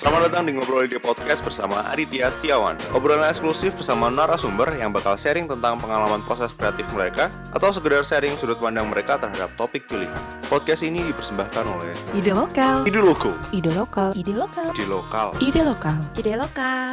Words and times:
Selamat 0.00 0.32
datang 0.32 0.48
di 0.48 0.56
Ngobrol 0.56 0.88
Ide 0.88 0.96
Podcast 0.96 1.44
bersama 1.44 1.84
Aditya 1.84 2.32
Setiawan 2.32 2.72
Obrolan 2.96 3.28
eksklusif 3.28 3.76
bersama 3.76 4.08
narasumber 4.08 4.72
yang 4.80 4.96
bakal 4.96 5.12
sharing 5.12 5.44
tentang 5.44 5.76
pengalaman 5.76 6.24
proses 6.24 6.48
kreatif 6.56 6.88
mereka 6.96 7.28
Atau 7.52 7.68
sekedar 7.68 8.00
sharing 8.08 8.32
sudut 8.40 8.56
pandang 8.56 8.88
mereka 8.88 9.20
terhadap 9.20 9.52
topik 9.60 9.84
pilihan 9.84 10.16
Podcast 10.48 10.88
ini 10.88 11.04
dipersembahkan 11.04 11.64
oleh 11.68 11.92
Ide 12.16 12.32
lokal. 12.32 12.88
Ide 12.88 12.96
Loko 12.96 13.36
Ide 13.52 13.72
lokal. 13.76 14.16
Ide 14.16 14.32
lokal. 14.32 14.68
Ide 14.72 14.84
Lokal 14.88 15.28
Ide 15.36 15.60
lokal. 15.68 15.96
Ide 16.16 16.32
lokal. 16.32 16.92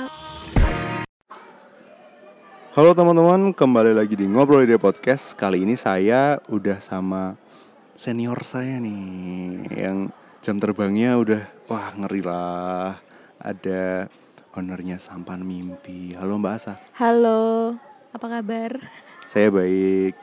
Halo 2.75 2.91
teman-teman, 2.91 3.55
kembali 3.55 3.95
lagi 3.95 4.19
di 4.19 4.27
Ngobrol 4.27 4.67
Ide 4.67 4.75
Podcast 4.75 5.31
Kali 5.39 5.63
ini 5.63 5.79
saya 5.79 6.43
udah 6.51 6.83
sama 6.83 7.39
senior 7.95 8.43
saya 8.43 8.83
nih 8.83 9.63
Yang 9.71 10.11
jam 10.41 10.57
terbangnya 10.57 11.17
udah, 11.19 11.41
wah 11.67 11.91
ngeri 11.93 12.21
lah 12.23 12.97
Ada 13.37 14.07
ownernya 14.55 14.97
Sampan 14.97 15.43
Mimpi 15.43 16.15
Halo 16.17 16.39
Mbak 16.39 16.53
Asa 16.55 16.73
Halo, 16.97 17.75
apa 18.11 18.25
kabar? 18.27 18.71
Saya 19.27 19.51
baik 19.51 20.15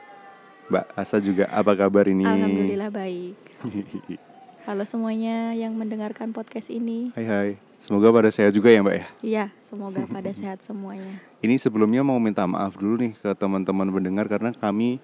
Mbak 0.67 0.85
Asa 0.97 1.21
juga 1.21 1.45
apa 1.53 1.77
kabar 1.77 2.09
ini? 2.09 2.25
Alhamdulillah 2.25 2.89
baik. 2.89 3.37
Halo 4.67 4.81
semuanya 4.81 5.53
yang 5.53 5.77
mendengarkan 5.77 6.33
podcast 6.33 6.73
ini. 6.73 7.13
Hai 7.13 7.25
hai 7.29 7.51
Semoga 7.77 8.09
pada 8.09 8.33
sehat 8.33 8.49
juga 8.49 8.73
ya 8.73 8.81
Mbak 8.81 8.95
ya 8.97 9.05
Iya, 9.21 9.45
semoga 9.61 10.01
pada 10.09 10.33
sehat 10.33 10.65
semuanya. 10.65 11.21
Ini 11.45 11.61
sebelumnya 11.61 12.01
mau 12.01 12.17
minta 12.17 12.41
maaf 12.49 12.73
dulu 12.73 12.97
nih 12.97 13.13
ke 13.13 13.29
teman-teman 13.37 13.85
pendengar 13.93 14.25
karena 14.25 14.49
kami 14.57 14.97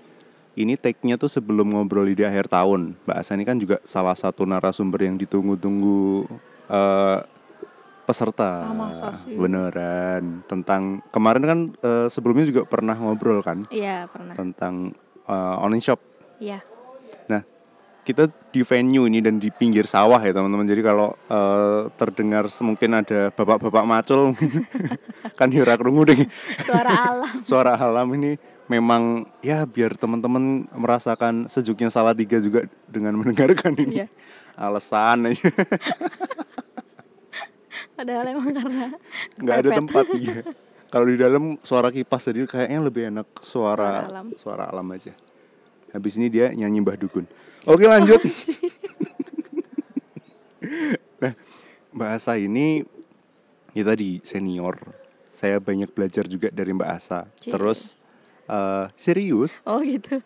ini 0.54 0.76
take-nya 0.76 1.16
tuh 1.16 1.28
sebelum 1.28 1.72
ngobrol 1.72 2.08
di 2.08 2.22
akhir 2.22 2.48
tahun. 2.48 2.94
Mbak 3.08 3.18
Asa 3.18 3.32
ini 3.34 3.44
kan 3.44 3.56
juga 3.56 3.80
salah 3.84 4.14
satu 4.14 4.44
narasumber 4.44 5.08
yang 5.08 5.16
ditunggu-tunggu 5.16 6.28
eh, 6.68 7.18
peserta. 8.04 8.68
Ah? 8.68 9.16
Beneran. 9.26 10.44
Tentang 10.46 11.00
kemarin 11.10 11.44
kan 11.48 11.60
eh, 11.80 12.08
sebelumnya 12.12 12.44
juga 12.44 12.62
pernah 12.66 12.96
ngobrol 12.96 13.40
kan 13.40 13.64
Iya, 13.72 14.12
pernah. 14.12 14.36
tentang 14.36 14.92
eh, 15.26 15.56
online 15.64 15.84
shop. 15.84 16.00
Iya. 16.42 16.60
Nah, 17.30 17.42
kita 18.04 18.28
di 18.52 18.66
venue 18.66 19.08
ini 19.08 19.24
dan 19.24 19.40
di 19.40 19.48
pinggir 19.48 19.88
sawah 19.88 20.20
ya 20.20 20.36
teman-teman. 20.36 20.68
Jadi 20.68 20.82
kalau 20.84 21.16
eh, 21.32 21.82
terdengar 21.96 22.52
mungkin 22.60 22.92
ada 23.00 23.32
bapak-bapak 23.32 23.86
macul 23.88 24.36
kan 25.40 25.48
hira 25.50 25.74
krungu 25.74 26.06
deh 26.06 26.22
Suara 26.62 26.92
alam. 27.08 27.34
suara 27.42 27.74
alam 27.74 28.06
ini 28.14 28.36
memang 28.66 29.24
ya 29.40 29.64
biar 29.64 29.96
teman-teman 29.96 30.68
merasakan 30.74 31.48
sejuknya 31.48 31.90
salah 31.90 32.14
tiga 32.14 32.38
juga 32.38 32.66
dengan 32.88 33.16
mendengarkan 33.20 33.74
ini. 33.78 34.04
Iya. 34.04 34.08
alasan 34.52 35.32
aja. 35.32 35.48
Padahal 37.98 38.26
emang 38.30 38.50
karena 38.52 38.88
nggak 39.38 39.58
ada 39.58 39.70
tempat 39.78 40.06
iya. 40.22 40.42
Kalau 40.92 41.08
di 41.08 41.16
dalam 41.16 41.56
suara 41.64 41.88
kipas 41.88 42.28
jadi 42.28 42.44
kayaknya 42.44 42.80
lebih 42.84 43.04
enak 43.10 43.28
suara 43.42 44.04
Suara 44.04 44.10
alam. 44.12 44.28
suara 44.36 44.64
alam 44.68 44.88
aja. 44.92 45.14
Habis 45.92 46.20
ini 46.20 46.28
dia 46.28 46.52
nyanyi 46.52 46.84
Mbah 46.84 46.98
Dukun. 47.00 47.24
Oke 47.64 47.88
lanjut. 47.88 48.20
Nah 51.22 51.34
Mbak 51.92 52.10
Asa 52.12 52.36
ini 52.38 52.84
ya 53.72 53.84
tadi 53.86 54.20
senior. 54.24 54.78
Saya 55.32 55.58
banyak 55.58 55.90
belajar 55.92 56.28
juga 56.28 56.52
dari 56.52 56.76
Mbak 56.76 56.90
Asa. 56.92 57.26
Cie. 57.40 57.50
terus 57.50 57.96
eh, 58.52 58.86
serius 58.94 59.64
Oh 59.64 59.80
gitu. 59.80 60.20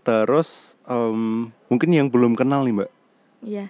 Terus 0.00 0.78
em, 0.86 1.50
mungkin 1.66 1.90
yang 1.90 2.06
belum 2.06 2.32
kenal 2.32 2.62
nih 2.62 2.74
Mbak, 2.76 2.90
Iya. 3.42 3.66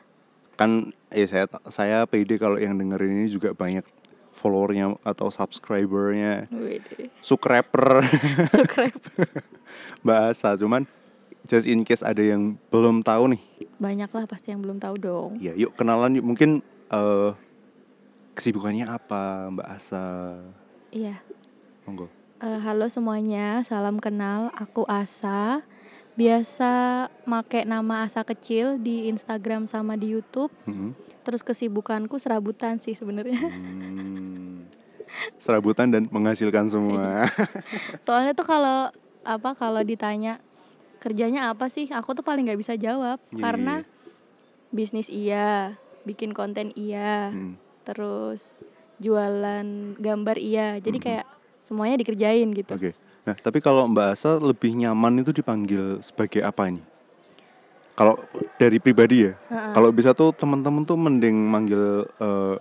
kan 0.54 0.92
eh 1.08 1.24
saya 1.24 1.48
saya 1.66 2.04
pede 2.04 2.36
kalau 2.36 2.56
yang 2.56 2.76
dengerin 2.76 3.24
ini 3.24 3.28
juga 3.28 3.50
banyak 3.50 3.80
followernya 4.30 5.00
atau 5.00 5.32
subscribernya, 5.32 6.44
subscriber 7.18 8.04
Subscribe. 8.46 8.92
Mbak 10.02 10.20
Asa. 10.28 10.54
Cuman 10.54 10.84
just 11.44 11.64
in 11.64 11.82
case 11.82 12.00
ada 12.00 12.20
yang 12.20 12.60
belum 12.68 13.00
tahu 13.00 13.32
nih, 13.32 13.42
Banyak 13.76 14.12
lah 14.12 14.24
pasti 14.24 14.52
yang 14.52 14.60
belum 14.60 14.76
tahu 14.76 14.96
dong. 14.98 15.30
ya 15.38 15.52
yuk 15.52 15.72
kenalan 15.72 16.14
yuk. 16.14 16.24
Mungkin 16.26 16.60
eh, 16.90 17.30
kesibukannya 18.34 18.84
apa 18.84 19.48
Mbak 19.50 19.68
Asa? 19.72 20.04
Iya. 20.92 21.16
Monggo. 21.84 22.12
Eh, 22.46 22.58
halo 22.62 22.86
semuanya, 22.86 23.66
salam 23.66 23.98
kenal. 23.98 24.54
Aku 24.54 24.86
Asa. 24.86 25.66
Biasa 26.14 26.70
make 27.26 27.66
nama 27.66 28.06
Asa 28.06 28.22
kecil 28.22 28.78
di 28.78 29.10
Instagram 29.10 29.66
sama 29.66 29.98
di 29.98 30.14
YouTube. 30.14 30.54
Mm-mm. 30.62 30.94
Terus 31.26 31.42
kesibukanku 31.42 32.22
serabutan 32.22 32.78
sih 32.78 32.94
sebenarnya. 32.94 33.50
Hmm. 33.50 34.62
Serabutan 35.42 35.90
dan 35.90 36.06
menghasilkan 36.06 36.70
semua. 36.70 37.26
Soalnya 38.06 38.30
tuh 38.30 38.46
kalau 38.46 38.94
apa 39.26 39.50
kalau 39.58 39.82
ditanya 39.82 40.38
kerjanya 41.02 41.50
apa 41.50 41.66
sih, 41.66 41.90
aku 41.90 42.14
tuh 42.14 42.22
paling 42.22 42.46
nggak 42.46 42.62
bisa 42.62 42.78
jawab 42.78 43.18
Iya, 43.34 43.42
karena 43.42 43.74
bisnis 44.70 45.10
iya, 45.10 45.74
bikin 46.06 46.30
konten 46.30 46.70
iya, 46.78 47.34
Hmm. 47.34 47.58
terus 47.82 48.54
jualan 49.02 49.98
gambar 49.98 50.38
iya. 50.38 50.78
Jadi 50.78 50.98
Mhm. 51.02 51.04
kayak 51.04 51.26
semuanya 51.66 51.98
dikerjain 51.98 52.46
gitu. 52.54 52.70
Oke. 52.70 52.94
Nah, 53.26 53.34
tapi 53.34 53.58
kalau 53.58 53.90
Mbak 53.90 54.08
Asa 54.14 54.38
lebih 54.38 54.70
nyaman 54.78 55.26
itu 55.26 55.34
dipanggil 55.34 55.98
sebagai 55.98 56.46
apa 56.46 56.70
ini? 56.70 56.78
Kalau 57.98 58.14
dari 58.54 58.78
pribadi 58.78 59.26
ya, 59.26 59.34
Heeh. 59.50 59.72
kalau 59.74 59.90
bisa 59.90 60.14
tuh 60.14 60.30
teman-teman 60.30 60.86
tuh 60.86 60.94
mending 60.94 61.34
manggil 61.34 62.06
eh, 62.06 62.54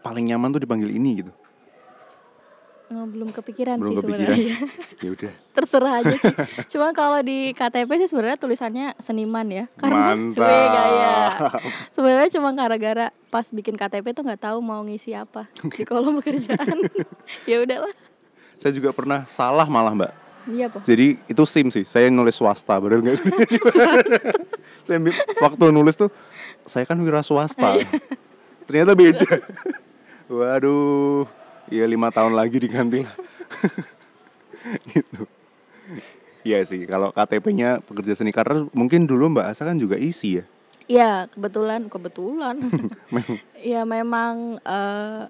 paling 0.00 0.24
nyaman 0.24 0.48
tuh 0.48 0.62
dipanggil 0.64 0.88
ini 0.88 1.20
gitu. 1.20 1.32
Eh, 2.92 3.06
belum 3.08 3.32
kepikiran 3.32 3.80
Belum 3.80 3.90
sih 3.90 3.96
kepikiran. 4.00 4.36
sebenarnya. 4.36 4.56
Ya 5.02 5.08
udah. 5.10 5.32
Terserah 5.52 5.92
aja 5.98 6.14
sih. 6.14 6.34
Cuma 6.70 6.94
kalau 6.94 7.18
di 7.20 7.50
KTP 7.52 7.90
sih 8.00 8.08
sebenarnya 8.14 8.38
tulisannya 8.38 8.86
seniman 9.02 9.50
ya. 9.50 9.64
Karena 9.74 10.14
gue 10.38 10.40
gaya. 10.46 11.16
Sebenarnya 11.90 12.30
cuma 12.32 12.54
gara-gara 12.54 13.10
pas 13.28 13.44
bikin 13.50 13.74
KTP 13.74 14.14
tuh 14.14 14.22
nggak 14.22 14.46
tahu 14.46 14.62
mau 14.62 14.78
ngisi 14.86 15.10
apa 15.10 15.50
di 15.74 15.82
kolom 15.82 16.22
pekerjaan. 16.22 16.86
ya 17.50 17.60
udahlah. 17.60 17.92
Saya 18.62 18.78
juga 18.78 18.94
pernah 18.94 19.26
salah 19.26 19.66
malah 19.66 19.90
Mbak. 19.90 20.12
Iya, 20.54 20.66
Po. 20.70 20.78
Jadi 20.86 21.18
itu 21.26 21.42
SIM 21.50 21.74
sih. 21.74 21.82
Saya 21.82 22.14
nulis 22.14 22.38
swasta, 22.38 22.78
benar 22.78 23.02
nggak? 23.02 23.18
saya 24.86 24.98
waktu 25.42 25.64
nulis 25.74 25.98
tuh 25.98 26.06
saya 26.62 26.86
kan 26.86 26.94
wira 27.02 27.26
swasta. 27.26 27.82
Ternyata 28.70 28.94
beda. 28.94 29.26
Waduh, 30.38 31.26
ya 31.74 31.90
lima 31.90 32.14
tahun 32.14 32.38
lagi 32.38 32.62
diganti 32.62 33.02
lah. 33.02 33.14
gitu. 34.94 35.26
Iya 36.46 36.62
sih, 36.62 36.86
kalau 36.86 37.10
KTP-nya 37.10 37.82
pekerja 37.82 38.14
seni 38.14 38.30
karena 38.30 38.66
mungkin 38.74 39.10
dulu 39.10 39.30
Mbak 39.34 39.46
Asa 39.50 39.66
kan 39.66 39.78
juga 39.78 39.98
isi 39.98 40.38
ya. 40.38 40.44
Iya, 40.86 41.12
kebetulan, 41.34 41.90
kebetulan. 41.90 42.58
Iya, 43.58 43.86
memang 43.86 44.58
eh, 44.62 45.22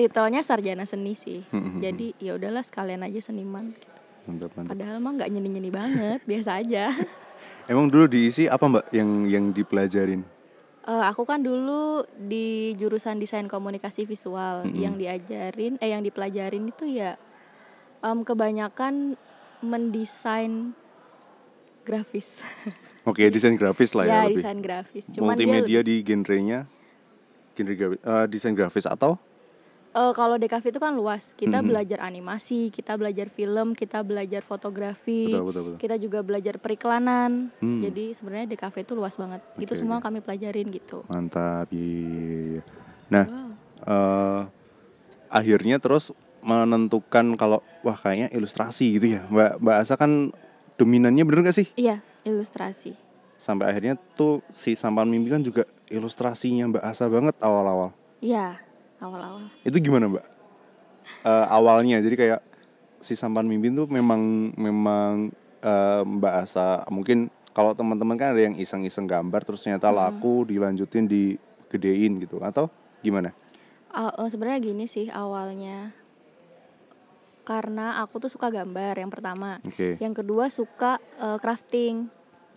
titelnya 0.00 0.40
sarjana 0.40 0.88
seni 0.88 1.12
sih. 1.12 1.44
Hmm, 1.52 1.76
Jadi 1.76 2.16
ya 2.16 2.32
udahlah 2.34 2.64
sekalian 2.64 3.04
aja 3.04 3.20
seniman. 3.20 3.68
gitu. 3.70 3.88
Mantap, 4.24 4.50
mantap. 4.56 4.70
Padahal 4.72 4.96
mah 4.96 5.12
nggak 5.14 5.28
nyeni-nyeni 5.28 5.68
banget, 5.68 6.20
biasa 6.24 6.50
aja. 6.56 6.88
Emang 7.70 7.86
dulu 7.86 8.08
diisi 8.08 8.48
apa 8.48 8.64
Mbak 8.64 8.86
yang 8.90 9.10
yang 9.28 9.44
dipelajarin? 9.52 10.24
Eh, 10.80 11.04
aku 11.04 11.22
kan 11.22 11.44
dulu 11.44 12.02
di 12.16 12.72
jurusan 12.74 13.20
desain 13.20 13.44
komunikasi 13.44 14.08
visual 14.08 14.64
Mm-mm. 14.64 14.74
yang 14.74 14.96
diajarin 14.96 15.76
eh 15.76 15.92
yang 15.92 16.00
dipelajarin 16.00 16.66
itu 16.66 16.88
ya 16.88 17.20
em, 18.00 18.24
kebanyakan 18.24 19.12
mendesain 19.60 20.72
grafis 21.84 22.40
Oke, 23.08 23.28
desain 23.28 23.54
grafis 23.54 23.92
lah 23.92 24.04
ya, 24.04 24.10
ya 24.10 24.20
lebih. 24.24 24.40
desain 24.40 24.58
grafis 24.58 25.04
cuman 25.12 25.36
dia 25.36 25.46
Multimedia 25.46 25.80
di 25.84 25.94
genrenya 26.00 26.64
genre 27.52 27.74
grafis, 27.76 28.00
eh, 28.00 28.24
desain 28.26 28.54
grafis 28.56 28.88
atau 28.88 29.20
eh, 29.90 30.12
kalau 30.12 30.36
DKV 30.36 30.64
itu 30.66 30.78
kan 30.78 30.92
luas 30.92 31.32
kita 31.32 31.58
Mhm. 31.58 31.66
belajar 31.66 31.98
animasi 32.00 32.70
kita 32.70 32.94
belajar 32.94 33.26
film 33.26 33.74
kita 33.74 34.00
belajar 34.00 34.40
fotografi 34.40 35.26
betul 35.26 35.44
betul 35.46 35.62
betul. 35.66 35.78
kita 35.78 35.96
juga 35.96 36.18
belajar 36.20 36.54
periklanan 36.56 37.50
Hmm. 37.58 37.80
jadi 37.80 38.12
sebenarnya 38.12 38.46
DKV 38.48 38.76
itu 38.80 38.92
luas 38.94 39.14
banget 39.14 39.42
itu 39.56 39.68
Oke, 39.68 39.78
semua 39.78 39.98
kami 39.98 40.20
pelajarin 40.20 40.68
gitu 40.68 41.02
Mantap. 41.06 41.66
Iya, 41.70 41.82
iya, 41.82 42.30
iya. 42.52 42.62
Nah, 43.08 43.24
wow. 43.26 43.50
eh, 43.84 44.40
akhirnya 45.28 45.76
terus 45.76 46.14
menentukan 46.40 47.34
kalau 47.34 47.58
wah 47.82 47.94
kayaknya 47.94 48.30
ilustrasi 48.30 48.96
gitu 48.96 49.06
ya. 49.12 49.26
Mbak 49.26 49.58
Mbak 49.58 49.76
Asa 49.76 49.94
kan 49.94 50.30
dominannya 50.76 51.22
bener 51.22 51.44
gak 51.44 51.58
sih? 51.58 51.68
iya 51.74 51.98
ilustrasi 52.22 52.94
Sampai 53.36 53.68
akhirnya 53.68 53.96
tuh 54.14 54.44
si 54.52 54.72
Sampan 54.72 55.08
Mimpi 55.08 55.28
kan 55.28 55.40
juga 55.40 55.64
ilustrasinya 55.88 56.70
Mbak 56.70 56.84
Asa 56.86 57.08
banget 57.08 57.34
awal-awal. 57.40 57.90
iya 58.20 58.60
awal-awal 59.00 59.48
Itu 59.60 59.76
gimana 59.76 60.06
Mbak? 60.06 60.24
Eh, 61.20 61.46
awalnya 61.48 61.98
jadi 61.98 62.16
kayak 62.16 62.40
si 63.00 63.16
Sampan 63.16 63.44
Mimpi 63.44 63.68
tuh 63.70 63.88
memang 63.88 64.52
memang 64.54 65.32
eh, 65.60 66.02
Mbak 66.02 66.34
Asa 66.38 66.84
mungkin 66.88 67.28
kalau 67.50 67.74
teman-teman 67.74 68.14
kan 68.14 68.32
ada 68.32 68.40
yang 68.40 68.54
iseng-iseng 68.54 69.04
gambar 69.04 69.42
terus 69.42 69.60
ternyata 69.60 69.88
Hmm. 69.88 69.98
laku 69.98 70.46
dilanjutin 70.46 71.04
digedein 71.04 72.20
gitu 72.20 72.38
atau 72.40 72.70
gimana? 73.00 73.32
Eh, 73.90 74.28
sebenarnya 74.28 74.62
gini 74.62 74.86
sih 74.86 75.10
awalnya 75.10 75.90
karena 77.42 77.98
aku 77.98 78.20
tuh 78.20 78.30
suka 78.30 78.46
gambar 78.48 78.94
yang 78.94 79.10
pertama 79.10 79.58
Oke. 79.64 79.98
yang 79.98 80.14
kedua 80.14 80.46
suka 80.48 81.00
eh, 81.18 81.38
crafting 81.40 82.06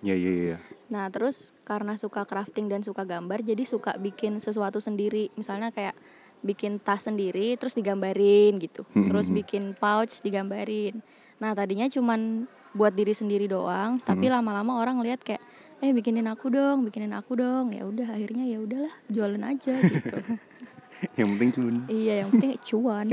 Ya 0.04 0.14
ya 0.14 0.54
ya. 0.54 0.58
nah 0.92 1.08
terus 1.08 1.56
karena 1.64 1.96
suka 1.96 2.28
crafting 2.28 2.68
dan 2.68 2.84
suka 2.84 3.02
gambar 3.02 3.40
jadi 3.42 3.64
suka 3.64 3.96
bikin 3.96 4.38
sesuatu 4.38 4.78
sendiri 4.78 5.32
misalnya 5.34 5.72
kayak 5.72 5.96
bikin 6.44 6.78
tas 6.78 7.02
sendiri 7.02 7.56
terus 7.56 7.72
digambarin 7.72 8.60
gitu 8.60 8.84
Hmm, 8.90 9.08
terus 9.08 9.26
hmm, 9.26 9.32
hmm. 9.32 9.40
bikin 9.40 9.64
pouch 9.74 10.20
digambarin 10.20 11.00
nah 11.36 11.52
tadinya 11.52 11.88
cuman 11.88 12.46
buat 12.72 12.92
diri 12.92 13.12
sendiri 13.12 13.46
doang 13.46 13.98
tapi 13.98 14.28
Hmm. 14.28 14.36
lama-lama 14.36 14.78
orang 14.78 15.00
lihat 15.00 15.20
kayak 15.20 15.40
eh 15.80 15.92
bikinin 15.92 16.24
aku 16.26 16.48
dong 16.48 16.84
bikinin 16.84 17.12
aku 17.12 17.36
dong 17.36 17.72
ya 17.72 17.84
udah 17.84 18.08
akhirnya 18.10 18.44
ya 18.46 18.58
udahlah 18.58 18.94
jualan 19.08 19.42
aja 19.42 19.74
gitu 19.80 20.18
Yang 21.20 21.28
penting 21.30 21.50
cuan. 21.52 21.76
iya 21.90 22.14
yang 22.18 22.30
penting 22.30 22.52
cuan 22.62 23.08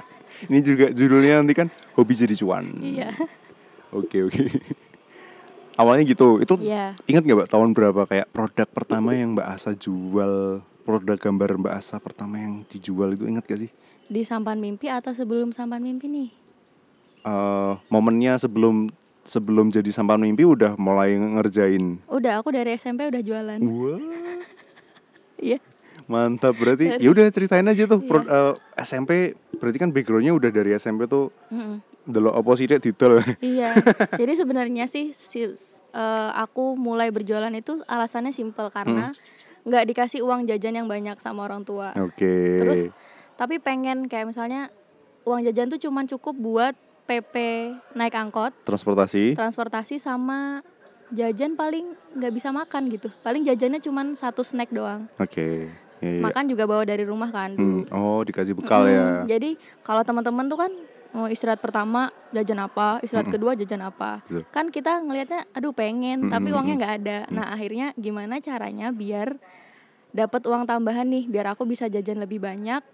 Ini 0.48 0.58
juga 0.60 0.86
judulnya 0.90 1.38
nanti 1.38 1.54
kan 1.54 1.68
hobi 1.94 2.12
jadi 2.12 2.34
cuan. 2.34 2.66
iya 2.76 3.14
Oke 3.88 4.20
oke. 4.20 4.42
Awalnya 5.76 6.04
gitu. 6.04 6.40
Itu 6.40 6.58
iya 6.58 6.98
ingat 7.04 7.22
nggak 7.22 7.38
mbak 7.38 7.50
tahun 7.52 7.70
berapa 7.70 8.02
kayak 8.04 8.26
produk 8.28 8.66
pertama 8.66 9.12
yang 9.12 9.32
mbak 9.32 9.46
Asa 9.46 9.72
jual 9.72 10.58
produk 10.86 11.18
gambar 11.18 11.58
mbak 11.58 11.74
Asa 11.74 11.98
pertama 11.98 12.38
yang 12.38 12.62
dijual 12.64 13.12
itu 13.12 13.26
ingat 13.26 13.42
gak 13.44 13.60
sih? 13.60 13.70
di 14.06 14.22
sampan 14.22 14.56
mimpi 14.56 14.86
atau 14.86 15.10
sebelum 15.10 15.50
sampan 15.50 15.82
mimpi 15.82 16.06
nih 16.06 16.30
Eh 17.26 17.72
momennya 17.90 18.38
sebelum 18.38 18.86
sebelum 19.26 19.74
jadi 19.74 19.90
sampan 19.90 20.22
mimpi 20.22 20.46
udah 20.46 20.78
mulai 20.78 21.18
ngerjain. 21.18 21.98
udah 22.06 22.38
aku 22.38 22.54
dari 22.54 22.78
SMP 22.78 23.02
udah 23.02 23.18
jualan 23.18 23.58
Wah 23.58 23.98
iya 25.42 25.58
mantap 26.06 26.54
berarti. 26.54 27.02
Ya 27.02 27.08
udah 27.10 27.26
ceritain 27.28 27.66
aja 27.66 27.82
tuh 27.84 27.98
pro- 27.98 28.22
eh, 28.22 28.54
SMP 28.78 29.34
berarti 29.58 29.78
kan 29.80 29.90
backgroundnya 29.90 30.30
udah 30.30 30.54
dari 30.54 30.70
SMP 30.72 31.10
tuh 31.10 31.34
Mm-mm. 31.50 31.82
delok 32.06 32.38
apa 32.38 32.50
sih 32.54 32.70
Dek? 32.70 32.78
didol. 32.80 33.18
Iya, 33.42 33.74
jadi 34.14 34.32
sebenarnya 34.38 34.86
sih 34.86 35.10
si, 35.10 35.42
eh, 35.42 35.58
aku 36.30 36.78
mulai 36.78 37.10
berjualan 37.10 37.50
itu 37.50 37.82
alasannya 37.84 38.30
simpel 38.30 38.70
karena 38.70 39.18
nggak 39.66 39.84
dikasih 39.84 40.22
uang 40.22 40.46
jajan 40.46 40.78
yang 40.78 40.86
banyak 40.86 41.18
sama 41.18 41.42
orang 41.42 41.66
tua. 41.66 41.90
Oke. 41.98 42.62
Terus 42.62 42.88
tapi 43.34 43.58
pengen 43.58 44.06
kayak 44.06 44.30
misalnya 44.30 44.70
uang 45.26 45.42
jajan 45.42 45.66
tuh 45.68 45.82
cuman 45.82 46.06
cukup 46.06 46.32
buat 46.32 46.74
PP 47.04 47.34
naik 47.92 48.14
angkot, 48.14 48.54
transportasi. 48.62 49.34
transportasi 49.34 49.98
sama 49.98 50.62
jajan 51.10 51.54
paling 51.54 51.94
nggak 52.14 52.32
bisa 52.32 52.50
makan 52.50 52.86
gitu. 52.88 53.10
Paling 53.22 53.42
jajannya 53.42 53.78
cuman 53.78 54.14
satu 54.14 54.42
snack 54.42 54.70
doang. 54.70 55.06
Oke. 55.18 55.70
Iya, 55.96 56.12
iya. 56.12 56.22
Makan 56.22 56.44
juga 56.46 56.66
bawa 56.66 56.82
dari 56.82 57.02
rumah 57.02 57.30
kan. 57.30 57.54
Hmm, 57.54 57.88
Oh 57.88 58.20
dikasih 58.20 58.52
bekal 58.52 58.84
Mm-mm. 58.84 58.94
ya. 58.94 59.06
Jadi 59.28 59.54
kalau 59.80 60.02
teman-teman 60.02 60.46
tuh 60.46 60.58
kan 60.58 60.72
mau 61.16 61.26
istirahat 61.26 61.58
pertama 61.58 62.12
jajan 62.28 62.60
apa, 62.60 63.00
istirahat 63.00 63.24
Mm-mm. 63.24 63.36
kedua 63.40 63.56
jajan 63.56 63.80
apa. 63.82 64.20
Betul. 64.22 64.44
Kan 64.50 64.68
kita 64.68 65.00
ngelihatnya 65.00 65.48
aduh 65.50 65.72
pengen 65.72 66.28
tapi 66.28 66.46
Mm-mm, 66.46 66.54
uangnya 66.54 66.74
nggak 66.76 66.94
ada. 66.98 67.18
Nah, 67.30 67.46
akhirnya 67.48 67.96
gimana 67.96 68.36
caranya 68.38 68.92
biar 68.92 69.40
dapat 70.12 70.44
uang 70.44 70.64
tambahan 70.64 71.04
nih, 71.06 71.24
biar 71.26 71.46
aku 71.50 71.64
bisa 71.64 71.86
jajan 71.86 72.18
lebih 72.18 72.38
banyak. 72.38 72.84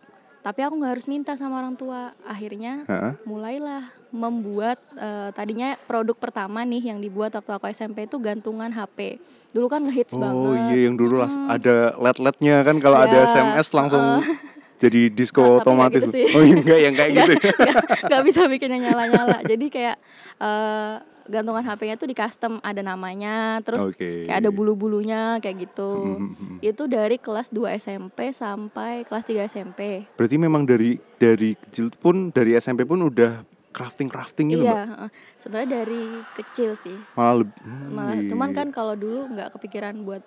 Tapi 0.40 0.58
aku 0.58 0.74
nggak 0.74 0.92
harus 0.92 1.06
minta 1.06 1.34
sama 1.34 1.58
orang 1.58 1.74
tua. 1.74 2.10
Akhirnya 2.24 2.82
mulailah 3.24 3.90
membuat 4.12 4.78
eh, 4.92 5.30
tadinya 5.30 5.74
produk 5.80 6.14
pertama 6.14 6.62
nih 6.62 6.82
yang 6.84 6.98
dibuat 6.98 7.30
waktu 7.32 7.50
aku 7.50 7.66
SMP 7.68 8.06
itu 8.06 8.18
gantungan 8.18 8.68
HP. 8.68 9.18
Dulu 9.50 9.66
kan 9.66 9.82
ngehits 9.82 10.12
Oh 10.12 10.20
banget. 10.20 10.66
iya 10.68 10.86
yang 10.86 10.94
dulu 10.94 11.18
las- 11.18 11.38
ada 11.48 11.94
LED-LED-nya 11.96 12.56
kan 12.60 12.76
kalau 12.78 12.98
ada 12.98 13.18
Ya, 13.18 13.24
SMS 13.24 13.70
langsung 13.70 14.02
jadi 14.82 15.00
disco 15.08 15.38
Nah, 15.40 15.56
otomatis. 15.56 16.02
gitu 16.02 16.10
sih. 16.12 16.26
oh 16.28 16.42
iya, 16.42 16.54
enggak 16.56 16.78
yang 16.80 16.94
kayak 16.94 17.10
gitu. 17.14 17.32
nggak 18.08 18.22
bisa 18.24 18.40
bikin 18.46 18.68
yang 18.70 18.82
nyala-nyala 18.84 19.38
jadi 19.42 19.66
kayak 19.68 19.96
eh, 20.36 20.94
gantungan 21.24 21.62
HP-nya 21.62 21.94
tuh 21.94 22.04
di 22.04 22.12
custom 22.12 22.58
ada 22.60 22.82
namanya 22.82 23.34
terus 23.60 23.94
Oke. 23.94 24.26
kayak 24.26 24.42
ada 24.42 24.50
bulu-bulunya 24.50 25.38
kayak 25.38 25.56
gitu 25.62 26.18
Mhm. 26.18 26.58
itu 26.60 26.82
dari 26.84 27.14
kelas 27.16 27.48
2 27.48 27.62
SMP 27.72 28.32
sampai 28.32 29.04
kelas 29.04 29.22
3 29.24 29.46
SMP 29.46 30.02
Berarti 30.12 30.34
memang 30.36 30.62
dari 30.62 30.98
dari 31.14 31.54
kecil 31.54 31.94
pun 31.94 32.28
dari 32.28 32.54
SMP 32.54 32.82
pun 32.82 32.98
udah 33.00 33.38
crafting 33.70 34.04
crafting 34.06 34.50
gitu 34.50 34.62
mbak. 34.62 34.74
iya 34.74 35.06
sebenarnya 35.38 35.70
dari 35.78 36.02
kecil 36.34 36.74
sih 36.74 36.98
Malah, 37.14 37.34
leb- 37.40 37.54
hmm, 37.56 37.88
malah 37.88 38.16
iya. 38.16 38.28
cuman 38.28 38.50
kan 38.50 38.68
kalau 38.68 38.92
dulu 38.92 39.30
nggak 39.30 39.48
kepikiran 39.52 39.94
buat 40.02 40.20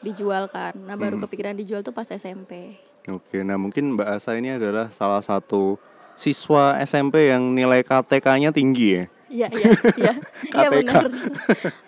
dijual 0.00 0.46
kan 0.46 0.76
nah 0.78 0.94
baru 0.94 1.16
Hmm. 1.16 1.24
kepikiran 1.24 1.54
dijual 1.54 1.80
tuh 1.80 1.90
pas 1.90 2.06
SMP 2.06 2.76
Oke, 3.06 3.40
nah 3.40 3.56
mungkin 3.56 3.94
Mbak 3.94 4.08
Asa 4.12 4.36
ini 4.36 4.52
adalah 4.52 4.90
salah 4.90 5.20
satu 5.20 5.80
siswa 6.14 6.76
SMP 6.78 7.28
yang 7.28 7.40
nilai 7.50 7.80
KTK-nya 7.80 8.50
tinggi 8.50 8.88
ya. 8.92 9.04
Iya 9.30 9.46
iya 9.48 9.70
iya 9.96 10.12
iya 10.50 10.68
KTK. 10.68 10.74
benar. 10.82 11.04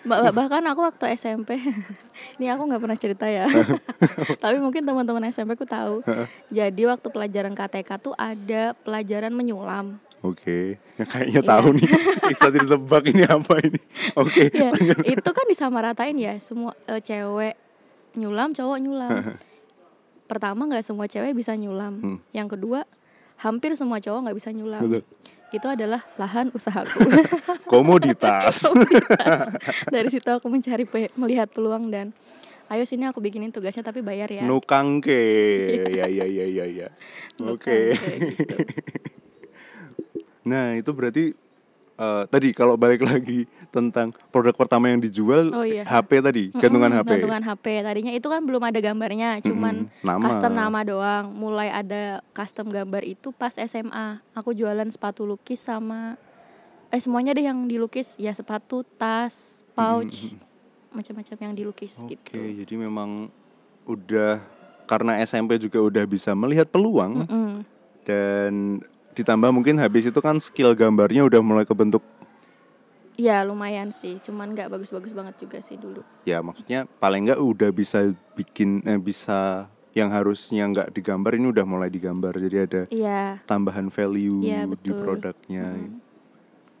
Ba- 0.01 0.19
ba- 0.23 0.33
bahkan 0.33 0.63
aku 0.63 0.79
waktu 0.81 1.11
SMP, 1.13 1.59
ini 2.39 2.47
aku 2.47 2.63
nggak 2.63 2.81
pernah 2.81 2.95
cerita 2.95 3.27
ya. 3.27 3.45
Tapi 4.43 4.57
mungkin 4.57 4.81
teman-teman 4.81 5.27
SMP 5.27 5.53
ku 5.53 5.67
tahu. 5.67 6.01
Jadi 6.49 6.81
waktu 6.83 7.03
pelajaran 7.05 7.51
KTK 7.51 7.89
tuh 8.01 8.15
ada 8.15 8.73
pelajaran 8.77 9.29
menyulam. 9.29 9.99
Oke, 10.23 10.79
ya, 10.95 11.03
kayaknya 11.03 11.43
Iya. 11.43 11.51
tahu 11.51 11.67
nih. 11.75 11.89
Bisa 12.25 12.47
ditebak 12.47 13.03
ini 13.05 13.23
apa 13.27 13.53
ini. 13.59 13.79
Oke. 14.15 14.47
Ya, 14.49 14.71
itu 15.03 15.29
kan 15.29 15.45
disamaratain 15.45 16.15
ya 16.15 16.39
semua 16.39 16.71
eh, 16.85 16.97
cewek 16.97 17.59
nyulam, 18.15 18.55
cowok 18.55 18.77
nyulam. 18.79 19.35
Pertama 20.33 20.65
nggak 20.65 20.81
semua 20.81 21.05
cewek 21.05 21.37
bisa 21.37 21.53
nyulam. 21.53 22.01
Hmm. 22.01 22.17
Yang 22.33 22.57
kedua 22.57 22.89
hampir 23.37 23.77
semua 23.77 24.01
cowok 24.01 24.19
nggak 24.25 24.37
bisa 24.41 24.49
nyulam. 24.49 24.81
Betul. 24.81 25.05
Itu 25.53 25.67
adalah 25.69 26.01
lahan 26.17 26.49
usahaku. 26.49 27.05
Komoditas. 27.69 28.65
Dari 29.93 30.09
situ 30.09 30.25
aku 30.25 30.49
mencari 30.49 30.89
pe- 30.89 31.13
melihat 31.13 31.53
peluang 31.53 31.93
dan 31.93 32.09
ayo 32.73 32.81
sini 32.89 33.05
aku 33.05 33.21
bikinin 33.21 33.53
tugasnya 33.53 33.85
tapi 33.85 34.01
bayar 34.01 34.33
ya. 34.33 34.41
Nukangke. 34.41 35.21
Ya 35.93 36.09
ya 36.09 36.25
ya 36.25 36.45
ya 36.49 36.65
ya. 36.65 36.87
Oke. 37.45 37.93
Kayak 37.93 38.19
gitu. 38.33 38.57
Nah, 40.43 40.75
itu 40.75 40.91
berarti 40.91 41.31
eh, 41.95 42.23
tadi 42.25 42.49
kalau 42.51 42.73
balik 42.73 43.01
lagi 43.09 43.43
tentang 43.69 44.11
produk 44.27 44.53
pertama 44.53 44.87
yang 44.87 44.97
dijual 44.97 45.49
Oh, 45.49 45.61
iya. 45.61 45.81
HP 45.81 46.11
tadi, 46.19 46.43
gantungan 46.51 46.89
Mm-mm, 46.89 47.01
HP. 47.01 47.09
Gantungan 47.17 47.43
HP. 47.43 47.65
Tadinya 47.81 48.11
itu 48.11 48.27
kan 48.27 48.41
belum 48.41 48.61
ada 48.61 48.79
gambarnya, 48.79 49.41
cuman 49.41 49.85
Mm-mm, 49.85 50.01
nama. 50.01 50.23
custom 50.23 50.51
nama 50.51 50.79
doang. 50.81 51.25
Mulai 51.29 51.69
ada 51.69 52.01
custom 52.31 52.67
gambar 52.67 53.01
itu 53.03 53.29
pas 53.31 53.53
SMA. 53.53 54.21
Aku 54.31 54.51
jualan 54.51 54.85
sepatu 54.87 55.23
lukis 55.23 55.59
sama 55.59 56.15
eh 56.87 57.01
semuanya 57.01 57.33
deh 57.33 57.41
yang 57.41 57.65
dilukis, 57.65 58.13
ya 58.15 58.29
sepatu, 58.29 58.85
tas, 58.95 59.65
pouch, 59.73 60.37
macam-macam 60.89 61.35
yang 61.41 61.53
dilukis 61.55 61.97
Oke, 61.97 62.13
gitu. 62.13 62.37
jadi 62.37 62.73
memang 62.79 63.33
udah 63.83 64.37
karena 64.85 65.17
SMP 65.19 65.57
juga 65.57 65.81
udah 65.81 66.05
bisa 66.05 66.31
melihat 66.31 66.69
peluang 66.69 67.25
Mm-mm. 67.25 67.65
dan 68.03 68.77
ditambah 69.13 69.49
mungkin 69.49 69.77
habis 69.77 70.03
itu 70.03 70.17
kan 70.17 70.37
skill 70.37 70.73
gambarnya 70.73 71.23
udah 71.23 71.39
mulai 71.39 71.63
kebentuk 71.63 72.01
Ya 73.13 73.45
lumayan 73.45 73.93
sih, 73.93 74.17
cuman 74.19 74.57
nggak 74.57 74.73
bagus-bagus 74.73 75.13
banget 75.13 75.37
juga 75.37 75.61
sih 75.61 75.77
dulu. 75.77 76.01
ya 76.23 76.41
maksudnya 76.41 76.89
paling 76.97 77.29
nggak 77.29 77.37
udah 77.37 77.69
bisa 77.69 78.09
bikin 78.33 78.81
eh, 78.83 78.97
bisa 78.97 79.69
yang 79.93 80.09
harusnya 80.09 80.65
nggak 80.65 80.89
digambar 80.89 81.37
ini 81.37 81.45
udah 81.47 81.61
mulai 81.61 81.85
digambar 81.87 82.33
jadi 82.35 82.65
ada 82.65 82.81
Iya. 82.89 83.37
tambahan 83.45 83.93
value 83.93 84.41
di 84.41 84.89
betul. 84.89 84.97
produknya 84.99 85.65
Mm. 85.69 86.01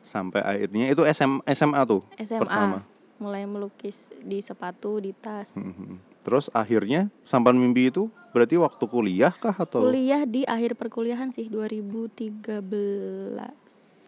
sampai 0.01 0.41
akhirnya 0.41 0.89
itu 0.89 1.05
SM, 1.05 1.45
SMA 1.47 1.81
tuh 1.85 2.01
SMA 2.17 2.41
pertama 2.41 2.77
mulai 3.15 3.45
melukis 3.45 4.09
di 4.19 4.41
sepatu, 4.41 4.97
di 4.97 5.13
tas. 5.13 5.53
Mhm. 5.55 6.12
Terus 6.23 6.47
akhirnya 6.51 7.11
sampan 7.21 7.53
mimpi 7.53 7.87
itu 7.87 8.07
berarti 8.31 8.55
waktu 8.55 8.83
kuliah 8.85 9.29
kah 9.31 9.53
atau 9.53 9.83
Kuliah 9.83 10.23
di 10.23 10.41
akhir 10.43 10.73
perkuliahan 10.73 11.29
sih 11.29 11.45
2013 11.45 12.63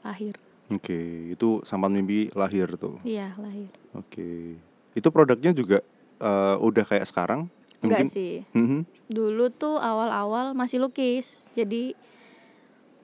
akhir. 0.01 0.39
oke 0.67 1.00
itu 1.29 1.48
sampan 1.62 1.91
mimpi 1.91 2.31
lahir 2.31 2.74
tuh 2.75 2.98
Iya, 3.03 3.36
lahir. 3.38 3.69
oke 3.91 4.57
itu 4.91 5.07
produknya 5.10 5.51
juga 5.51 5.77
eh, 6.17 6.55
udah 6.57 6.84
kayak 6.84 7.05
sekarang 7.05 7.51
Enggak 7.84 8.10
sih. 8.10 8.41
Mhm. 8.50 8.88
Dulu 9.05 9.53
tuh 9.53 9.77
awal-awal 9.77 10.57
masih 10.57 10.81
lukis. 10.81 11.45
Jadi 11.53 11.93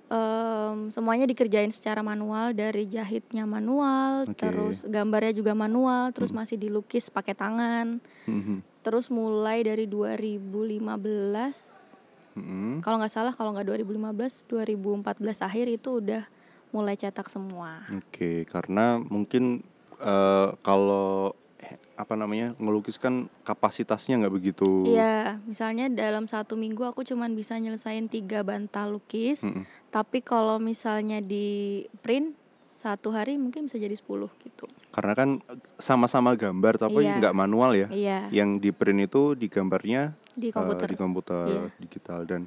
em, 0.09 0.89
semuanya 0.89 1.23
dikerjain 1.23 1.69
secara 1.69 2.01
manual 2.01 2.51
dari 2.51 2.83
jahitnya 2.83 3.45
manual, 3.45 4.25
Oke. 4.25 4.35
terus 4.35 4.81
gambarnya 4.83 5.31
juga 5.33 5.53
manual, 5.53 6.09
terus 6.11 6.33
Hmm. 6.33 6.41
masih 6.41 6.57
dilukis 6.57 7.07
pakai 7.07 7.31
tangan. 7.31 8.01
Mhm. 8.25 8.65
Terus 8.81 9.07
mulai 9.07 9.61
dari 9.61 9.85
2015 9.85 11.93
Mhm. 12.31 12.79
kalau 12.79 12.95
nggak 12.95 13.11
salah 13.11 13.35
kalau 13.35 13.51
nggak 13.51 13.67
2015 13.67 14.47
2014 14.47 15.43
akhir 15.43 15.67
itu 15.67 15.99
udah 15.99 16.23
mulai 16.71 16.95
cetak 16.95 17.27
semua 17.27 17.83
Oke, 17.91 18.47
karena 18.47 18.95
mungkin 18.97 19.59
eh, 19.99 20.49
kalau 20.63 21.35
eh, 21.59 21.75
apa 21.99 22.15
namanya 22.15 22.55
ngelukis 22.55 22.95
kan 22.95 23.27
kapasitasnya 23.43 24.23
nggak 24.23 24.31
begitu 24.31 24.87
Iya, 24.87 25.43
misalnya 25.43 25.91
dalam 25.91 26.31
satu 26.31 26.55
minggu 26.55 26.87
aku 26.87 27.03
cuman 27.03 27.35
bisa 27.35 27.59
nyelesain 27.59 28.07
tiga 28.07 28.41
bantal 28.41 28.97
lukis. 28.97 29.43
Mm-mm. 29.43 29.67
Tapi 29.91 30.23
kalau 30.23 30.55
misalnya 30.57 31.19
di 31.19 31.83
print 31.99 32.31
satu 32.63 33.11
hari 33.11 33.35
mungkin 33.35 33.67
bisa 33.67 33.75
jadi 33.75 33.93
10 33.93 34.31
gitu. 34.39 34.65
Karena 34.91 35.13
kan 35.13 35.29
sama-sama 35.77 36.35
gambar 36.35 36.75
tapi 36.77 36.99
Iya. 36.99 37.17
nggak 37.17 37.33
manual 37.33 37.71
ya 37.73 37.87
Iya, 37.87 38.19
yang 38.29 38.59
di 38.59 38.69
print 38.69 39.07
itu 39.07 39.33
di 39.33 39.47
gambarnya 39.47 40.11
di 40.33 40.47
eh, 40.47 40.53
komputer. 40.53 40.85
di 40.85 40.95
komputer 40.95 41.45
Iya. 41.47 41.61
digital 41.79 42.19
dan 42.23 42.41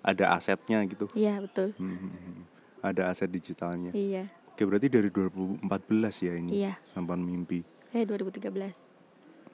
ada 0.00 0.32
asetnya 0.32 0.78
gitu 0.84 1.10
Iya, 1.12 1.42
betul. 1.42 1.74
Hmm, 1.74 1.90
hmm, 1.90 2.10
hmm. 2.10 2.42
ada 2.80 3.02
aset 3.08 3.26
digitalnya 3.26 3.90
Iya. 3.90 4.30
oke 4.48 4.62
berarti 4.62 4.86
dari 4.86 5.10
2014 5.10 6.14
ya 6.20 6.32
ini 6.32 6.50
Iya. 6.60 6.78
sampan 6.86 7.18
mimpi 7.18 7.66
Eh 7.88 8.04
2013. 8.04 8.78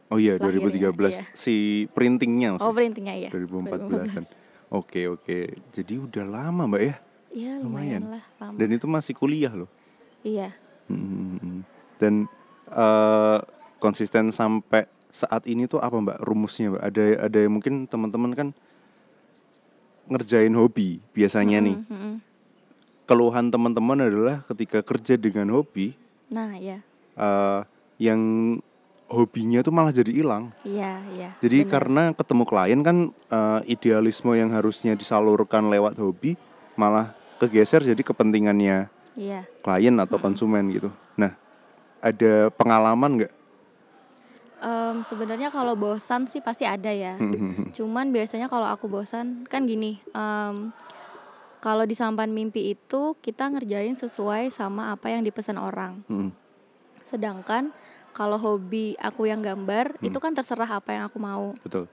oh 0.06 0.18
iya 0.18 0.36
Lahirnya, 0.36 0.92
2013 0.92 1.16
iya. 1.16 1.24
si 1.32 1.54
printingnya 1.88 2.48
Oh, 2.50 2.52
maksudnya 2.60 2.76
printingnya 2.76 3.14
iya. 3.16 3.28
2014an 3.30 4.24
oke 4.70 5.00
oke 5.10 5.38
jadi 5.72 5.94
udah 5.98 6.24
lama 6.24 6.64
mbak 6.66 6.82
ya 6.82 6.96
Iya, 7.34 7.52
Lumayan. 7.58 7.98
lumayan 7.98 8.02
lah 8.12 8.24
lama. 8.38 8.54
dan 8.54 8.68
itu 8.70 8.86
masih 8.86 9.10
kuliah 9.12 9.50
loh 9.50 9.66
Iya. 10.22 10.52
Hmm, 10.86 11.40
hmm. 11.40 11.53
Dan 11.96 12.26
eh, 12.68 13.38
konsisten 13.78 14.30
sampai 14.30 14.86
saat 15.08 15.46
ini 15.46 15.64
tuh 15.64 15.78
apa 15.78 15.94
mbak 15.94 16.18
rumusnya 16.20 16.74
mbak 16.74 16.82
ada 16.82 17.04
ada 17.24 17.38
yang 17.38 17.54
mungkin 17.54 17.86
teman-teman 17.86 18.32
kan 18.34 18.48
ngerjain 20.04 20.52
hobi 20.52 21.00
biasanya 21.12 21.58
nih 21.60 21.76
Mm-mm, 21.80 21.88
mm-mm. 21.88 22.14
keluhan 23.06 23.48
teman-teman 23.48 24.04
adalah 24.04 24.44
ketika 24.44 24.82
kerja 24.82 25.16
dengan 25.16 25.48
hobi 25.50 25.96
Nah, 26.24 26.56
iya. 26.56 26.80
eh, 27.14 27.60
yang 28.00 28.20
hobinya 29.06 29.60
tuh 29.60 29.70
malah 29.70 29.92
jadi 29.92 30.10
hilang 30.10 30.50
Iya, 30.64 30.98
iya. 31.14 31.30
jadi 31.38 31.62
benar. 31.62 31.70
karena 31.70 32.02
ketemu 32.12 32.42
klien 32.44 32.80
kan 32.82 32.96
eh, 33.30 33.60
idealisme 33.70 34.32
yang 34.34 34.50
harusnya 34.50 34.92
disalurkan 34.92 35.68
lewat 35.68 35.94
hobi 35.96 36.34
malah 36.74 37.14
kegeser 37.38 37.84
jadi 37.84 38.02
kepentingannya 38.02 38.88
Iya. 39.14 39.46
klien 39.62 39.94
atau 39.94 40.18
konsumen 40.18 40.74
gitu 40.74 40.90
ada 42.04 42.52
pengalaman 42.52 43.24
nggak 43.24 43.32
Em, 44.64 45.04
sebenarnya 45.04 45.52
kalau 45.52 45.76
bosan 45.76 46.24
sih 46.24 46.40
pasti 46.40 46.64
ada 46.64 46.88
ya. 46.88 47.20
Hmm, 47.20 47.68
Cuman 47.76 48.08
biasanya 48.16 48.48
kalau 48.48 48.64
aku 48.64 48.88
bosan 48.88 49.44
kan 49.44 49.68
gini, 49.68 50.00
em, 50.16 50.72
kalau 51.60 51.84
di 51.84 51.92
sampan 51.92 52.32
mimpi 52.32 52.72
itu 52.72 53.12
kita 53.20 53.52
ngerjain 53.52 53.92
sesuai 53.92 54.48
sama 54.48 54.88
apa 54.96 55.12
yang 55.12 55.20
dipesan 55.20 55.60
orang. 55.60 56.00
Hmm, 56.08 56.32
Sedangkan 57.04 57.76
kalau 58.16 58.40
hobi 58.40 58.96
aku 58.96 59.28
yang 59.28 59.44
gambar 59.44 60.00
Hmm. 60.00 60.08
itu 60.08 60.16
kan 60.16 60.32
terserah 60.32 60.80
apa 60.80 60.96
yang 60.96 61.12
aku 61.12 61.20
mau. 61.20 61.52
betul 61.60 61.84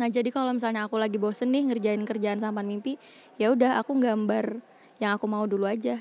Nah 0.00 0.08
jadi 0.08 0.32
kalau 0.32 0.56
misalnya 0.56 0.88
aku 0.88 0.96
lagi 0.96 1.20
bosen 1.20 1.52
nih 1.52 1.68
ngerjain 1.68 2.00
kerjaan 2.08 2.40
sampan 2.40 2.64
mimpi, 2.64 2.96
ya 3.36 3.52
udah 3.52 3.76
aku 3.76 3.92
gambar 4.00 4.62
yang 4.96 5.20
aku 5.20 5.28
mau 5.28 5.44
dulu 5.44 5.68
aja, 5.68 6.00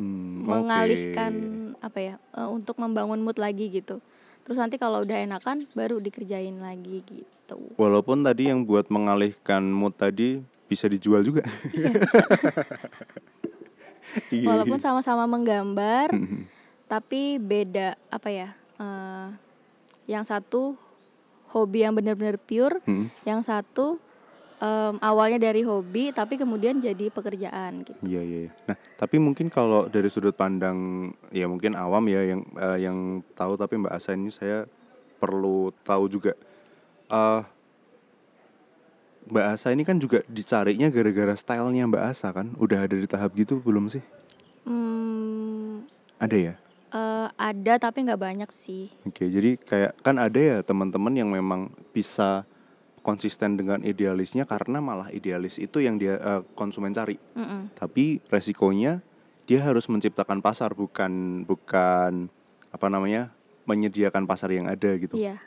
Hmm, 0.00 0.48
mengalihkan 0.48 1.32
oke. 1.70 1.84
apa 1.84 1.98
ya 2.00 2.14
eh, 2.34 2.48
untuk 2.48 2.80
membangun 2.80 3.20
mood 3.20 3.36
lagi 3.36 3.68
gitu. 3.68 4.00
Terus 4.40 4.56
nanti 4.56 4.80
kalau 4.80 5.04
udah 5.04 5.20
enakan 5.20 5.68
baru 5.72 6.00
dikerjain 6.00 6.56
lagi 6.58 7.04
gitu. 7.04 7.58
walaupun 7.76 8.22
tadi 8.22 8.48
yang 8.48 8.62
buat 8.62 8.88
mengalihkan 8.88 9.60
mood 9.66 9.92
tadi 9.92 10.38
bisa 10.64 10.86
dijual 10.86 11.20
juga 11.20 11.42
Iya, 11.74 11.90
Walaupun 14.42 14.78
sama-sama 14.78 15.26
menggambar, 15.26 16.10
Hmm, 16.10 16.46
tapi 16.86 17.38
beda 17.38 17.94
apa 18.10 18.26
ya? 18.26 18.48
eh, 18.80 19.28
yang 20.08 20.24
satu 20.24 20.74
hobi 21.48 21.82
yang 21.82 21.94
benar-benar 21.94 22.40
pure, 22.40 22.82
hmm, 22.82 23.06
yang 23.22 23.44
satu 23.44 24.00
em, 24.60 24.94
awalnya 25.00 25.40
dari 25.40 25.64
hobi 25.64 26.12
tapi 26.12 26.36
kemudian 26.36 26.76
jadi 26.78 27.08
pekerjaan 27.08 27.82
gitu. 27.82 27.98
iya 28.04 28.20
iya 28.20 28.38
iya. 28.46 28.52
nah 28.68 28.76
tapi 29.00 29.16
mungkin 29.16 29.48
kalau 29.48 29.88
dari 29.88 30.12
sudut 30.12 30.36
pandang 30.36 31.10
ya 31.32 31.48
mungkin 31.48 31.72
awam 31.74 32.04
ya 32.06 32.36
yang 32.36 32.40
eh, 32.60 32.78
yang 32.84 33.24
tahu 33.32 33.56
tapi 33.56 33.80
mbak 33.80 33.96
Asa 33.96 34.12
ini 34.12 34.28
saya 34.28 34.68
perlu 35.16 35.72
tahu 35.82 36.04
juga 36.12 36.36
eh 37.08 37.42
mbak 39.32 39.46
Asa 39.56 39.72
ini 39.72 39.82
kan 39.88 39.96
juga 39.96 40.20
dicarinya 40.28 40.92
gara-gara 40.92 41.34
stylenya 41.34 41.88
mbak 41.88 42.04
Asa 42.12 42.28
kan 42.30 42.52
udah 42.60 42.84
ada 42.84 42.96
di 42.96 43.08
tahap 43.08 43.32
gitu 43.34 43.58
belum 43.58 43.88
sih 43.88 44.04
Hmm, 44.60 45.88
ada 46.20 46.36
ya 46.36 46.54
eh, 46.92 47.28
ada 47.32 47.74
tapi 47.80 48.04
nggak 48.04 48.20
banyak 48.20 48.50
sih. 48.52 48.92
Oke, 49.08 49.24
jadi 49.30 49.56
kayak 49.56 49.96
kan 50.04 50.20
ada 50.20 50.36
ya 50.36 50.58
teman-teman 50.60 51.14
yang 51.16 51.30
memang 51.32 51.72
bisa 51.94 52.44
konsisten 53.00 53.56
dengan 53.56 53.80
idealisnya 53.80 54.44
karena 54.44 54.84
malah 54.84 55.08
idealis 55.08 55.56
itu 55.56 55.80
yang 55.80 55.96
dia 55.96 56.20
eh, 56.20 56.42
konsumen 56.54 56.92
cari. 56.92 57.16
Mm-mm. 57.36 57.72
Tapi 57.76 58.20
resikonya 58.28 59.00
dia 59.48 59.60
harus 59.64 59.88
menciptakan 59.90 60.38
pasar 60.44 60.76
bukan 60.76 61.42
bukan 61.48 62.30
apa 62.70 62.86
namanya 62.86 63.34
menyediakan 63.66 64.24
pasar 64.28 64.54
yang 64.54 64.70
ada 64.70 64.94
gitu. 64.94 65.18
Iya. 65.18 65.42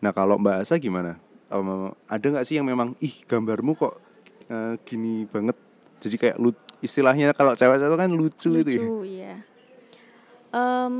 Nah 0.00 0.16
kalau 0.16 0.40
Mbak 0.40 0.64
Asa 0.64 0.80
gimana? 0.80 1.20
Em, 1.52 1.92
ada 2.08 2.24
nggak 2.24 2.46
sih 2.48 2.56
yang 2.56 2.64
memang 2.64 2.96
ih 3.04 3.24
gambarmu 3.28 3.76
kok 3.76 4.00
eh, 4.48 4.80
gini 4.88 5.28
banget? 5.28 5.56
Jadi 6.00 6.16
kayak 6.20 6.36
lu 6.40 6.52
istilahnya 6.84 7.32
kalau 7.32 7.56
cewek 7.56 7.80
itu 7.80 7.96
kan 7.96 8.10
lucu, 8.12 8.50
itu 8.60 8.70
ya. 8.76 8.80
Lucu, 8.80 8.96
iya. 9.08 9.34
Em, 10.54 10.94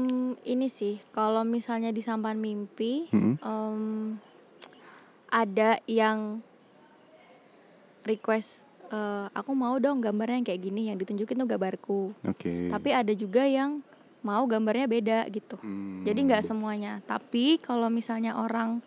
ini 0.45 0.67
sih 0.67 0.99
kalau 1.15 1.47
misalnya 1.47 1.95
di 1.95 2.03
sampan 2.03 2.41
mimpi 2.43 3.09
Mm-mm. 3.13 3.39
em, 3.39 3.81
ada 5.35 5.83
yang 5.91 6.39
request 8.07 8.63
eh, 8.93 9.27
aku 9.35 9.51
mau 9.57 9.75
dong 9.83 9.99
gambarnya 9.99 10.39
yang 10.39 10.47
kayak 10.47 10.63
gini 10.63 10.83
yang 10.93 10.99
ditunjukin 11.01 11.35
tuh 11.35 11.49
gambarku. 11.49 12.15
Oke. 12.23 12.71
Tapi 12.71 12.89
ada 12.95 13.11
juga 13.11 13.43
yang 13.43 13.83
mau 14.23 14.47
gambarnya 14.47 14.87
beda 14.87 15.19
gitu. 15.29 15.59
Hmm, 15.61 16.07
Jadi 16.07 16.19
nggak 16.31 16.45
semuanya. 16.47 17.03
Tapi 17.05 17.59
kalau 17.59 17.91
misalnya 17.91 18.39
orang 18.39 18.81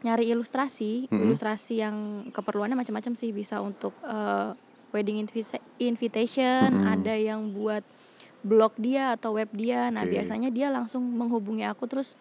nyari 0.00 0.32
ilustrasi, 0.32 1.10
Mm-mm. 1.12 1.28
ilustrasi 1.28 1.84
yang 1.84 1.96
keperluannya 2.32 2.78
macam-macam 2.78 3.12
sih 3.18 3.34
bisa 3.34 3.60
untuk 3.60 3.92
eh, 4.06 4.54
wedding 4.94 5.20
invita- 5.20 5.60
invitation, 5.76 6.80
Mm-mm. 6.80 6.94
ada 6.96 7.14
yang 7.18 7.52
buat 7.52 7.84
blog 8.40 8.72
dia 8.80 9.12
atau 9.18 9.36
web 9.36 9.52
dia. 9.52 9.92
Nah, 9.92 10.08
Oke. 10.08 10.16
biasanya 10.16 10.48
dia 10.48 10.72
langsung 10.72 11.04
menghubungi 11.04 11.68
aku 11.68 11.84
terus 11.84 12.16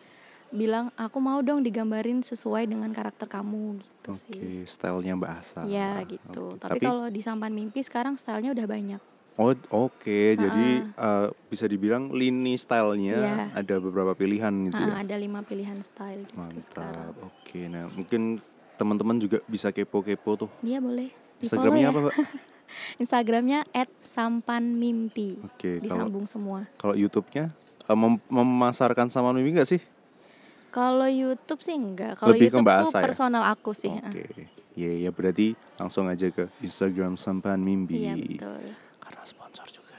bilang 0.49 0.89
aku 0.95 1.17
mau 1.17 1.39
dong 1.39 1.61
digambarin 1.61 2.19
sesuai 2.19 2.65
dengan 2.65 2.89
karakter 2.89 3.25
kamu 3.25 3.77
gitu 3.77 4.09
Oke, 4.11 4.33
sih. 4.33 4.65
stylenya 4.65 5.13
Mbak 5.15 5.31
Asa. 5.35 5.61
Ya 5.63 6.01
gitu. 6.03 6.53
Oke, 6.53 6.61
Tapi, 6.61 6.81
kalau 6.81 7.05
di 7.07 7.21
sampan 7.21 7.49
mimpi 7.49 7.79
sekarang 7.79 8.15
stylenya 8.15 8.51
udah 8.51 8.65
banyak. 8.65 9.01
Oh 9.35 9.55
oke, 9.71 10.19
jadi 10.35 10.67
eh, 10.83 11.27
bisa 11.47 11.63
dibilang 11.63 12.11
lini 12.11 12.53
stylenya 12.53 13.15
Iya. 13.15 13.35
ada 13.55 13.75
beberapa 13.77 14.11
pilihan 14.11 14.51
gitu 14.67 14.75
Ah, 14.75 14.99
ya. 14.99 15.07
ada 15.07 15.15
lima 15.15 15.39
pilihan 15.41 15.79
style 15.79 16.27
gitu 16.27 16.59
sekarang. 16.61 17.15
Mantap. 17.15 17.23
Oke, 17.23 17.59
nah 17.65 17.87
mungkin 17.87 18.43
teman-teman 18.75 19.15
juga 19.15 19.39
bisa 19.45 19.69
kepo-kepo 19.69 20.35
tuh. 20.37 20.51
Iya 20.59 20.79
boleh. 20.79 21.07
Instagramnya 21.39 21.81
ya. 21.81 21.89
apa 21.89 21.99
mbak? 22.01 22.15
Instagramnya 23.01 23.59
@sampanmimpi. 24.03 25.39
Oke, 25.41 25.79
kalau 25.79 25.83
Disambung 26.09 26.25
semua. 26.27 26.67
kalau 26.75 26.93
YouTube-nya 26.93 27.55
eh, 27.85 27.95
mem- 27.95 28.25
memasarkan 28.27 29.07
sama 29.07 29.31
mimpi 29.31 29.55
nggak 29.55 29.69
sih? 29.69 29.81
Kalau 30.69 31.09
YouTube 31.09 31.61
sih 31.65 31.73
enggak. 31.73 32.21
Kalau 32.21 32.37
YouTube 32.37 32.65
tuh 32.65 32.93
ya? 32.93 33.01
personal 33.01 33.43
aku 33.49 33.73
sih. 33.73 33.89
Oke, 33.89 34.45
ya 34.77 34.91
ya 34.93 35.09
berarti 35.09 35.57
langsung 35.81 36.05
aja 36.05 36.29
ke 36.29 36.45
Instagram 36.61 37.17
Sampan 37.17 37.57
Mimpi. 37.57 38.05
Iya 38.05 38.13
betul. 38.15 38.77
Karena 39.01 39.23
sponsor 39.25 39.65
juga. 39.69 39.97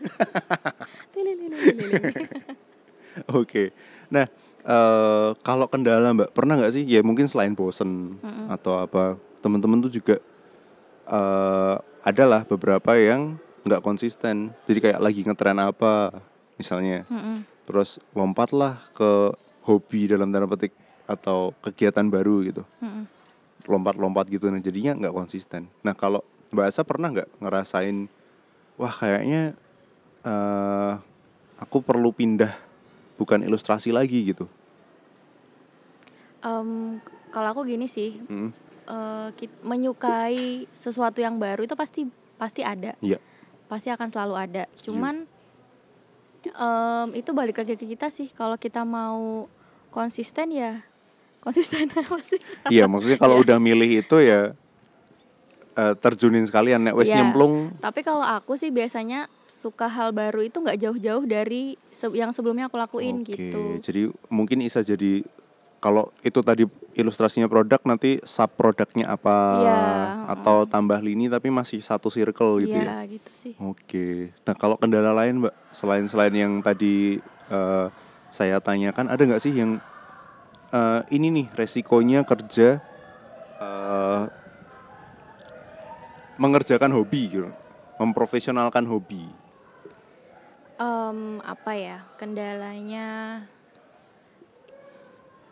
Oke, 3.38 3.74
nah 4.06 4.26
eh, 4.62 5.30
kalau 5.42 5.66
kendala 5.66 6.14
mbak 6.14 6.30
pernah 6.34 6.58
nggak 6.58 6.74
sih? 6.74 6.84
Ya 6.86 7.02
mungkin 7.02 7.26
selain 7.26 7.58
bosen 7.58 8.18
Mm-mm. 8.22 8.46
atau 8.50 8.78
apa, 8.78 9.18
teman-teman 9.42 9.82
tuh 9.82 9.92
juga 9.92 10.16
eh 11.10 11.76
adalah 12.00 12.48
beberapa 12.48 12.96
yang 12.96 13.36
nggak 13.66 13.84
konsisten. 13.84 14.54
Jadi 14.64 14.78
kayak 14.78 15.00
lagi 15.02 15.20
ngetren 15.26 15.60
apa, 15.60 16.14
misalnya, 16.56 17.04
Mm-mm. 17.10 17.44
terus 17.68 18.00
lompatlah 18.16 18.80
ke 18.96 19.36
hobi 19.64 20.08
dalam 20.08 20.32
tanda 20.32 20.48
petik 20.48 20.72
atau 21.04 21.52
kegiatan 21.60 22.06
baru 22.06 22.44
gitu, 22.46 22.62
lompat-lompat 23.66 24.30
gitu. 24.30 24.48
Nah 24.48 24.62
jadinya 24.62 24.96
nggak 24.96 25.14
konsisten. 25.14 25.68
Nah 25.82 25.92
kalau 25.92 26.22
mbak 26.50 26.70
Asa 26.70 26.82
pernah 26.82 27.10
nggak 27.10 27.42
ngerasain, 27.42 28.06
wah 28.80 28.94
kayaknya 28.94 29.54
eh 30.24 30.92
aku 31.60 31.84
perlu 31.84 32.12
pindah 32.12 32.56
bukan 33.20 33.44
ilustrasi 33.44 33.92
lagi 33.92 34.32
gitu. 34.32 34.48
Em, 36.40 36.96
kalau 37.28 37.52
aku 37.52 37.68
gini 37.68 37.84
sih, 37.84 38.16
Mm, 38.24 38.50
eh, 38.88 39.28
kit- 39.36 39.60
menyukai 39.60 40.64
sesuatu 40.72 41.20
yang 41.20 41.36
baru 41.36 41.68
itu 41.68 41.76
pasti 41.76 42.08
pasti 42.40 42.64
ada. 42.64 42.96
Iya. 43.04 43.20
Pasti 43.68 43.92
akan 43.92 44.08
selalu 44.08 44.34
ada. 44.40 44.64
Cuman 44.80 45.28
em, 46.46 47.08
itu 47.14 47.30
balik 47.30 47.56
lagi 47.56 47.74
ke 47.74 47.86
kita 47.86 48.08
sih. 48.08 48.28
Kalau 48.28 48.54
kita 48.54 48.82
mau 48.82 49.46
konsisten 49.88 50.48
ya 50.48 50.80
konsisten 51.44 51.88
apa 51.88 52.20
sih? 52.20 52.40
Iya 52.68 52.84
maksudnya 52.84 53.16
kalau 53.16 53.38
udah 53.38 53.56
milih 53.56 54.00
itu 54.00 54.16
ya 54.18 54.54
eh, 55.72 55.94
terjunin 55.96 56.44
sekalian. 56.44 56.82
Nek 56.82 56.94
wis 56.94 57.06
Iya. 57.06 57.20
nyemplung. 57.20 57.74
Tapi 57.78 58.00
kalau 58.00 58.22
aku 58.22 58.54
sih 58.54 58.68
biasanya 58.68 59.26
suka 59.46 59.86
hal 59.86 60.10
baru 60.10 60.40
itu 60.40 60.56
nggak 60.56 60.78
jauh-jauh 60.78 61.24
dari 61.24 61.74
se- 61.90 62.12
yang 62.12 62.30
sebelumnya 62.30 62.66
aku 62.66 62.76
lakuin 62.76 63.20
Oke, 63.20 63.34
gitu. 63.34 63.82
jadi 63.82 64.02
mungkin 64.28 64.62
bisa 64.62 64.80
jadi 64.80 65.26
kalau 65.80 66.12
itu 66.20 66.44
tadi 66.44 66.68
ilustrasinya 66.92 67.48
produk 67.48 67.80
nanti 67.88 68.20
sub 68.28 68.52
produknya 68.52 69.08
apa 69.08 69.36
Iya, 69.64 69.80
atau 70.36 70.68
tambah 70.68 71.00
lini 71.00 71.32
tapi 71.32 71.48
masih 71.48 71.80
satu 71.80 72.12
circle 72.12 72.60
gitu 72.60 72.76
ya. 72.76 73.00
Iya 73.00 73.16
gitu 73.16 73.30
sih 73.32 73.52
Oke. 73.56 74.36
Nah, 74.44 74.52
kalau 74.56 74.76
kendala 74.76 75.16
lain, 75.16 75.40
Mbak, 75.40 75.54
selain 75.72 76.04
selain 76.06 76.34
yang 76.36 76.52
tadi 76.60 77.16
eh, 77.48 77.86
saya 78.28 78.60
tanyakan 78.60 79.08
ada 79.08 79.22
nggak 79.24 79.42
sih 79.42 79.56
yang 79.56 79.80
eh, 80.70 81.00
ini 81.16 81.32
nih 81.32 81.46
resikonya 81.56 82.28
kerja 82.28 82.84
eh, 83.60 84.22
mengerjakan 86.36 86.92
hobi 86.92 87.22
gitu. 87.28 87.48
Memprofesionalkan 88.00 88.84
hobi. 88.88 89.28
Em, 90.80 91.40
apa 91.44 91.72
ya 91.76 92.00
kendalanya 92.16 93.44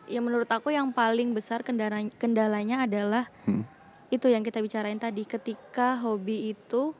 ya 0.08 0.18
menurut 0.18 0.48
aku 0.48 0.68
yang 0.68 0.90
paling 0.90 1.30
besar 1.30 1.60
kendala 1.60 2.00
kendalanya 2.16 2.82
adalah 2.82 3.28
Hmm. 3.44 3.62
itu 4.08 4.24
yang 4.24 4.40
kita 4.40 4.58
bicarain 4.58 4.96
tadi 4.96 5.22
ketika 5.22 5.96
hobi 5.98 6.52
itu 6.52 6.96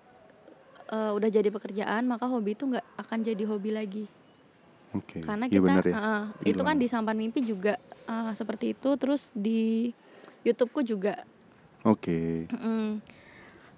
eh, 0.87 1.11
udah 1.11 1.29
jadi 1.29 1.49
pekerjaan 1.49 2.05
maka 2.05 2.25
hobi 2.25 2.53
itu 2.53 2.65
nggak 2.65 2.85
akan 2.97 3.19
jadi 3.23 3.45
hobi 3.45 3.71
lagi 3.73 4.05
Oke. 4.93 5.21
karena 5.21 5.45
iya 5.47 5.53
kita 5.55 5.65
benar 5.65 5.85
ya. 5.85 5.95
eh, 5.95 6.23
itu 6.47 6.63
kan 6.63 6.77
di 6.77 6.87
sampan 6.87 7.17
mimpi 7.17 7.41
juga 7.41 7.77
eh, 8.05 8.33
seperti 8.33 8.73
itu 8.73 8.91
terus 8.95 9.33
di 9.33 9.93
YouTubeku 10.41 10.81
juga 10.83 11.17
Oke. 11.83 12.49
Mm. 12.49 13.01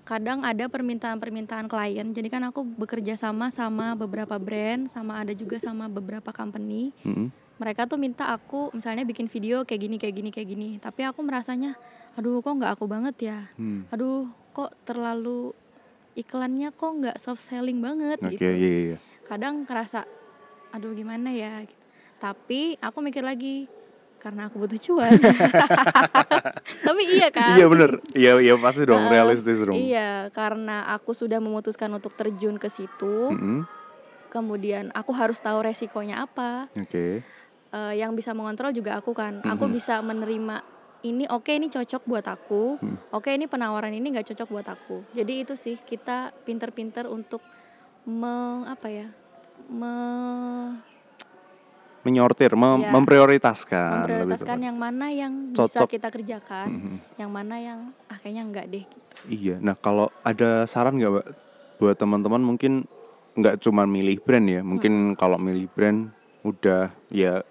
kadang 0.02 0.42
ada 0.42 0.66
permintaan-permintaan 0.66 1.66
klien 1.66 2.10
jadi 2.10 2.26
kan 2.28 2.42
aku 2.44 2.66
bekerja 2.66 3.14
sama 3.14 3.46
sama 3.48 3.94
beberapa 3.94 4.34
brand 4.36 4.86
sama 4.86 5.18
ada 5.18 5.30
juga 5.30 5.58
sama 5.58 5.86
beberapa 5.86 6.30
company 6.30 6.90
Mm-mm. 7.02 7.30
Mereka 7.60 7.84
tuh 7.84 7.96
minta 7.96 8.24
aku 8.26 8.72
misalnya 8.72 9.04
bikin 9.04 9.28
video 9.28 9.62
kayak 9.62 9.80
gini 9.80 9.96
kayak 9.96 10.14
gini 10.14 10.30
kayak 10.30 10.48
gini 10.48 10.68
tapi 10.78 11.04
aku 11.04 11.20
merasanya 11.20 11.76
aduh 12.12 12.40
kok 12.40 12.56
nggak 12.56 12.72
aku 12.72 12.84
banget 12.86 13.16
ya 13.22 13.38
Hmm. 13.54 13.84
aduh 13.86 14.24
kok 14.50 14.72
terlalu 14.82 15.52
iklannya 16.12 16.72
kok 16.72 16.90
nggak 16.96 17.16
soft 17.16 17.40
selling 17.40 17.78
banget 17.78 18.18
Oke, 18.18 18.34
gitu 18.34 18.48
iya 18.48 18.72
iya. 18.82 18.96
kadang 19.22 19.62
kerasa 19.62 20.08
aduh 20.70 20.90
gimana 20.90 21.30
ya 21.30 21.62
gitu. 21.62 21.76
tapi 22.16 22.60
aku 22.78 22.98
mikir 22.98 23.20
lagi 23.20 23.68
karena 24.16 24.48
aku 24.48 24.58
butuh 24.58 24.76
cuan 24.78 25.16
tapi 26.82 27.02
iya 27.08 27.28
kan 27.30 27.56
Iya 27.56 27.66
benar. 27.66 27.90
Iya 28.12 28.32
iya 28.38 28.54
pasti 28.54 28.84
dong 28.84 29.00
Heeh, 29.00 29.12
realistis 29.12 29.58
dong. 29.58 29.72
iya 29.72 30.28
karena 30.30 30.84
aku 30.90 31.12
sudah 31.12 31.38
memutuskan 31.38 31.88
untuk 31.90 32.12
terjun 32.12 32.56
ke 32.56 32.68
situ 32.68 33.32
Mm-mm. 33.32 33.64
kemudian 34.28 34.92
aku 34.92 35.10
harus 35.10 35.38
tahu 35.38 35.62
resikonya 35.62 36.22
apa 36.22 36.68
Oke. 36.74 37.24
Eh, 37.70 38.02
yang 38.02 38.18
bisa 38.18 38.34
mengontrol 38.34 38.74
juga 38.74 38.98
aku 38.98 39.14
kan 39.14 39.38
aku 39.40 39.70
Mhm. 39.70 39.72
bisa 39.72 40.02
menerima 40.02 40.58
ini 41.00 41.22
oke 41.30 41.54
ini 41.54 41.70
cocok 41.70 42.02
buat 42.02 42.26
aku 42.26 42.82
Hmm. 42.82 42.98
oke 43.14 43.30
ini 43.30 43.46
penawaran 43.46 43.94
ini 43.94 44.10
nggak 44.10 44.34
cocok 44.34 44.48
buat 44.50 44.66
aku 44.66 45.06
jadi 45.14 45.46
itu 45.46 45.54
sih 45.54 45.78
kita 45.78 46.34
pinter-pinter 46.42 47.06
untuk 47.06 47.38
me, 48.02 48.66
apa 48.66 48.90
ya 48.90 49.06
me, 49.70 49.94
Menyortir, 52.00 52.56
mem- 52.56 52.80
Iya. 52.80 52.90
memprioritaskan. 52.90 54.08
memprioritaskan 54.08 54.58
yang 54.58 54.74
mana 54.74 55.12
yang 55.12 55.52
bisa 55.52 55.84
Cocok. 55.84 55.94
kita 55.94 56.08
kerjakan 56.08 56.66
Mhm. 56.66 56.96
yang 57.18 57.30
mana 57.30 57.54
yang 57.54 57.78
ah 58.08 58.16
kayaknya 58.16 58.42
enggak 58.42 58.66
deh 58.66 58.82
gitu. 58.82 59.14
Iya. 59.28 59.56
Nah, 59.60 59.76
kalau 59.76 60.10
ada 60.24 60.64
saran 60.64 60.96
nggak, 60.96 61.36
buat 61.76 61.94
teman-teman 61.94 62.40
mungkin 62.40 62.88
nggak 63.36 63.60
cuma 63.60 63.84
milih 63.84 64.18
brand 64.18 64.48
ya, 64.48 64.60
mungkin 64.60 65.12
kalau 65.14 65.36
milih 65.36 65.68
brand 65.70 66.08
udah 66.40 66.88
ya 67.12 67.44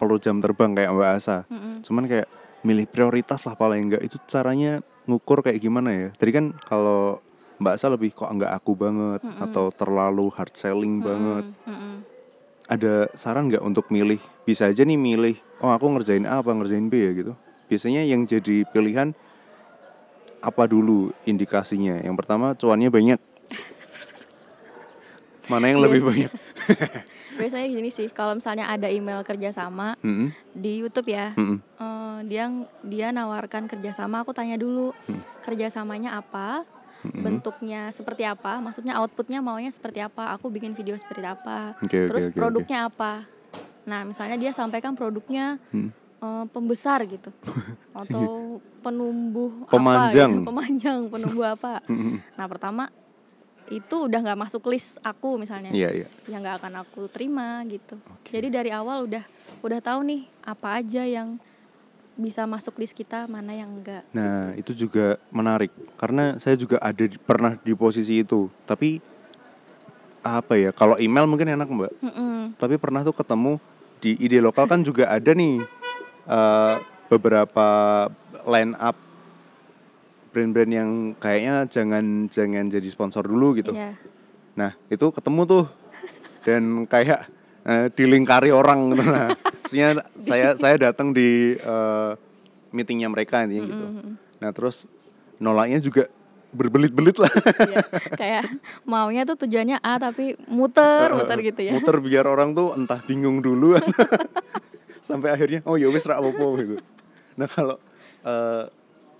perlu 0.00 0.16
jam 0.16 0.40
terbang 0.40 0.72
kayak 0.72 0.96
Mbak 0.96 1.10
Asa. 1.20 1.44
Mm-mm. 1.52 1.84
Cuman 1.84 2.08
kayak 2.08 2.24
milih 2.64 2.88
prioritas 2.88 3.44
lah 3.44 3.52
paling 3.52 3.92
enggak 3.92 4.02
itu 4.08 4.16
caranya 4.24 4.80
ngukur 5.04 5.44
kayak 5.44 5.60
gimana 5.60 5.92
ya? 5.92 6.08
Tadi 6.16 6.30
kan 6.32 6.56
kalau 6.64 7.20
Mbak 7.60 7.76
Asa 7.76 7.92
lebih 7.92 8.16
kok 8.16 8.32
enggak 8.32 8.56
aku 8.56 8.72
banget 8.72 9.20
Mm-mm. 9.20 9.44
atau 9.44 9.68
terlalu 9.68 10.32
hard 10.32 10.56
selling 10.56 11.04
banget. 11.04 11.44
Mm-mm, 11.68 11.68
mm-mm. 11.68 11.94
Ada 12.70 13.12
saran 13.12 13.52
nggak 13.52 13.60
untuk 13.60 13.92
milih? 13.92 14.22
Bisa 14.48 14.72
aja 14.72 14.80
nih 14.86 14.96
milih, 14.96 15.36
oh 15.60 15.68
aku 15.68 15.90
ngerjain 15.92 16.24
A 16.24 16.40
apa 16.40 16.54
ngerjain 16.56 16.88
B 16.88 16.96
ya 16.96 17.12
gitu. 17.12 17.32
Biasanya 17.68 18.06
yang 18.06 18.24
jadi 18.24 18.64
pilihan 18.70 19.12
apa 20.40 20.64
dulu 20.64 21.12
indikasinya? 21.28 22.00
Yang 22.00 22.16
pertama 22.24 22.56
cuannya 22.56 22.88
banyak. 22.88 23.20
Mana 25.50 25.66
yang 25.66 25.82
lebih 25.82 26.06
banyak? 26.06 26.30
biasanya 27.38 27.66
gini 27.66 27.88
sih 27.88 28.08
kalau 28.08 28.34
misalnya 28.34 28.66
ada 28.66 28.86
email 28.86 29.20
kerjasama 29.20 29.94
Mm-mm, 30.00 30.30
di 30.52 30.80
YouTube 30.80 31.08
ya 31.08 31.32
mm-mm. 31.32 31.58
eh, 31.58 32.18
dia 32.24 32.44
dia 32.82 33.08
nawarkan 33.10 33.66
kerjasama 33.66 34.20
aku 34.20 34.30
tanya 34.30 34.54
dulu 34.54 34.92
Hmm. 35.02 35.22
kerjasamanya 35.42 36.16
apa 36.16 36.62
Mm-mm. 37.00 37.22
bentuknya 37.22 37.88
seperti 37.90 38.22
apa 38.22 38.58
maksudnya 38.58 38.96
outputnya 38.96 39.40
maunya 39.40 39.68
seperti 39.68 39.98
apa 39.98 40.30
aku 40.30 40.48
bikin 40.48 40.72
video 40.72 40.94
seperti 40.94 41.24
apa 41.24 41.74
oke, 41.78 41.98
terus 42.06 42.26
oke, 42.26 42.30
oke. 42.30 42.36
produknya 42.36 42.78
apa 42.86 43.24
nah 43.82 44.04
misalnya 44.04 44.36
dia 44.36 44.52
sampaikan 44.52 44.92
produknya 44.92 45.56
Hmm. 45.70 45.90
pembesar 46.46 47.00
gitu 47.04 47.32
atau 47.96 48.60
penumbuh 48.80 49.64
Pemanjang. 49.66 50.28
apa 50.28 50.36
gitu. 50.36 50.44
pemanjang 50.44 50.98
penumbuh 51.08 51.46
apa 51.48 51.80
nah 52.36 52.44
pertama 52.44 52.92
itu 53.70 53.96
udah 54.04 54.18
nggak 54.20 54.40
masuk 54.40 54.66
list 54.66 54.98
aku 55.00 55.38
misalnya 55.38 55.70
Iya, 55.70 55.90
iya. 55.94 56.06
yang 56.26 56.42
nggak 56.42 56.58
akan 56.58 56.74
aku 56.82 57.06
terima 57.06 57.62
gitu 57.64 57.96
Oke. 58.10 58.30
jadi 58.30 58.50
dari 58.50 58.70
awal 58.70 59.06
udah 59.06 59.22
udah 59.62 59.78
tahu 59.78 60.02
nih 60.02 60.22
apa 60.42 60.82
aja 60.82 61.02
yang 61.02 61.38
bisa 62.14 62.44
masuk 62.44 62.76
list 62.76 62.92
kita 62.92 63.24
mana 63.24 63.54
yang 63.54 63.70
enggak 63.70 64.04
Nah, 64.10 64.52
itu 64.52 64.74
juga 64.76 65.16
menarik 65.30 65.70
karena 65.96 66.36
saya 66.36 66.52
juga 66.52 66.76
ada 66.76 67.00
di- 67.00 67.16
pernah 67.16 67.56
di 67.56 67.72
posisi 67.72 68.20
itu. 68.20 68.50
Tapi 68.66 69.00
apa 70.20 70.52
ya? 70.52 70.68
Kalau 70.70 71.00
email 71.00 71.24
mungkin 71.24 71.48
enak, 71.48 71.64
Mbak. 71.64 71.92
Mm-mm. 72.02 72.60
Tapi 72.60 72.76
pernah 72.76 73.00
tuh 73.00 73.16
ketemu 73.16 73.56
di 74.00 74.20
ide 74.20 74.36
lokal 74.36 74.68
kan 74.68 74.80
juga 74.80 75.08
ada 75.08 75.32
nih 75.32 75.64
eh, 76.26 76.74
beberapa 77.08 77.68
line 78.44 78.76
up 78.76 78.96
brand-brand 80.30 80.72
yang 80.72 80.90
kayaknya 81.18 81.66
jangan 81.66 82.30
jangan 82.30 82.70
jadi 82.70 82.88
sponsor 82.90 83.26
dulu 83.26 83.58
gitu. 83.58 83.74
Iya. 83.74 83.98
Nah, 84.54 84.74
itu 84.90 85.06
ketemu 85.10 85.42
tuh 85.46 85.64
dan 86.46 86.86
kayak 86.86 87.28
eh, 87.66 87.86
dilingkari 87.92 88.50
orang 88.54 88.94
gitu 88.94 89.04
nah. 89.04 89.30
Saya 89.70 90.58
saya 90.58 90.74
datang 90.78 91.14
di 91.14 91.54
eh, 91.54 92.10
meetingnya 92.74 93.10
mereka 93.10 93.42
intinya 93.42 93.62
gitu. 93.66 93.86
Mm-mm. 93.86 94.12
Nah, 94.40 94.50
terus 94.54 94.86
nolaknya 95.42 95.82
juga 95.82 96.06
berbelit-belit 96.50 97.14
lah. 97.22 97.30
Iya. 97.70 97.84
kayak 98.18 98.44
maunya 98.82 99.22
tuh 99.22 99.46
tujuannya 99.46 99.78
A 99.78 100.02
tapi 100.02 100.34
muter 100.50 101.14
muter 101.14 101.38
gitu 101.46 101.60
ya 101.62 101.72
Muter 101.78 102.02
biar 102.02 102.26
orang 102.26 102.58
tuh 102.58 102.74
entah 102.74 102.98
bingung 103.06 103.38
dulu 103.38 103.78
sampai 105.06 105.30
akhirnya 105.30 105.62
oh 105.62 105.78
ya 105.78 105.86
wis 105.86 106.02
ra 106.06 106.18
apa-apa 106.18 106.46
gitu. 106.58 106.76
Nah, 107.38 107.46
kalau 107.46 107.76
eh, 108.26 108.64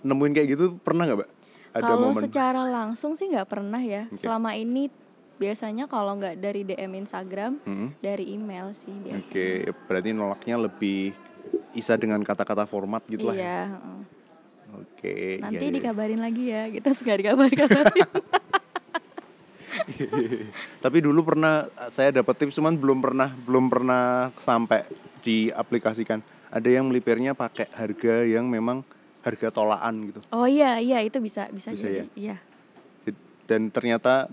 nemuin 0.01 0.33
kayak 0.33 0.47
gitu 0.57 0.65
pernah 0.81 1.05
nggak, 1.09 1.19
Mbak? 1.21 1.29
Ada 1.71 1.83
kalau 1.87 2.11
secara 2.11 2.61
langsung 2.67 3.15
sih 3.15 3.31
nggak 3.31 3.47
pernah 3.47 3.79
ya 3.79 4.03
Oke. 4.11 4.19
selama 4.19 4.51
ini 4.59 4.91
biasanya 5.39 5.87
kalau 5.87 6.19
nggak 6.19 6.37
dari 6.37 6.61
DM 6.67 7.01
Instagram 7.01 7.57
Mm-mm. 7.63 7.97
dari 8.03 8.35
email 8.35 8.75
sih 8.75 8.91
biasanya 8.91 9.25
Oke, 9.25 9.47
berarti 9.87 10.09
nolaknya 10.11 10.55
lebih 10.59 11.15
isa 11.73 11.95
dengan 11.95 12.19
kata-kata 12.21 12.67
format 12.67 13.01
gitu 13.07 13.31
lah. 13.31 13.35
ya. 13.35 13.41
iya 13.41 13.61
heeh. 13.71 13.99
Oke, 14.71 15.15
iya, 15.39 15.43
nanti 15.43 15.65
iya. 15.67 15.73
dikabarin 15.73 16.21
lagi 16.21 16.43
ya 16.51 16.67
kita 16.69 16.93
suka 16.97 17.17
dikabarin 17.17 17.55
kabarin 17.55 18.09
Tapi 20.83 20.97
dulu 21.01 21.25
pernah 21.25 21.67
saya 21.89 22.11
dapat 22.11 22.35
tips 22.37 22.59
cuman 22.59 22.75
belum 22.77 22.99
pernah 23.01 23.33
belum 23.33 23.65
pernah 23.71 24.29
sampai 24.37 24.85
diaplikasikan. 25.25 26.21
Ada 26.51 26.67
yang 26.67 26.91
melipirnya 26.91 27.31
pakai 27.31 27.71
harga 27.71 28.27
yang 28.27 28.51
memang 28.51 28.83
harga 29.21 29.47
tolaan 29.49 29.93
gitu. 30.07 30.19
oh 30.29 30.45
iya 30.45 30.77
iya 30.77 30.99
itu 30.99 31.17
bisa 31.17 31.47
bisa, 31.49 31.71
Bisa 31.71 31.83
jadi 31.83 31.97
ya? 31.97 32.05
iya 32.15 32.35
Dan 33.45 33.67
ternyata 33.67 34.27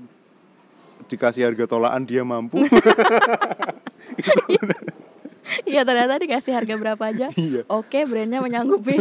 dikasih 1.06 1.44
harga 1.44 1.64
tolaan 1.66 2.02
dia 2.02 2.22
mampu. 2.22 2.58
iya 5.68 5.80
ternyata 5.82 6.14
dikasih 6.18 6.52
harga 6.54 6.74
berapa 6.76 7.02
aja 7.02 7.26
Iya. 7.36 7.62
oke 7.66 7.98
brandnya 8.04 8.38
menyanggupi 8.38 9.00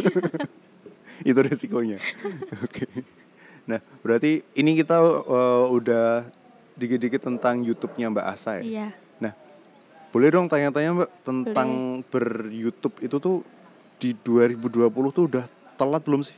itu 1.25 1.39
resikonya. 1.41 1.97
Oke. 2.61 2.85
Nah, 3.65 3.81
berarti 3.99 4.45
ini 4.53 4.77
kita 4.77 5.01
uh, 5.01 5.65
udah 5.67 6.23
dikit-dikit 6.77 7.19
tentang 7.19 7.65
YouTube-nya 7.65 8.07
Mbak 8.07 8.27
Asa 8.27 8.61
ya. 8.61 8.63
iya 8.63 8.87
Nah, 9.17 9.33
Boleh 10.13 10.29
dong 10.29 10.45
tanya-tanya 10.45 10.93
Mbak 10.93 11.11
tentang 11.25 11.69
ber 12.05 12.47
YouTube 12.47 12.95
itu 13.01 13.17
tuh 13.17 13.41
di 13.97 14.13
2020 14.13 14.87
tuh 15.09 15.23
udah 15.25 15.45
telat 15.77 16.03
belum 16.03 16.25
sih? 16.25 16.35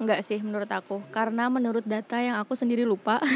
Enggak 0.00 0.24
sih 0.24 0.40
menurut 0.40 0.68
aku, 0.72 1.04
karena 1.12 1.52
menurut 1.52 1.84
data 1.84 2.16
yang 2.16 2.40
aku 2.40 2.56
sendiri 2.56 2.88
lupa. 2.88 3.20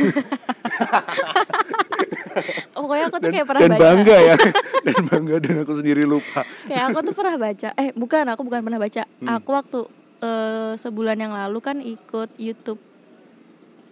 Pokoknya 2.75 3.05
aku 3.09 3.17
tuh 3.21 3.31
kayak 3.31 3.47
pernah 3.47 3.61
dan 3.65 3.71
baca. 3.77 3.81
bangga 3.85 4.17
ya. 4.17 4.35
dan 4.89 5.01
bangga 5.09 5.37
dan 5.45 5.55
aku 5.65 5.73
sendiri 5.77 6.03
lupa. 6.09 6.41
kayak 6.65 6.85
aku 6.89 6.99
tuh 7.05 7.15
pernah 7.17 7.37
baca. 7.37 7.69
Eh, 7.77 7.93
bukan, 7.93 8.25
aku 8.33 8.43
bukan 8.49 8.61
pernah 8.65 8.81
baca. 8.81 9.03
Hmm. 9.05 9.29
Aku 9.41 9.51
waktu 9.53 9.81
eh, 10.25 10.73
sebulan 10.81 11.17
yang 11.21 11.33
lalu 11.37 11.59
kan 11.61 11.77
ikut 11.85 12.33
YouTube 12.41 12.81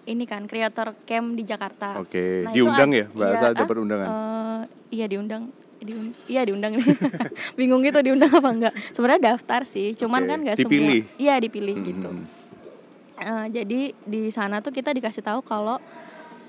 ini 0.02 0.24
kan 0.26 0.50
kreator 0.50 0.96
camp 1.06 1.38
di 1.38 1.44
Jakarta. 1.46 2.00
Oke, 2.02 2.42
Nah, 2.42 2.50
itu 2.50 2.66
diundang 2.66 2.90
ya? 2.90 3.06
Bahasa 3.12 3.52
iya, 3.52 3.56
dapat 3.56 3.74
ah, 3.76 3.82
undangan. 3.84 4.08
Eh, 4.08 4.62
iya 4.96 5.06
diundang. 5.06 5.42
Diun- 5.82 6.14
iya 6.24 6.42
diundang 6.42 6.78
nih. 6.78 6.86
Bingung 7.58 7.82
gitu 7.82 7.98
diundang 8.00 8.30
apa 8.30 8.48
enggak. 8.48 8.74
Sebenarnya 8.90 9.34
daftar 9.34 9.62
sih, 9.64 9.92
cuman 9.92 10.22
Oke, 10.22 10.28
kan 10.28 10.38
nggak 10.40 10.56
dipilih. 10.56 11.02
semua. 11.02 11.18
Iya 11.18 11.34
dipilih 11.38 11.76
gitu. 11.82 12.08
Hmm. 12.08 12.26
Eh, 13.18 13.46
jadi 13.52 13.80
di 13.94 14.22
sana 14.30 14.58
tuh 14.58 14.70
kita 14.70 14.90
dikasih 14.90 15.20
tahu 15.20 15.40
kalau 15.40 15.82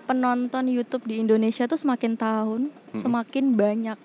penonton 0.04 0.68
YouTube 0.68 1.06
di 1.06 1.20
Indonesia 1.20 1.64
tuh 1.64 1.78
semakin 1.78 2.14
tahun 2.14 2.62
semakin 2.94 3.54
banyak. 3.54 3.98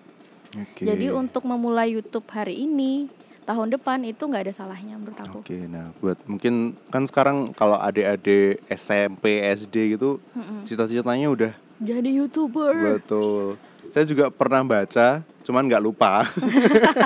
Oke. 0.55 0.83
Jadi 0.83 1.11
untuk 1.11 1.45
memulai 1.45 1.93
YouTube 1.93 2.25
hari 2.27 2.65
ini, 2.65 3.13
tahun 3.45 3.69
depan 3.71 4.01
itu 4.03 4.21
nggak 4.23 4.45
ada 4.45 4.55
salahnya 4.55 4.97
menurut 4.97 5.19
aku. 5.19 5.39
Oke, 5.41 5.57
nah 5.63 5.93
buat 5.99 6.17
mungkin 6.25 6.73
kan 6.89 7.05
sekarang 7.05 7.53
kalau 7.53 7.77
adik-adik 7.77 8.65
SMP, 8.67 9.41
SD 9.43 9.97
gitu 9.97 10.21
Mm-mm. 10.33 10.65
cita-citanya 10.65 11.29
udah 11.29 11.53
Jadi 11.79 12.11
YouTuber. 12.15 12.73
betul. 12.97 13.55
Saya 13.89 14.05
juga 14.05 14.29
pernah 14.29 14.61
baca, 14.65 15.25
cuman 15.45 15.65
nggak 15.65 15.83
lupa. 15.83 16.29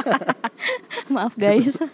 Maaf 1.15 1.35
guys. 1.39 1.79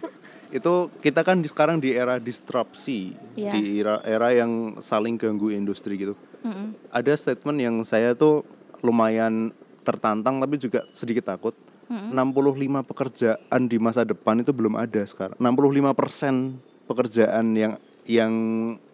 itu 0.48 0.74
kita 1.04 1.20
kan 1.20 1.44
di, 1.44 1.48
sekarang 1.48 1.76
di 1.76 1.92
era 1.92 2.16
disrupsi, 2.16 3.12
Iya. 3.36 3.52
di 3.52 3.84
era 3.84 4.00
era 4.00 4.32
yang 4.32 4.80
saling 4.80 5.20
ganggu 5.20 5.52
industri 5.52 6.00
gitu. 6.00 6.16
Mm-mm. 6.40 6.72
Ada 6.88 7.20
statement 7.20 7.58
yang 7.60 7.76
saya 7.84 8.16
tuh 8.16 8.48
lumayan 8.80 9.52
tertantang 9.84 10.40
tapi 10.40 10.56
juga 10.56 10.84
sedikit 10.96 11.28
takut. 11.28 11.52
65 11.88 12.84
pekerjaan 12.84 13.60
di 13.64 13.80
masa 13.80 14.04
depan 14.04 14.44
itu 14.44 14.52
belum 14.52 14.76
ada 14.76 15.00
sekarang. 15.08 15.40
65% 15.40 16.60
pekerjaan 16.84 17.56
yang 17.56 17.72
yang 18.04 18.32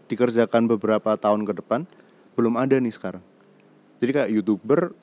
dikerjakan 0.06 0.70
beberapa 0.70 1.18
tahun 1.18 1.42
ke 1.42 1.58
depan 1.58 1.90
belum 2.38 2.54
ada 2.54 2.78
nih 2.78 2.94
sekarang. 2.94 3.22
Jadi 3.98 4.10
kayak 4.14 4.30
YouTuber 4.30 4.94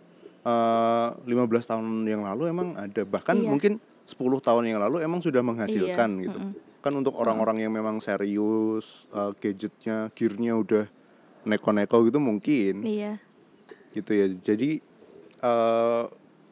eh, 0.42 1.08
15 1.22 1.30
tahun 1.66 1.86
yang 2.04 2.22
lalu 2.22 2.44
emang 2.48 2.74
ada 2.76 3.02
bahkan 3.04 3.36
Iya. 3.36 3.48
mungkin 3.48 3.74
10 4.04 4.18
tahun 4.40 4.64
yang 4.66 4.80
lalu 4.80 5.00
emang 5.00 5.20
sudah 5.20 5.40
menghasilkan 5.40 6.10
Iya, 6.18 6.24
gitu. 6.26 6.40
mm-mm. 6.40 6.54
Kan 6.82 6.94
untuk 6.96 7.14
orang-orang 7.14 7.62
yang 7.62 7.70
memang 7.72 8.00
serius 8.00 9.06
eh, 9.10 9.32
gadgetnya, 9.38 10.10
gearnya 10.12 10.54
udah 10.56 10.86
neko-neko 11.44 12.06
gitu 12.06 12.18
mungkin 12.18 12.82
Iya. 12.82 13.18
gitu 13.92 14.12
ya 14.12 14.26
jadi 14.36 14.82
eh, 15.40 16.04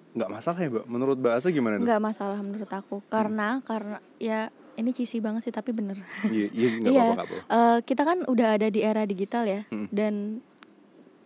nggak 0.10 0.28
masalah 0.28 0.58
ya 0.58 0.70
mbak 0.72 0.86
menurut 0.86 1.18
mbak 1.18 1.34
Asa 1.36 1.50
gimana 1.50 1.78
nggak 1.78 2.02
masalah 2.04 2.38
menurut 2.40 2.68
aku 2.68 3.06
karena 3.06 3.62
karena 3.62 4.02
ya 4.18 4.50
ini 4.74 4.90
cheesy 4.90 5.20
banget 5.20 5.44
sih 5.44 5.52
tapi 5.52 5.70
bener. 5.70 6.02
iya 6.28 6.50
iya 6.50 6.68
nggak 6.74 6.90
Iya. 6.90 7.02
apa-apa 7.06 7.24
apa-apa 7.24 7.38
Eh, 7.48 7.78
kita 7.84 8.02
kan 8.04 8.18
udah 8.26 8.48
ada 8.56 8.68
di 8.68 8.82
era 8.82 9.04
digital 9.04 9.46
ya 9.46 9.62
Mm. 9.68 9.88
dan 9.90 10.14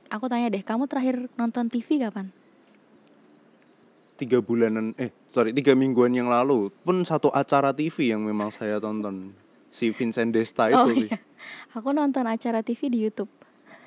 aku 0.05 0.27
tanya 0.27 0.47
deh, 0.47 0.61
kamu 0.61 0.85
terakhir 0.85 1.25
nonton 1.33 1.67
TV 1.67 1.97
kapan? 1.97 2.29
Tiga 4.15 4.39
bulanan 4.39 4.93
eh 4.95 5.09
sorry 5.33 5.51
tiga 5.51 5.73
mingguan 5.73 6.13
yang 6.13 6.29
lalu 6.29 6.69
pun 6.85 7.01
satu 7.01 7.33
acara 7.33 7.73
TV 7.73 8.13
yang 8.13 8.21
memang 8.21 8.53
saya 8.53 8.77
tonton 8.77 9.33
si 9.73 9.89
Vincent 9.89 10.29
Desta 10.29 10.69
itu 10.69 10.77
oh 10.77 10.85
sih 10.93 11.09
iya, 11.09 11.17
aku 11.73 11.89
nonton 11.91 12.29
acara 12.29 12.61
TV 12.61 12.93
di 12.93 12.99
YouTube. 13.09 13.29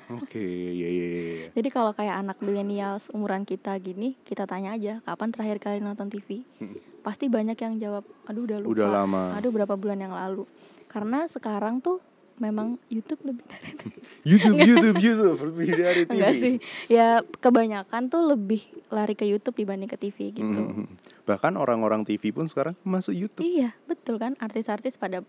oke 0.07 0.39
iya 0.39 0.71
iya 0.71 0.89
iya, 0.91 1.07
iya. 1.07 1.47
Jadi 1.51 1.69
kalau 1.71 1.91
kayak 1.91 2.15
anak 2.23 2.37
milenial 2.39 2.95
umuran 3.11 3.43
kita 3.43 3.75
gini, 3.79 4.15
kita 4.23 4.47
tanya 4.47 4.75
aja 4.75 5.03
kapan 5.03 5.35
terakhir 5.35 5.57
kali 5.59 5.83
nonton 5.83 6.07
TV. 6.07 6.47
Mm. 6.63 6.79
Pasti 7.03 7.27
banyak 7.27 7.59
yang 7.59 7.75
jawab, 7.75 8.03
aduh 8.23 8.43
udah 8.47 8.57
lupa. 8.63 8.71
udah 8.71 8.87
lama 8.87 9.23
Aduh 9.35 9.51
berapa 9.51 9.75
bulan 9.75 9.99
yang 9.99 10.15
lalu. 10.15 10.47
Karena 10.87 11.27
sekarang 11.27 11.83
tuh 11.83 11.99
memang 12.37 12.77
YouTube 12.87 13.21
lebih 13.25 13.43
dari 13.51 13.71
TV. 13.73 13.93
YouTube 14.23 14.57
YouTube 14.59 14.97
YouTube 14.97 15.39
lebih 15.43 15.67
dari 15.73 16.01
TV 16.05 16.13
Enggak 16.17 16.33
sih. 16.35 16.53
Ya 16.87 17.07
kebanyakan 17.39 18.01
tuh 18.07 18.21
lebih 18.25 18.61
lari 18.87 19.13
ke 19.13 19.25
YouTube 19.25 19.57
dibanding 19.57 19.87
ke 19.87 19.97
TV 19.97 20.31
gitu. 20.31 20.61
Mhm. 20.63 20.85
bahkan 21.27 21.59
orang-orang 21.59 22.07
TV 22.07 22.31
pun 22.31 22.47
sekarang 22.47 22.71
masuk 22.87 23.11
YouTube 23.11 23.43
Iya, 23.43 23.75
betul 23.83 24.15
kan? 24.15 24.39
Artis-artis 24.39 24.95
pada 24.95 25.27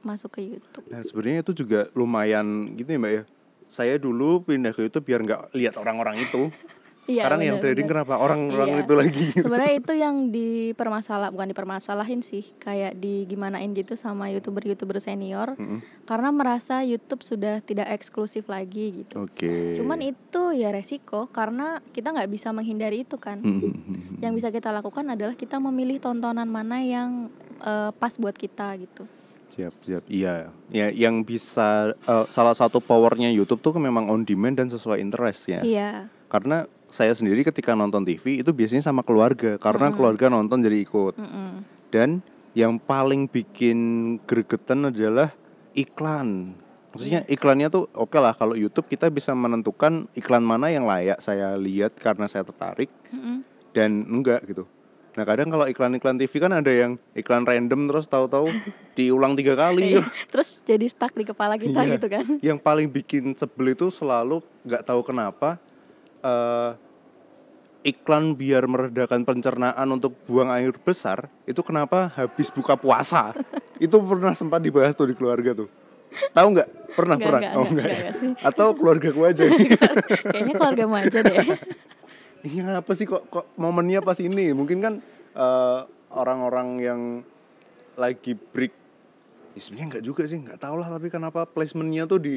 masuk 0.00 0.38
ke 0.38 0.46
YouTube. 0.46 0.86
Nah 0.86 1.02
sebenarnya 1.02 1.42
itu 1.42 1.52
juga 1.52 1.90
lumayan 1.92 2.46
gitu 2.78 2.86
ya 2.86 2.98
mbak 2.98 3.12
ya. 3.12 3.22
Saya 3.66 3.94
dulu 3.96 4.42
pindah 4.42 4.70
ke 4.70 4.86
YouTube 4.86 5.04
biar 5.04 5.20
nggak 5.20 5.42
lihat 5.52 5.74
orang-orang 5.74 6.22
itu. 6.22 6.48
Iya, 7.10 7.26
Sekarang 7.26 7.40
yang 7.42 7.56
benar, 7.58 7.64
trading 7.66 7.86
kenapa 7.90 8.14
orang-orang 8.16 8.68
Iya. 8.70 8.82
itu 8.86 8.94
lagi? 8.94 9.26
Sebenarnya 9.34 9.74
itu 9.74 9.92
yang 9.92 10.16
dipermasalah, 10.30 11.28
bukan 11.34 11.50
dipermasalahin 11.50 12.22
sih, 12.22 12.54
kayak 12.56 12.94
di 12.96 13.26
gimanain 13.26 13.74
gitu 13.74 13.98
sama 13.98 14.30
youtuber-youtuber 14.30 15.02
senior, 15.02 15.58
Mm-mm. 15.58 15.82
karena 16.06 16.30
merasa 16.30 16.80
YouTube 16.80 17.26
sudah 17.26 17.58
tidak 17.60 17.90
eksklusif 17.90 18.46
lagi 18.46 19.02
gitu. 19.02 19.26
Oke. 19.26 19.74
Cuman 19.74 19.98
itu 20.00 20.42
ya 20.54 20.70
resiko 20.70 21.26
karena 21.26 21.82
kita 21.90 22.14
nggak 22.14 22.30
bisa 22.30 22.54
menghindari 22.54 23.02
itu 23.02 23.18
kan. 23.18 23.42
Mhm. 23.42 24.22
Yang 24.22 24.32
bisa 24.36 24.48
kita 24.48 24.70
lakukan 24.70 25.02
adalah 25.08 25.34
kita 25.34 25.58
memilih 25.58 25.98
tontonan 25.98 26.46
mana 26.46 26.78
yang 26.78 27.26
eh, 27.58 27.90
pas 27.92 28.14
buat 28.16 28.32
kita 28.32 28.72
gitu. 28.78 29.04
Siap 29.50 29.74
siap. 29.82 30.02
Iya. 30.06 30.48
Ya 30.70 30.88
yang 30.88 31.20
bisa 31.20 31.92
eh, 31.92 32.24
salah 32.28 32.54
satu 32.54 32.78
powernya 32.78 33.28
YouTube 33.28 33.60
tuh 33.60 33.74
memang 33.76 34.06
on 34.06 34.22
demand 34.22 34.56
dan 34.56 34.68
sesuai 34.68 34.96
interest 34.96 35.44
ya. 35.44 35.60
Iya. 35.60 36.08
Karena 36.30 36.64
saya 36.90 37.14
sendiri 37.14 37.42
ketika 37.42 37.72
nonton 37.72 38.02
TV 38.02 38.42
itu 38.42 38.50
biasanya 38.50 38.84
sama 38.84 39.00
keluarga 39.00 39.56
karena 39.56 39.90
keluarga 39.90 40.26
nonton 40.26 40.58
jadi 40.58 40.78
ikut. 40.82 41.14
Mm-mm. 41.16 41.62
Dan 41.90 42.22
yang 42.52 42.76
paling 42.76 43.26
bikin 43.26 43.78
gregetan 44.26 44.90
adalah 44.90 45.30
iklan. 45.72 46.54
Maksudnya 46.90 47.22
iklannya 47.30 47.70
tuh 47.70 47.86
oke 47.94 48.18
lah 48.18 48.34
kalau 48.34 48.58
YouTube 48.58 48.90
kita 48.90 49.06
bisa 49.08 49.30
menentukan 49.30 50.10
iklan 50.12 50.42
mana 50.42 50.66
yang 50.68 50.82
layak 50.84 51.22
saya 51.22 51.54
lihat 51.54 51.94
karena 51.94 52.26
saya 52.26 52.42
tertarik 52.42 52.90
Mm-mm. 53.14 53.46
dan 53.70 54.02
enggak 54.04 54.42
gitu. 54.44 54.66
Nah 55.10 55.26
kadang 55.26 55.50
kalau 55.50 55.66
iklan-iklan 55.66 56.18
TV 56.18 56.32
kan 56.38 56.50
ada 56.50 56.70
yang 56.70 56.94
iklan 57.14 57.42
random 57.42 57.90
terus 57.90 58.06
tahu-tahu 58.06 58.50
diulang 58.98 59.38
tiga 59.38 59.54
kali. 59.54 59.98
Terus 60.30 60.58
jadi 60.62 60.86
stuck 60.86 61.14
di 61.14 61.22
kepala 61.22 61.54
kita 61.54 61.82
Iya. 61.82 61.98
gitu 61.98 62.06
kan. 62.10 62.24
Yang 62.42 62.58
paling 62.58 62.90
bikin 62.90 63.34
sebel 63.34 63.74
itu 63.74 63.90
selalu 63.90 64.42
nggak 64.66 64.82
tahu 64.82 65.02
kenapa 65.02 65.58
eh, 66.20 66.70
iklan 67.80 68.36
biar 68.36 68.68
meredakan 68.68 69.24
pencernaan 69.24 69.88
untuk 69.88 70.12
buang 70.28 70.52
air 70.52 70.72
besar 70.76 71.32
itu 71.48 71.64
kenapa 71.64 72.12
habis 72.12 72.52
buka 72.52 72.76
puasa 72.76 73.32
itu 73.84 73.96
pernah 74.04 74.36
sempat 74.36 74.60
dibahas 74.60 74.92
tuh 74.92 75.08
di 75.08 75.16
keluarga 75.16 75.56
tuh 75.56 75.68
tahu 76.36 76.46
nggak 76.58 76.68
pernah 76.92 77.16
Nggak, 77.16 77.26
pernah 77.26 77.40
nggak, 77.40 77.54
oh 77.56 77.64
nggak, 77.64 77.70
enggak, 77.70 77.86
nggak, 77.86 77.96
ya? 77.96 78.02
nggak 78.02 78.16
sih. 78.18 78.30
atau 78.42 78.66
keluarga 78.74 79.08
ku 79.14 79.20
aja 79.24 79.44
Kayaknya 80.34 80.54
keluargamu 80.58 80.94
aja 80.98 81.18
deh. 81.22 81.38
ini 82.46 82.58
apa 82.64 82.92
sih 82.96 83.04
kok 83.04 83.28
kok 83.28 83.46
momennya 83.60 84.00
pas 84.00 84.16
ini 84.18 84.50
mungkin 84.56 84.78
kan 84.80 84.94
eh, 85.36 85.80
orang-orang 86.10 86.68
yang 86.80 87.00
lagi 87.94 88.32
break 88.34 88.72
ya 89.54 89.60
sebenarnya 89.60 89.88
nggak 89.98 90.04
juga 90.04 90.22
sih 90.24 90.38
nggak 90.40 90.60
tahu 90.62 90.74
lah 90.80 90.88
tapi 90.88 91.10
kenapa 91.10 91.44
placementnya 91.46 92.06
tuh 92.06 92.22
di 92.22 92.36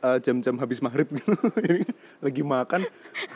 eh, 0.00 0.18
jam-jam 0.20 0.56
habis 0.56 0.80
maghrib 0.80 1.08
gitu 1.12 1.32
Jadi 1.66 1.84
lagi 2.20 2.42
makan 2.42 2.80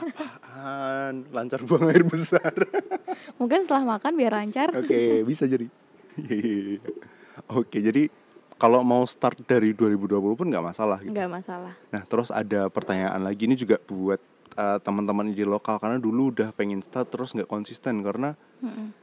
apaan 0.00 1.14
lancar 1.30 1.60
buang 1.62 1.88
air 1.88 2.04
besar 2.04 2.52
Mungkin 3.40 3.64
setelah 3.64 3.96
makan 3.96 4.16
biar 4.16 4.32
lancar. 4.34 4.72
oke 4.72 5.24
bisa 5.24 5.44
jadi 5.44 5.66
oke 7.58 7.78
jadi 7.78 8.08
kalau 8.54 8.86
mau 8.86 9.02
start 9.04 9.42
dari 9.44 9.74
2020 9.74 10.38
pun 10.38 10.46
nggak 10.46 10.62
masalah 10.64 11.02
gitu. 11.02 11.10
Nggak 11.10 11.26
masalah. 11.26 11.74
Nah, 11.90 12.06
terus 12.06 12.30
ada 12.30 12.70
pertanyaan 12.70 13.18
lagi 13.18 13.50
ini 13.50 13.58
juga 13.58 13.82
buat 13.82 14.22
uh, 14.54 14.78
teman-teman 14.78 15.34
di 15.34 15.42
lokal 15.42 15.82
karena 15.82 15.98
dulu 15.98 16.30
udah 16.30 16.54
pengen 16.54 16.78
start 16.80 17.10
terus 17.10 17.34
nggak 17.34 17.50
konsisten 17.50 17.98
karena 18.06 18.38
Mm-mm. 18.62 18.94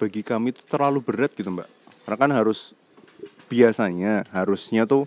bagi 0.00 0.24
kami 0.24 0.56
itu 0.56 0.64
terlalu 0.64 1.04
berat 1.04 1.36
gitu, 1.36 1.52
Mbak. 1.52 1.68
Karena 2.08 2.16
kan 2.18 2.30
harus 2.32 2.72
biasanya 3.52 4.24
harusnya 4.32 4.88
tuh 4.88 5.04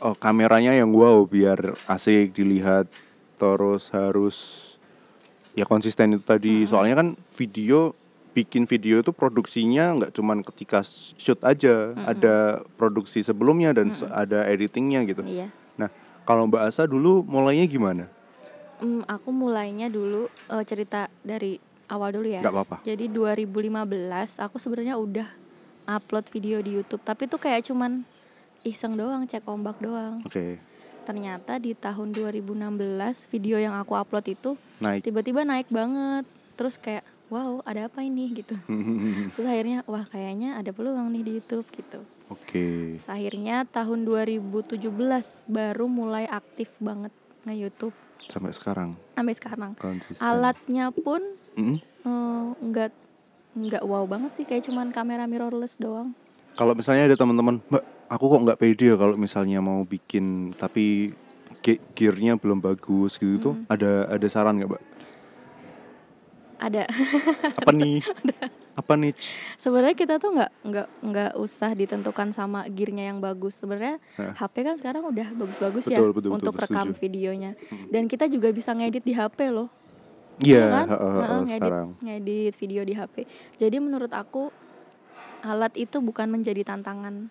oh, 0.00 0.14
kameranya 0.14 0.74
yang 0.74 0.90
wow 0.90 1.24
biar 1.24 1.74
asik 1.86 2.34
dilihat 2.34 2.86
terus 3.38 3.90
harus 3.94 4.36
ya 5.54 5.66
konsisten 5.66 6.18
itu 6.18 6.24
tadi. 6.24 6.66
Soalnya 6.66 6.98
kan 6.98 7.08
video 7.34 7.94
bikin 8.34 8.70
video 8.70 9.02
itu 9.02 9.10
produksinya 9.10 9.98
nggak 9.98 10.12
cuman 10.14 10.46
ketika 10.46 10.82
shoot 11.18 11.38
aja, 11.42 11.90
ada 12.06 12.62
produksi 12.78 13.26
sebelumnya 13.26 13.74
dan 13.74 13.90
se- 13.90 14.06
ada 14.06 14.46
editingnya 14.46 15.02
gitu. 15.06 15.26
Iya. 15.26 15.50
Nah, 15.74 15.90
kalau 16.22 16.46
Mbak 16.46 16.62
Asa 16.70 16.86
dulu 16.86 17.26
mulainya 17.26 17.66
gimana? 17.66 18.06
Hmm, 18.78 19.02
aku 19.10 19.34
mulainya 19.34 19.90
dulu 19.90 20.30
eh, 20.30 20.62
cerita 20.62 21.10
dari 21.26 21.58
awal 21.90 22.14
dulu 22.14 22.28
ya. 22.30 22.38
nggak 22.44 22.54
apa-apa 22.54 22.76
Jadi 22.86 23.10
2015 23.10 23.74
aku 24.38 24.56
sebenarnya 24.62 24.94
udah 24.94 25.26
upload 25.88 26.28
video 26.30 26.60
di 26.62 26.78
YouTube, 26.78 27.02
tapi 27.02 27.26
tuh 27.26 27.40
kayak 27.40 27.66
cuman 27.66 28.04
iseng 28.70 28.94
doang, 28.94 29.24
cek 29.24 29.44
ombak 29.44 29.80
doang. 29.80 30.20
oke 30.24 30.60
Ternyata 31.08 31.56
di 31.56 31.72
tahun 31.72 32.12
2016 32.12 33.32
video 33.32 33.56
yang 33.56 33.72
aku 33.80 33.96
upload 33.96 34.28
itu 34.28 34.60
naik 34.78 35.00
tiba-tiba 35.02 35.40
naik 35.40 35.72
banget. 35.72 36.28
Terus 36.52 36.76
kayak 36.76 37.00
wow, 37.32 37.64
ada 37.64 37.88
apa 37.88 38.04
ini 38.04 38.28
gitu. 38.36 38.52
Terus 39.36 39.48
akhirnya 39.48 39.78
wah 39.88 40.04
kayaknya 40.04 40.60
ada 40.60 40.68
peluang 40.68 41.08
nih 41.08 41.22
di 41.24 41.32
YouTube 41.40 41.64
gitu. 41.72 42.04
oke 42.28 42.64
Terus 43.00 43.08
akhirnya 43.08 43.64
tahun 43.64 44.04
2017 44.04 44.76
baru 45.48 45.86
mulai 45.88 46.28
aktif 46.28 46.68
banget 46.76 47.12
nge-YouTube 47.48 47.96
sampai 48.26 48.52
sekarang 48.52 48.90
sampai 49.14 49.32
sekarang. 49.32 49.72
konsisten 49.78 50.20
Alatnya 50.20 50.90
pun 50.90 51.22
Mm-mm. 51.56 51.78
eh, 51.80 52.46
nggak 52.58 52.90
nggak 53.56 53.82
wow 53.86 54.04
banget 54.04 54.30
sih 54.36 54.44
kayak 54.44 54.66
cuman 54.68 54.90
kamera 54.90 55.24
mirrorless 55.24 55.78
doang. 55.78 56.12
Kalau 56.54 56.74
misalnya 56.74 57.06
ada 57.06 57.16
teman-teman, 57.16 57.62
Mbak, 57.70 57.84
aku 58.08 58.24
kok 58.26 58.42
nggak 58.42 58.58
pede 58.58 58.84
ya 58.88 58.96
kalau 58.96 59.14
misalnya 59.14 59.60
mau 59.60 59.84
bikin 59.84 60.52
tapi 60.52 61.12
ge- 61.60 61.82
gearnya 61.92 62.36
belum 62.36 62.58
bagus 62.58 63.16
gitu 63.16 63.36
tuh, 63.38 63.54
ada 63.68 64.08
ada 64.08 64.26
saran 64.26 64.56
nggak, 64.56 64.70
Mbak? 64.72 64.82
Ada. 66.58 66.84
Apa 67.54 67.70
nih? 67.70 68.02
Apa 68.78 68.94
nih? 68.94 69.10
Sebenarnya 69.58 69.94
kita 69.94 70.18
tuh 70.18 70.38
nggak 70.38 70.52
nggak 70.62 70.88
nggak 71.02 71.32
usah 71.34 71.74
ditentukan 71.74 72.30
sama 72.30 72.62
gearnya 72.66 73.10
yang 73.10 73.18
bagus. 73.18 73.58
Sebenarnya 73.58 73.98
Hah. 74.14 74.34
HP 74.38 74.62
kan 74.62 74.74
sekarang 74.78 75.02
udah 75.02 75.34
bagus-bagus 75.34 75.86
ya 75.86 75.98
Betul, 75.98 76.10
betul, 76.14 76.30
untuk 76.34 76.54
betul, 76.54 76.62
rekam 76.66 76.86
setuju. 76.90 76.98
videonya. 77.02 77.52
Dan 77.90 78.06
kita 78.06 78.30
juga 78.30 78.54
bisa 78.54 78.70
ngedit 78.74 79.02
di 79.02 79.14
HP 79.14 79.50
loh. 79.50 79.66
Iya, 80.38 80.62
ya 80.62 80.66
kan? 80.70 80.86
Heeh, 80.94 81.38
ngedit, 81.42 81.58
sekarang. 81.58 81.88
ngedit 81.98 82.54
video 82.54 82.82
di 82.86 82.94
HP. 82.94 83.14
Jadi 83.58 83.76
menurut 83.82 84.12
aku 84.14 84.54
alat 85.42 85.74
itu 85.74 85.98
bukan 85.98 86.30
menjadi 86.30 86.62
tantangan 86.62 87.30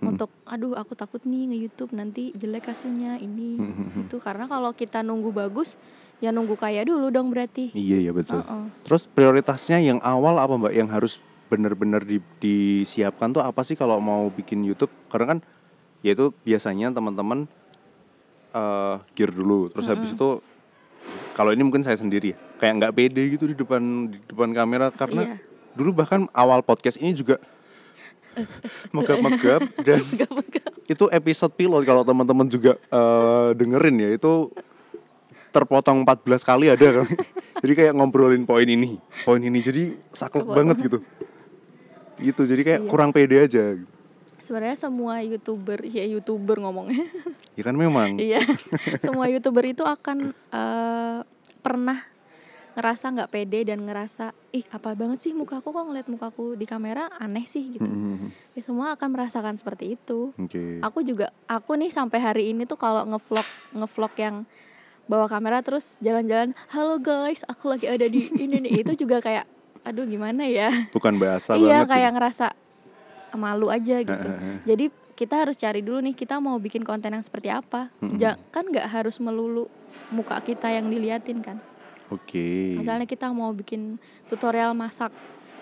Hmm. 0.00 0.16
untuk 0.16 0.32
aduh 0.42 0.72
aku 0.74 0.96
takut 0.96 1.20
nih 1.22 1.44
nge-YouTube 1.46 1.92
nanti 1.92 2.32
jelek 2.32 2.66
hasilnya 2.66 3.16
ini 3.16 3.60
Hmm, 3.60 4.08
itu 4.08 4.16
karena 4.16 4.44
kalau 4.44 4.72
kita 4.72 5.00
nunggu 5.00 5.28
bagus 5.30 5.76
ya 6.18 6.28
nunggu 6.28 6.52
kaya 6.54 6.84
dulu 6.84 7.08
dong 7.08 7.28
berarti. 7.28 7.68
Iya, 7.72 7.96
iya 8.00 8.12
betul. 8.12 8.40
Heeh. 8.40 8.64
Terus 8.84 9.04
prioritasnya 9.06 9.76
yang 9.76 10.00
awal 10.00 10.36
apa, 10.36 10.52
Mbak? 10.54 10.72
Yang 10.74 10.88
harus 10.88 11.12
benar-benar 11.48 12.00
di- 12.02 12.20
disiapkan 12.38 13.28
tuh 13.30 13.40
apa 13.40 13.60
sih 13.60 13.72
kalau 13.72 13.96
mau 13.98 14.28
bikin 14.28 14.60
YouTube? 14.60 14.92
Karena 15.08 15.36
kan 15.36 15.38
ya 16.00 16.12
itu 16.12 16.32
biasanya 16.38 16.88
teman-teman 16.90 17.44
eh 18.50 18.94
gear 19.14 19.30
dulu, 19.30 19.70
terus 19.70 19.86
habis 19.86 20.10
itu 20.10 20.42
kalau 21.32 21.52
ini 21.52 21.62
mungkin 21.62 21.80
saya 21.80 21.94
sendiri 21.94 22.34
ya, 22.34 22.38
kayak 22.58 22.74
nggak 22.80 22.92
pede 22.92 23.22
gitu 23.30 23.44
di 23.46 23.54
depan 23.54 23.80
di 24.08 24.18
depan 24.26 24.50
kamera 24.50 24.90
karena 24.90 25.22
Iya. 25.24 25.36
dulu 25.72 25.90
bahkan 25.94 26.26
awal 26.32 26.60
podcast 26.60 26.98
ini 26.98 27.14
juga 27.14 27.38
megap-megap 28.90 29.62
dan 29.86 30.02
itu 30.86 31.04
episode 31.10 31.54
pilot 31.54 31.82
kalau 31.86 32.02
teman-teman 32.02 32.46
juga 32.46 32.74
eh, 32.78 33.48
dengerin 33.54 33.96
ya 33.98 34.10
itu 34.18 34.50
terpotong 35.50 36.06
14 36.06 36.46
kali 36.46 36.66
ada 36.70 37.02
kan. 37.02 37.06
Jadi 37.62 37.72
kayak 37.76 37.92
ngobrolin 37.92 38.46
poin 38.46 38.64
ini 38.64 38.96
poin 39.26 39.42
ini. 39.42 39.58
Jadi 39.60 39.92
saklek 40.14 40.46
banget 40.46 40.78
gitu. 40.86 40.98
Gitu 42.20 42.42
jadi 42.44 42.62
kayak 42.64 42.80
Iya. 42.84 42.88
kurang 42.88 43.10
pede 43.12 43.36
aja. 43.40 43.76
Sebenarnya 44.40 44.76
semua 44.76 45.20
youtuber 45.20 45.80
ya 45.84 46.04
youtuber 46.04 46.60
ngomongnya. 46.60 47.04
ya 47.56 47.62
kan 47.64 47.76
memang. 47.76 48.16
Iya, 48.16 48.40
semua 49.04 49.28
youtuber 49.28 49.64
itu 49.64 49.84
akan 49.84 50.32
eh, 50.32 51.18
pernah 51.60 52.09
ngerasa 52.80 53.12
nggak 53.12 53.28
pede 53.28 53.60
dan 53.62 53.84
ngerasa 53.84 54.32
ih 54.50 54.64
apa 54.66 54.96
banget 54.96 55.20
sih 55.20 55.32
mukaku 55.32 55.68
kok 55.68 55.84
ngeliat 55.84 56.08
mukaku 56.08 56.56
di 56.56 56.64
kamera 56.64 57.12
aneh 57.14 57.44
sih 57.44 57.76
gitu. 57.76 57.84
Hmm, 57.84 58.32
Ya, 58.50 58.64
semua 58.64 58.96
akan 58.96 59.08
merasakan 59.12 59.54
seperti 59.54 59.94
itu. 59.94 60.32
oke 60.32 60.80
Aku 60.80 61.04
juga 61.04 61.28
aku 61.44 61.76
nih 61.76 61.92
sampai 61.92 62.18
hari 62.18 62.44
ini 62.48 62.64
tuh 62.64 62.74
kalau 62.74 63.04
ngevlog 63.04 63.44
ngevlog 63.70 64.12
yang 64.16 64.36
bawa 65.04 65.28
kamera 65.28 65.60
terus 65.60 66.00
jalan-jalan, 66.00 66.56
halo 66.68 66.96
guys, 66.96 67.44
aku 67.44 67.68
lagi 67.68 67.84
ada 67.84 68.08
di 68.08 68.24
ini 68.44 68.56
nih 68.58 68.80
itu 68.80 69.04
juga 69.04 69.20
kayak 69.20 69.44
aduh 69.80 70.08
gimana 70.08 70.48
ya. 70.48 70.72
bukan 70.90 71.20
bahasa 71.20 71.54
iya 71.54 71.84
kayak 71.84 72.08
gitu. 72.08 72.16
ngerasa 72.16 72.46
malu 73.32 73.68
aja 73.68 74.00
gitu. 74.00 74.28
Jadi 74.64 74.84
kita 75.14 75.36
harus 75.36 75.54
cari 75.54 75.84
dulu 75.84 76.00
nih 76.00 76.16
kita 76.16 76.40
mau 76.40 76.56
bikin 76.56 76.80
konten 76.80 77.12
yang 77.12 77.20
seperti 77.20 77.52
apa. 77.52 77.92
Mm-mm. 78.00 78.16
Ja- 78.16 78.40
kan 78.48 78.64
nggak 78.64 78.88
harus 78.88 79.20
melulu 79.20 79.68
muka 80.08 80.40
kita 80.40 80.72
yang 80.72 80.88
diliatin 80.88 81.44
kan. 81.44 81.60
Oke 82.10 82.48
Misalnya 82.76 83.04
kita 83.04 83.30
mau 83.30 83.50
bikin 83.50 83.96
tutorial 84.26 84.72
masak, 84.72 85.10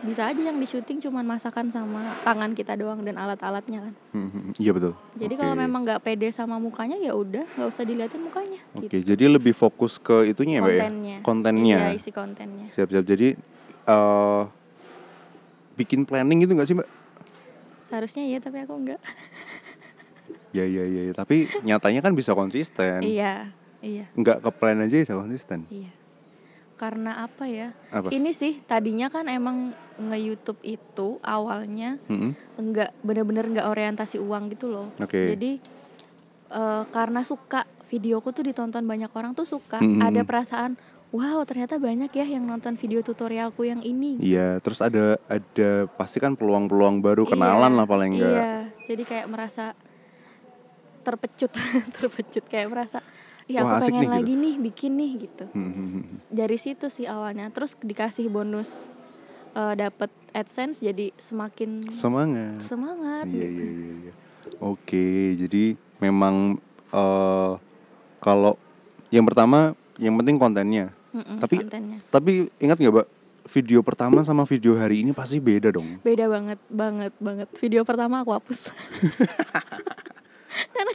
bisa 0.01 0.25
aja 0.25 0.39
yang 0.39 0.55
di 0.55 0.65
syuting 0.65 1.01
cuman 1.01 1.27
masakan 1.27 1.69
sama 1.69 1.99
tangan 2.23 2.55
kita 2.55 2.73
doang 2.75 3.03
dan 3.03 3.17
alat-alatnya 3.17 3.83
kan. 3.83 3.95
Hmm, 4.13 4.55
iya 4.63 4.71
betul 4.71 4.95
Jadi 5.13 5.35
Oke. 5.35 5.41
kalau 5.41 5.55
memang 5.55 5.83
nggak 5.83 6.01
pede 6.01 6.31
sama 6.31 6.57
mukanya 6.57 6.95
ya 6.97 7.13
udah 7.13 7.43
nggak 7.49 7.69
usah 7.69 7.83
diliatin 7.83 8.23
mukanya. 8.23 8.61
oke 8.73 8.87
Gitu. 8.87 9.03
jadi 9.05 9.25
lebih 9.29 9.53
fokus 9.53 9.99
ke 9.99 10.27
itunya 10.27 10.59
ya 10.59 10.63
mbak 10.63 10.75
ya 10.75 11.19
Kontennya. 11.21 11.79
Iya 11.83 11.93
isi 11.93 12.11
kontennya. 12.11 12.71
siap-siap 12.71 13.03
jadi 13.05 13.35
eh 13.85 14.43
bikin 15.75 16.03
planning 16.03 16.43
gitu 16.43 16.55
nggak 16.55 16.67
sih 16.67 16.75
mbak 16.75 16.89
Seharusnya 17.83 18.23
iya 18.23 18.39
tapi 18.39 18.63
aku 18.63 18.75
nggak. 18.77 19.01
ya 20.57 20.65
ya 20.65 20.85
ya 20.85 21.03
ya. 21.09 21.13
tapi 21.13 21.45
nyatanya 21.61 22.01
kan 22.01 22.13
bisa 22.15 22.33
konsisten 22.33 23.03
Iya 23.03 23.51
iya 23.81 24.07
nggak 24.13 24.41
ke 24.41 24.51
plan 24.53 24.79
aja 24.79 24.97
bisa 24.97 25.15
konsisten 25.15 25.67
iya. 25.69 25.91
Karena 26.79 27.27
apa 27.27 27.45
ya? 27.51 27.75
apa 27.91 28.09
Ini 28.09 28.31
sih 28.31 28.63
tadinya 28.63 29.11
kan 29.11 29.27
emang 29.27 29.75
nge-YouTube 29.99 30.63
itu 30.63 31.19
awalnya 31.21 31.99
Mm-mm. 32.07 32.39
enggak 32.55 32.95
bener-bener 33.03 33.51
nggak 33.51 33.67
orientasi 33.67 34.23
uang 34.23 34.55
gitu 34.55 34.71
loh. 34.71 34.95
Oke. 35.03 35.35
Jadi 35.35 35.59
eh, 36.55 36.83
karena 36.95 37.27
suka 37.27 37.67
videoku 37.91 38.31
tuh 38.31 38.47
ditonton 38.47 38.87
banyak 38.87 39.11
orang 39.11 39.35
tuh 39.35 39.43
suka, 39.43 39.83
Mm-mm. 39.83 39.99
ada 39.99 40.23
perasaan 40.23 40.79
wow 41.09 41.41
ternyata 41.49 41.81
banyak 41.81 42.13
ya 42.13 42.27
yang 42.29 42.45
nonton 42.45 42.77
video 42.77 43.01
tutorialku 43.01 43.65
yang 43.65 43.81
ini. 43.81 44.21
Iya, 44.21 44.61
terus 44.61 44.79
ada 44.79 45.17
ada 45.27 45.89
pasti 45.97 46.21
kan 46.21 46.37
peluang-peluang 46.37 47.01
baru 47.01 47.25
Iya, 47.25 47.33
kenalan 47.35 47.73
lah 47.75 47.87
paling 47.89 48.13
enggak. 48.15 48.29
Iya, 48.39 48.53
jadi 48.87 49.03
kayak 49.03 49.27
merasa 49.27 49.73
terpecut, 51.01 51.49
terpecut 51.97 52.45
kayak 52.47 52.69
merasa, 52.69 53.01
ya 53.49 53.65
Wah, 53.65 53.75
aku 53.75 53.89
pengen 53.89 54.05
nih," 54.05 54.11
lagi 54.13 54.33
nih 54.35 54.55
bikin 54.63 54.93
nih 54.95 55.11
gitu. 55.19 55.45
Hmm, 55.51 55.71
hmm, 55.73 55.89
hmm. 55.91 56.05
Dari 56.29 56.55
situ 56.55 56.87
sih 56.87 57.05
awalnya, 57.05 57.49
terus 57.49 57.75
dikasih 57.75 58.29
bonus 58.29 58.87
eh, 59.51 59.75
dapat 59.75 60.13
AdSense 60.31 60.79
jadi 60.79 61.11
semakin 61.17 61.89
Semangat. 61.89 62.61
semangat. 62.61 63.25
Iya, 63.27 63.47
gitu. 63.49 63.59
iya, 63.59 63.71
iya, 63.73 63.95
iya. 64.05 64.13
Oke, 64.61 65.07
jadi 65.35 65.65
memang 65.99 66.61
eh 66.89 67.53
kalau 68.19 68.59
yang 69.09 69.25
pertama 69.25 69.73
yang 69.97 70.15
penting 70.15 70.37
kontennya. 70.37 70.93
Mm-mm, 71.09 71.41
Tapi- 71.41 71.59
kontennya 71.59 71.99
Tapi 72.09 72.33
ingat 72.59 72.77
nggak, 72.77 72.93
Mbak? 72.93 73.09
Video 73.49 73.81
pertama 73.81 74.21
sama 74.21 74.45
video 74.45 74.77
hari 74.77 75.01
ini 75.01 75.11
pasti 75.11 75.41
beda 75.41 75.73
dong. 75.73 75.97
beda 76.05 76.29
banget, 76.29 76.61
banget, 76.69 77.13
banget. 77.17 77.49
Video 77.57 77.81
pertama 77.81 78.21
aku 78.21 78.31
hapus. 78.31 78.69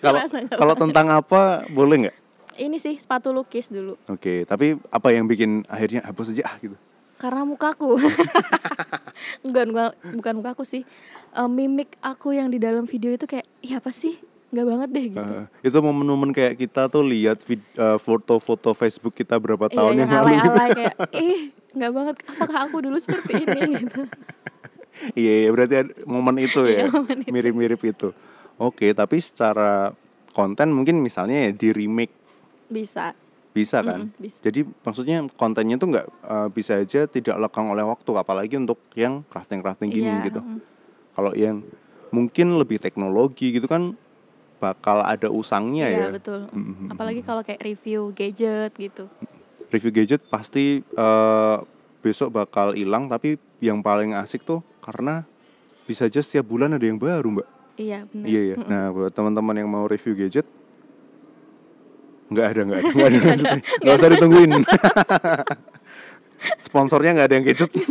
Kalau 0.04 0.20
kalau 0.52 0.76
tentang 0.76 1.08
apa 1.10 1.64
boleh 1.72 2.06
nggak? 2.06 2.18
Ini 2.56 2.78
sih 2.78 2.96
sepatu 2.96 3.30
lukis 3.30 3.68
dulu, 3.68 3.98
Oke, 4.06 4.44
tapi 4.44 4.76
apa 4.88 5.08
yang 5.10 5.24
bikin 5.24 5.66
akhirnya 5.66 6.02
hapus 6.02 6.32
aja 6.32 6.44
ah 6.46 6.56
gitu. 6.58 6.76
karena 7.16 7.42
mukaku. 7.42 7.96
Enggak, 9.46 9.66
enggak, 9.66 9.92
bukan 10.12 10.34
mukaku 10.36 10.64
sih. 10.64 10.84
Eh, 11.32 11.50
mimik 11.50 11.96
aku 12.00 12.32
yang 12.32 12.48
di 12.48 12.58
dalam 12.58 12.84
video 12.84 13.12
itu 13.12 13.24
kayak, 13.24 13.46
iya 13.60 13.78
apa 13.78 13.90
sih? 13.90 14.18
Nggak 14.50 14.66
banget 14.66 14.90
deh 14.90 15.06
gitu. 15.10 15.32
Eh, 15.34 15.46
itu 15.64 15.78
momen-momen 15.80 16.30
kayak 16.30 16.58
kita 16.58 16.86
tuh 16.88 17.04
lihat 17.04 17.42
eh, 17.46 17.60
foto-foto 17.98 18.74
Facebook 18.74 19.14
kita 19.14 19.38
berapa 19.38 19.66
Iya, 19.66 19.76
tahun 19.76 19.94
yang 19.96 20.10
yang 20.10 20.24
lalu 20.24 20.36
gitu. 20.36 20.50
kayak, 20.74 20.96
ih 21.16 21.40
nggak 21.74 21.92
banget. 21.92 22.16
Apakah 22.28 22.60
aku 22.66 22.78
dulu 22.82 22.98
seperti 22.98 23.32
ini 23.40 23.62
gitu? 23.86 24.02
Iya, 25.14 25.34
iya, 25.42 25.50
berarti 25.50 25.74
momen 26.04 26.36
itu 26.38 26.62
ya, 26.64 26.86
Iya, 26.86 26.88
itu. 26.90 27.30
mirip-mirip 27.30 27.82
itu. 27.82 28.10
Oke, 28.56 28.94
tapi 28.94 29.18
secara 29.18 29.90
konten 30.32 30.70
mungkin 30.70 31.02
misalnya 31.02 31.50
ya 31.50 31.52
di 31.52 31.70
remake 31.72 32.14
Bisa. 32.74 33.14
bisa 33.54 33.86
kan? 33.86 34.10
Mm-mm, 34.10 34.18
bisa. 34.18 34.42
Jadi 34.42 34.66
maksudnya 34.66 35.30
kontennya 35.38 35.78
tuh 35.78 35.94
nggak 35.94 36.08
eh, 36.10 36.48
bisa 36.50 36.82
aja 36.82 37.06
tidak 37.06 37.38
lekang 37.38 37.70
oleh 37.70 37.86
waktu, 37.86 38.12
apalagi 38.18 38.58
untuk 38.58 38.82
yang 38.98 39.22
crafting-crafting 39.30 39.94
gini 39.94 40.10
Iya, 40.10 40.26
gitu. 40.26 40.42
mm. 40.42 40.60
Kalau 41.14 41.32
yang 41.38 41.62
mungkin 42.10 42.58
lebih 42.58 42.82
teknologi 42.82 43.54
gitu 43.54 43.70
kan 43.70 43.94
bakal 44.58 45.06
ada 45.06 45.30
usangnya 45.30 45.86
Iya 45.86 46.00
ya. 46.02 46.18
betul. 46.18 46.50
Mm-mm. 46.50 46.90
Apalagi 46.90 47.22
kalau 47.22 47.46
kayak 47.46 47.62
review 47.62 48.10
gadget 48.18 48.74
gitu. 48.74 49.06
Review 49.70 49.94
gadget 49.94 50.26
pasti 50.26 50.82
eh, 50.82 51.58
besok 52.02 52.34
bakal 52.34 52.74
hilang, 52.74 53.06
tapi 53.06 53.38
yang 53.62 53.86
paling 53.86 54.18
asik 54.18 54.42
tuh 54.42 54.66
karena 54.82 55.24
bisa 55.86 56.10
aja 56.10 56.26
setiap 56.26 56.48
bulan 56.50 56.74
ada 56.74 56.84
yang 56.84 56.98
baru, 56.98 57.28
Mbak. 57.30 57.48
Iya 57.78 58.06
benar. 58.10 58.26
Iya 58.26 58.42
iya. 58.44 58.56
Nah 58.66 58.84
buat 58.90 59.12
teman-teman 59.14 59.56
yang 59.62 59.70
mau 59.70 59.86
review 59.86 60.14
gadget, 60.14 60.46
nggak 62.34 62.48
ada 62.50 62.62
nggak 62.66 62.80
ada 62.82 62.90
nggak 62.90 63.08
ada 63.08 63.18
nggak 63.86 63.96
usah 63.96 64.10
ditungguin. 64.12 64.52
Sponsornya 66.68 67.12
nggak 67.16 67.28
ada 67.30 67.36
yang 67.40 67.46
kecut. 67.48 67.72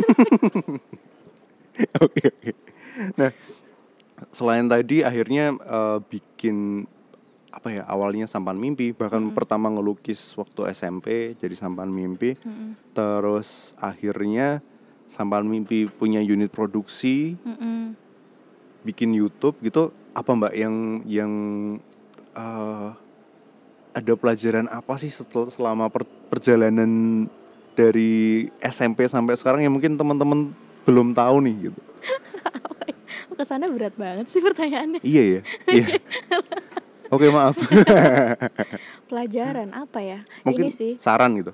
Oke 2.04 2.20
oke. 2.28 2.52
Nah, 3.16 3.32
selain 4.28 4.68
tadi 4.68 5.00
akhirnya 5.00 5.56
eh, 5.56 5.98
bikin 6.04 6.84
apa 7.52 7.68
ya 7.68 7.82
awalnya 7.84 8.24
sampan 8.24 8.56
mimpi 8.56 8.96
bahkan 8.96 9.28
pertama 9.36 9.68
ngelukis 9.68 10.32
waktu 10.40 10.72
SMP 10.72 11.36
jadi 11.36 11.52
sampan 11.52 11.92
mimpi 11.92 12.32
Mm-mm. 12.40 12.80
terus 12.96 13.76
akhirnya 13.76 14.64
sampan 15.04 15.44
mimpi 15.44 15.84
punya 15.84 16.24
unit 16.24 16.48
produksi 16.48 17.36
Mm-mm. 17.44 17.92
bikin 18.88 19.12
YouTube 19.12 19.60
gitu 19.60 19.92
apa 20.16 20.32
mbak 20.32 20.56
yang 20.56 21.04
yang 21.04 21.32
eh, 22.32 22.88
ada 23.92 24.12
pelajaran 24.12 24.66
apa 24.66 24.96
sih 24.96 25.08
setel, 25.08 25.48
selama 25.48 25.88
per- 25.88 26.08
perjalanan 26.28 27.24
dari 27.72 28.46
SMP 28.58 29.04
sampai 29.06 29.36
sekarang 29.36 29.60
yang 29.60 29.72
mungkin 29.72 29.96
teman-teman 29.96 30.52
belum 30.82 31.12
tahu 31.12 31.36
nih 31.44 31.54
gitu? 31.68 31.80
Kesannya 33.38 33.68
berat 33.68 33.94
banget 33.96 34.26
sih 34.28 34.40
pertanyaannya. 34.40 35.00
iya 35.02 35.22
ya 35.38 35.40
iya. 35.68 35.86
Oke 37.12 37.28
maaf. 37.28 37.60
Pelajaran 39.12 39.68
apa 39.72 40.00
ya? 40.00 40.18
mungkin 40.42 40.68
Ini 40.68 40.72
sih. 40.72 40.92
saran 40.96 41.36
gitu 41.36 41.52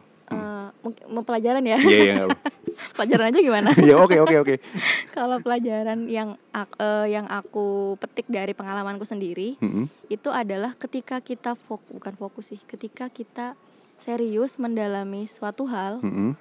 mau 1.09 1.23
pelajaran 1.23 1.65
ya. 1.65 1.79
iya 1.81 2.01
iya 2.05 2.25
pelajaran 2.97 3.31
aja 3.35 3.39
gimana? 3.43 3.71
iya 3.87 3.95
oke 3.99 4.17
oke 4.23 4.37
oke 4.43 4.55
Kalau 5.17 5.43
pelajaran 5.43 6.07
yang 6.07 6.39
eh, 6.55 7.07
yang 7.11 7.27
aku 7.27 7.99
petik 7.99 8.27
dari 8.31 8.55
pengalamanku 8.55 9.03
sendiri 9.03 9.59
Mm-mm. 9.59 9.87
itu 10.09 10.29
adalah 10.31 10.75
ketika 10.79 11.19
kita 11.19 11.55
fokus 11.59 11.91
bukan 11.91 12.15
fokus 12.15 12.45
sih, 12.55 12.61
ketika 12.67 13.11
kita 13.11 13.59
serius 13.99 14.63
mendalami 14.63 15.27
suatu 15.27 15.67
hal 15.67 15.99
Mm-mm. 16.03 16.39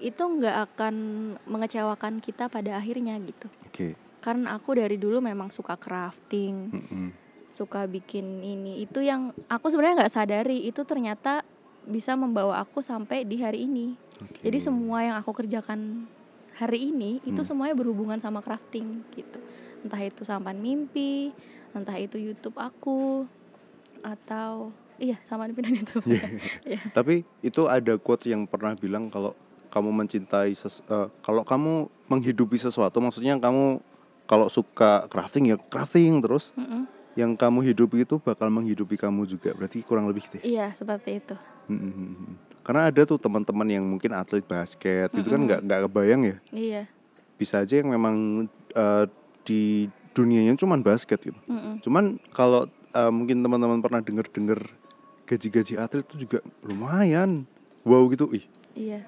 itu 0.00 0.22
nggak 0.24 0.72
akan 0.72 0.94
mengecewakan 1.44 2.20
kita 2.24 2.48
pada 2.48 2.80
akhirnya 2.80 3.16
gitu. 3.20 3.48
oke 3.68 3.88
Karena 4.24 4.56
aku 4.56 4.80
dari 4.80 4.96
dulu 4.96 5.20
memang 5.20 5.52
suka 5.52 5.76
crafting, 5.76 6.72
Mm-mm. 6.72 7.08
suka 7.52 7.84
bikin 7.84 8.40
ini. 8.40 8.80
Itu 8.80 9.04
yang 9.04 9.36
aku 9.52 9.68
sebenarnya 9.68 10.00
nggak 10.08 10.14
sadari 10.16 10.64
itu 10.64 10.80
ternyata 10.88 11.44
bisa 11.84 12.16
membawa 12.16 12.60
aku 12.60 12.80
sampai 12.80 13.24
di 13.24 13.40
hari 13.40 13.68
ini. 13.68 13.96
Oke. 14.20 14.40
Jadi 14.40 14.58
semua 14.58 15.04
yang 15.04 15.16
aku 15.16 15.32
kerjakan 15.32 16.08
hari 16.54 16.90
ini 16.90 17.18
itu 17.22 17.42
Hmm. 17.42 17.48
semuanya 17.48 17.74
berhubungan 17.74 18.16
sama 18.16 18.40
crafting 18.40 19.02
gitu. 19.12 19.38
Entah 19.82 20.00
itu 20.00 20.24
sampan 20.24 20.56
mimpi, 20.56 21.34
entah 21.74 21.98
itu 21.98 22.16
YouTube 22.16 22.56
aku 22.56 23.26
atau 24.00 24.70
iya 24.96 25.18
sampan 25.26 25.50
mimpi 25.52 25.62
dan 25.66 25.74
YouTube. 25.76 26.04
Iya. 26.64 26.80
Tapi 26.94 27.26
itu 27.42 27.62
ada 27.66 27.98
quotes 27.98 28.30
yang 28.30 28.46
pernah 28.46 28.72
bilang 28.74 29.10
kalau 29.10 29.34
kamu 29.68 29.90
mencintai 29.90 30.54
ses, 30.54 30.80
eh, 30.86 31.08
kalau 31.20 31.42
kamu 31.42 31.90
menghidupi 32.06 32.54
sesuatu 32.54 33.02
maksudnya 33.02 33.34
kamu 33.36 33.82
kalau 34.24 34.46
suka 34.48 35.04
crafting 35.10 35.50
ya 35.52 35.56
crafting 35.58 36.22
terus 36.22 36.54
Mm-mm. 36.54 36.86
yang 37.18 37.34
kamu 37.34 37.60
hidupi 37.66 38.06
itu 38.06 38.22
bakal 38.22 38.48
menghidupi 38.48 38.94
kamu 38.94 39.26
juga 39.26 39.50
berarti 39.52 39.82
kurang 39.82 40.06
lebih 40.06 40.24
gitu 40.30 40.38
ya. 40.40 40.42
Iya 40.46 40.66
seperti 40.72 41.18
itu. 41.18 41.34
Karena 42.60 42.88
ada 42.88 43.02
tuh 43.04 43.16
teman-teman 43.16 43.68
yang 43.68 43.84
mungkin 43.84 44.10
atlet 44.10 44.40
basket 44.40 45.12
itu 45.12 45.28
kan 45.28 45.40
nggak 45.42 45.60
nggak 45.62 45.80
kebayang 45.84 46.22
ya 46.24 46.36
Iya. 46.48 46.82
bisa 47.34 47.60
aja 47.60 47.74
yang 47.76 47.88
memang 47.88 48.46
eh, 48.72 49.04
di 49.42 49.86
dunianya 50.10 50.54
cuman 50.54 50.80
basket 50.80 51.20
gitu. 51.20 51.36
Mm-mm. 51.44 51.80
Cuman 51.80 52.16
kalau 52.30 52.64
eh, 52.90 53.12
mungkin 53.12 53.40
teman-teman 53.40 53.78
pernah 53.78 54.00
dengar-dengar 54.00 54.64
gaji-gaji 55.24 55.76
atlet 55.76 56.04
itu 56.04 56.24
juga 56.24 56.38
lumayan. 56.60 57.44
Wow 57.84 58.08
gitu, 58.08 58.32
ih 58.32 58.44
Iya. 58.72 59.04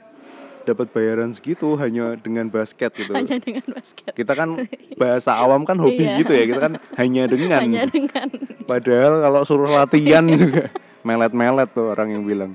dapat 0.62 0.90
bayaran 0.90 1.31
segitu 1.31 1.79
hanya 1.79 2.19
dengan 2.19 2.51
basket 2.51 2.90
gitu. 2.92 3.14
Hanya 3.14 3.38
dengan 3.38 3.62
basket. 3.71 4.12
Kita 4.12 4.35
kan 4.35 4.66
bahasa 5.01 5.33
awam 5.33 5.62
kan 5.62 5.79
hobi 5.79 6.03
Iya. 6.03 6.21
gitu 6.21 6.33
ya, 6.35 6.45
kita 6.45 6.61
kan 6.61 6.73
hanya 6.99 7.23
dengan. 7.33 7.61
Hanya 7.62 7.85
dengan 7.87 8.29
Padahal 8.66 9.23
kalau 9.23 9.40
suruh 9.42 9.71
latihan 9.71 10.27
juga 10.29 10.69
melet-melet 11.07 11.71
tuh 11.71 11.95
orang 11.95 12.11
yang 12.11 12.27
bilang 12.27 12.53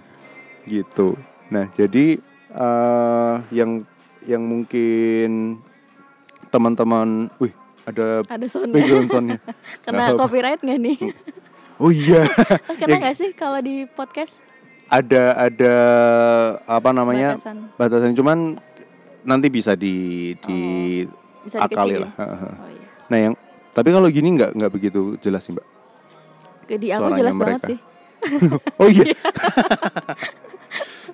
gitu. 0.68 1.16
Nah 1.48 1.72
jadi 1.72 2.20
eh 2.52 3.36
yang 3.56 3.88
yang 4.28 4.44
mungkin 4.44 5.58
teman-teman, 6.52 7.32
wih 7.40 7.56
ada 7.88 8.22
ada 8.28 8.46
soundnya. 8.46 8.76
background 8.76 9.08
soundnya. 9.08 9.40
Kena 9.88 10.12
apa-apa. 10.12 10.20
copyright 10.28 10.60
nggak 10.60 10.80
nih? 10.84 10.98
Oh 11.80 11.90
iya. 11.90 12.28
Kena 12.80 13.00
Ya, 13.00 13.08
nggak 13.08 13.16
sih 13.16 13.32
kalau 13.32 13.64
di 13.64 13.88
podcast 13.88 14.44
ada 14.92 15.48
ada 15.48 15.76
apa 16.68 16.92
namanya 16.92 17.40
batasan 17.40 17.58
batasan 17.80 18.12
cuman 18.12 18.60
nanti 19.24 19.48
bisa 19.48 19.72
di 19.80 20.36
di 20.44 20.60
bisa 21.48 21.64
akali 21.64 21.96
lah. 22.04 22.12
Oh 22.20 22.68
iya. 22.68 22.88
Nah 23.08 23.18
yang 23.18 23.34
tapi 23.72 23.90
kalau 23.96 24.12
gini 24.12 24.36
nggak 24.36 24.52
nggak 24.60 24.72
begitu 24.76 25.16
jelas 25.24 25.48
sih 25.48 25.56
mbak. 25.56 25.64
Di 26.68 26.88
aku 26.92 27.08
Suaranya 27.08 27.20
jelas 27.24 27.36
banget 27.40 27.60
mereka. 27.64 27.70
sih. 27.72 27.78
Oh 28.82 28.88
iya. 28.88 29.14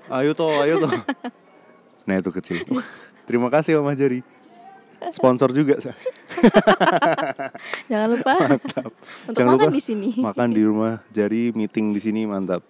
ayo 0.09 0.31
toh, 0.31 0.51
ayo 0.61 0.79
toh. 0.79 0.91
Nah 2.03 2.15
itu 2.15 2.29
kecil. 2.31 2.63
Terima 3.23 3.47
kasih 3.47 3.79
Om 3.79 3.91
Jari. 3.91 4.23
Sponsor 5.11 5.53
juga. 5.53 5.77
Sa. 5.77 5.93
Jangan 7.85 8.07
lupa 8.09 8.33
untuk 9.29 9.35
Jangan 9.35 9.53
makan 9.53 9.67
lupa 9.69 9.75
di 9.75 9.83
sini. 9.83 10.09
Makan 10.17 10.49
di 10.49 10.61
rumah 10.63 10.93
Jari, 11.11 11.53
meeting 11.53 11.93
di 11.93 12.01
sini 12.01 12.25
mantap. 12.25 12.65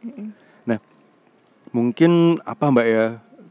Nah, 0.66 0.80
mungkin 1.72 2.42
apa 2.44 2.68
Mbak 2.68 2.88
ya? 2.88 3.06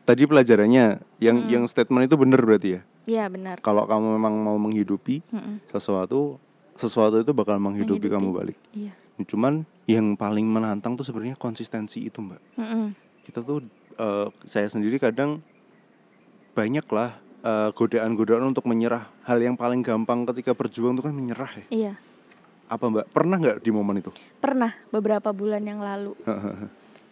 Tadi 0.04 0.22
pelajarannya 0.22 0.84
yang 1.18 1.36
yang 1.48 1.62
statement 1.66 2.06
itu 2.06 2.14
benar 2.14 2.38
berarti 2.38 2.78
ya. 2.78 2.80
Iya 3.06 3.24
benar. 3.26 3.58
Kalau 3.58 3.86
kamu 3.86 4.18
memang 4.18 4.34
mau 4.36 4.54
menghidupi 4.54 5.22
Mm-mm. 5.30 5.62
sesuatu, 5.66 6.38
sesuatu 6.74 7.22
itu 7.22 7.30
bakal 7.30 7.58
menghidupi, 7.58 8.06
Menghidupi. 8.06 8.14
kamu 8.14 8.28
balik. 8.30 8.58
Iya. 8.70 8.94
Cuman 9.24 9.64
yang 9.88 10.18
paling 10.18 10.44
menantang 10.44 10.98
tuh 10.98 11.06
sebenarnya 11.06 11.38
konsistensi 11.40 12.04
itu, 12.04 12.20
Mbak. 12.20 12.40
Mm-mm. 12.60 12.86
Kita 13.24 13.40
tuh 13.40 13.64
eh, 13.96 14.28
saya 14.44 14.68
sendiri 14.68 15.00
kadang 15.00 15.40
banyak 16.52 16.84
lah 16.92 17.16
eh, 17.40 17.70
godaan-godaan 17.72 18.44
untuk 18.52 18.68
menyerah. 18.68 19.08
Hal 19.24 19.40
yang 19.40 19.56
paling 19.56 19.80
gampang 19.80 20.28
ketika 20.28 20.52
berjuang 20.52 21.00
itu 21.00 21.04
kan 21.06 21.14
menyerah 21.16 21.52
ya. 21.64 21.66
Iya. 21.72 21.94
Apa 22.66 22.90
Mbak? 22.90 23.06
Pernah 23.14 23.36
nggak 23.38 23.58
di 23.62 23.70
momen 23.72 24.02
itu? 24.02 24.10
Pernah 24.42 24.74
beberapa 24.90 25.30
bulan 25.32 25.62
yang 25.64 25.80
lalu. 25.80 26.12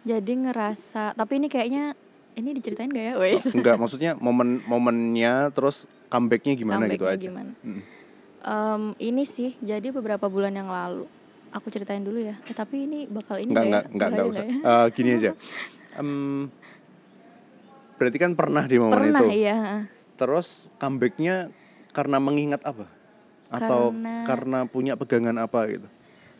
Jadi 0.04 0.32
ngerasa, 0.36 1.16
tapi 1.16 1.40
ini 1.40 1.48
kayaknya 1.48 1.96
ini 2.34 2.50
diceritain 2.52 2.90
gak 2.92 3.06
ya, 3.08 3.14
wes? 3.16 3.48
Enggak, 3.54 3.80
maksudnya 3.80 4.12
momen-momennya 4.18 5.48
terus 5.54 5.88
comebacknya 6.12 6.52
gimana 6.58 6.84
gitu 6.90 7.06
Comebacknya 7.08 7.16
aja. 7.16 7.26
gimana? 7.30 7.52
Mm. 7.64 7.82
Em, 8.44 8.82
ini 9.00 9.24
sih, 9.24 9.56
jadi 9.64 9.88
beberapa 9.94 10.28
bulan 10.28 10.52
yang 10.52 10.68
lalu. 10.68 11.08
Aku 11.54 11.70
ceritain 11.70 12.02
dulu 12.02 12.18
ya. 12.18 12.34
Eh, 12.42 12.52
tapi 12.52 12.82
ini 12.82 13.06
bakal 13.06 13.38
ini 13.38 13.48
Enggak, 13.48 13.64
nggak 13.64 13.84
enggak, 13.86 13.86
ya? 13.86 13.94
enggak, 13.94 14.08
enggak 14.10 14.26
usah. 14.28 14.44
ya? 14.44 14.54
Eh, 14.58 14.86
gini 14.90 15.10
aja. 15.12 15.30
Em, 15.94 16.10
berarti 17.94 18.18
kan 18.18 18.32
pernah 18.34 18.64
di 18.66 18.76
momen 18.76 18.94
Pernah 18.98 19.20
itu. 19.22 19.26
iya. 19.32 19.58
Terus 20.14 20.46
comebacknya 20.76 21.54
karena 21.90 22.18
mengingat 22.18 22.62
apa? 22.62 22.90
Atau 23.48 23.94
Karena- 23.94 24.24
karena 24.26 24.58
punya 24.66 24.92
pegangan 24.94 25.36
apa 25.38 25.70
gitu? 25.70 25.86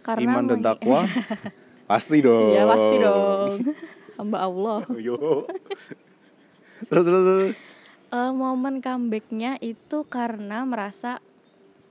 Karena 0.03 0.21
Iman 0.21 0.45
dan 0.45 0.61
takwa? 0.61 1.07
pasti 1.91 2.19
dong. 2.19 2.51
Iya 2.51 2.65
pasti 2.67 2.97
dong. 2.99 3.51
Hamba 4.19 4.39
Allah. 4.41 4.79
Yo. 4.97 5.47
terus 6.85 7.05
terus. 7.05 7.23
terus. 7.23 7.53
Eh, 8.11 8.31
momen 8.33 8.79
comebacknya 8.79 9.59
itu 9.59 10.03
karena 10.05 10.63
merasa 10.63 11.19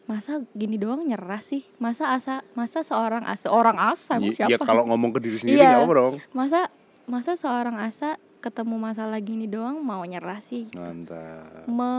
masa 0.04 0.44
gini 0.52 0.76
doang 0.76 1.00
nyerah 1.02 1.39
sih 1.39 1.63
masa 1.78 2.12
asa 2.12 2.44
masa 2.52 2.82
seorang 2.82 3.24
asa 3.24 3.48
seorang 3.48 3.78
asa 3.78 4.18
emang 4.18 4.30
Ya, 4.30 4.46
ya 4.46 4.48
siapa 4.52 4.66
kalau 4.66 4.84
ngomong 4.86 5.12
ke 5.12 5.20
diri 5.20 5.38
sendiri 5.38 5.60
Iya. 5.60 5.80
apa 5.80 5.94
dong. 5.94 6.16
masa 6.32 6.68
masa 7.06 7.32
seorang 7.34 7.78
asa 7.78 8.16
ketemu 8.39 8.76
masalah 8.78 9.16
gini 9.18 9.46
doang 9.46 9.80
mau 9.80 10.04
nyerah 10.04 10.38
sih 10.38 10.67
Mantap. 10.69 11.63
me 11.65 11.92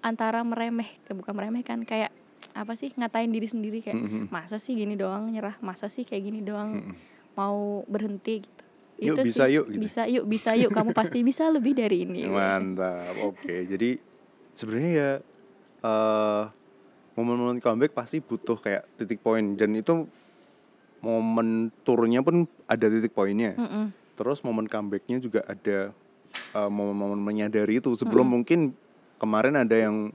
antara 0.00 0.40
meremeh 0.40 0.86
eh, 1.02 1.14
bukan 1.14 1.32
meremeh 1.32 1.62
kan 1.62 1.80
kayak 1.82 2.12
apa 2.52 2.72
sih 2.72 2.92
ngatain 2.92 3.28
diri 3.28 3.44
sendiri 3.44 3.80
kayak 3.80 3.96
Mm-mm. 3.96 4.24
masa 4.28 4.56
sih 4.56 4.72
gini 4.72 4.92
doang 4.94 5.26
nyerah 5.26 5.56
masa 5.58 5.88
sih 5.88 6.02
kayak 6.02 6.20
gini 6.22 6.40
doang 6.40 6.92
mau 7.34 7.80
berhenti 7.86 8.40
gitu 8.40 8.64
Yuk, 8.98 9.12
Itu 9.14 9.24
bisa 9.26 9.44
sih. 9.44 9.54
yuk, 9.54 9.64
gitu. 9.66 9.80
bisa 9.82 10.02
yuk 10.06 10.24
bisa 10.24 10.50
yuk 10.54 10.70
kamu 10.70 10.92
pasti 10.92 11.20
bisa 11.20 11.48
lebih 11.48 11.72
dari 11.72 12.04
ini 12.04 12.24
Mantap. 12.24 13.12
Oke, 13.22 13.64
jadi 13.66 14.00
sebenarnya 14.52 14.90
ya 14.90 15.10
eh 15.82 16.42
momen-momen 17.16 17.58
comeback 17.58 17.96
pasti 17.96 18.20
butuh 18.20 18.60
kayak 18.60 18.84
titik 19.00 19.24
poin 19.24 19.56
dan 19.56 19.72
itu 19.72 20.04
momen 21.00 21.72
turunnya 21.82 22.20
pun 22.20 22.44
ada 22.68 22.86
titik 22.88 23.12
poinnya. 23.12 23.56
Mm-mm. 23.56 23.92
Terus 24.16 24.44
momen 24.44 24.68
comebacknya 24.68 25.16
juga 25.18 25.44
ada 25.44 25.92
eh, 26.52 26.70
momen-momen 26.70 27.20
menyadari 27.20 27.80
itu 27.80 27.96
sebelum 27.96 28.28
mungkin 28.28 28.76
kemarin 29.16 29.56
ada 29.56 29.76
yang 29.76 30.12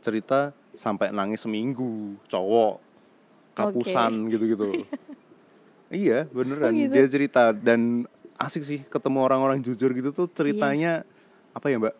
cerita 0.00 0.56
sampai 0.72 1.12
nangis 1.12 1.44
seminggu 1.44 2.16
cowok 2.26 2.80
kapusan 3.52 4.30
gitu-gitu. 4.30 4.86
iya 5.90 6.28
beneran 6.28 6.70
Oh, 6.70 6.76
gitu? 6.76 6.92
dia 6.94 7.06
cerita 7.08 7.50
dan 7.50 8.04
asik 8.38 8.62
sih 8.62 8.80
ketemu 8.86 9.18
orang-orang 9.24 9.58
jujur 9.58 9.90
gitu 9.90 10.14
tuh 10.14 10.30
ceritanya 10.30 11.02
apa 11.50 11.66
ya 11.72 11.80
mbak 11.80 11.94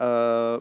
eh 0.00 0.56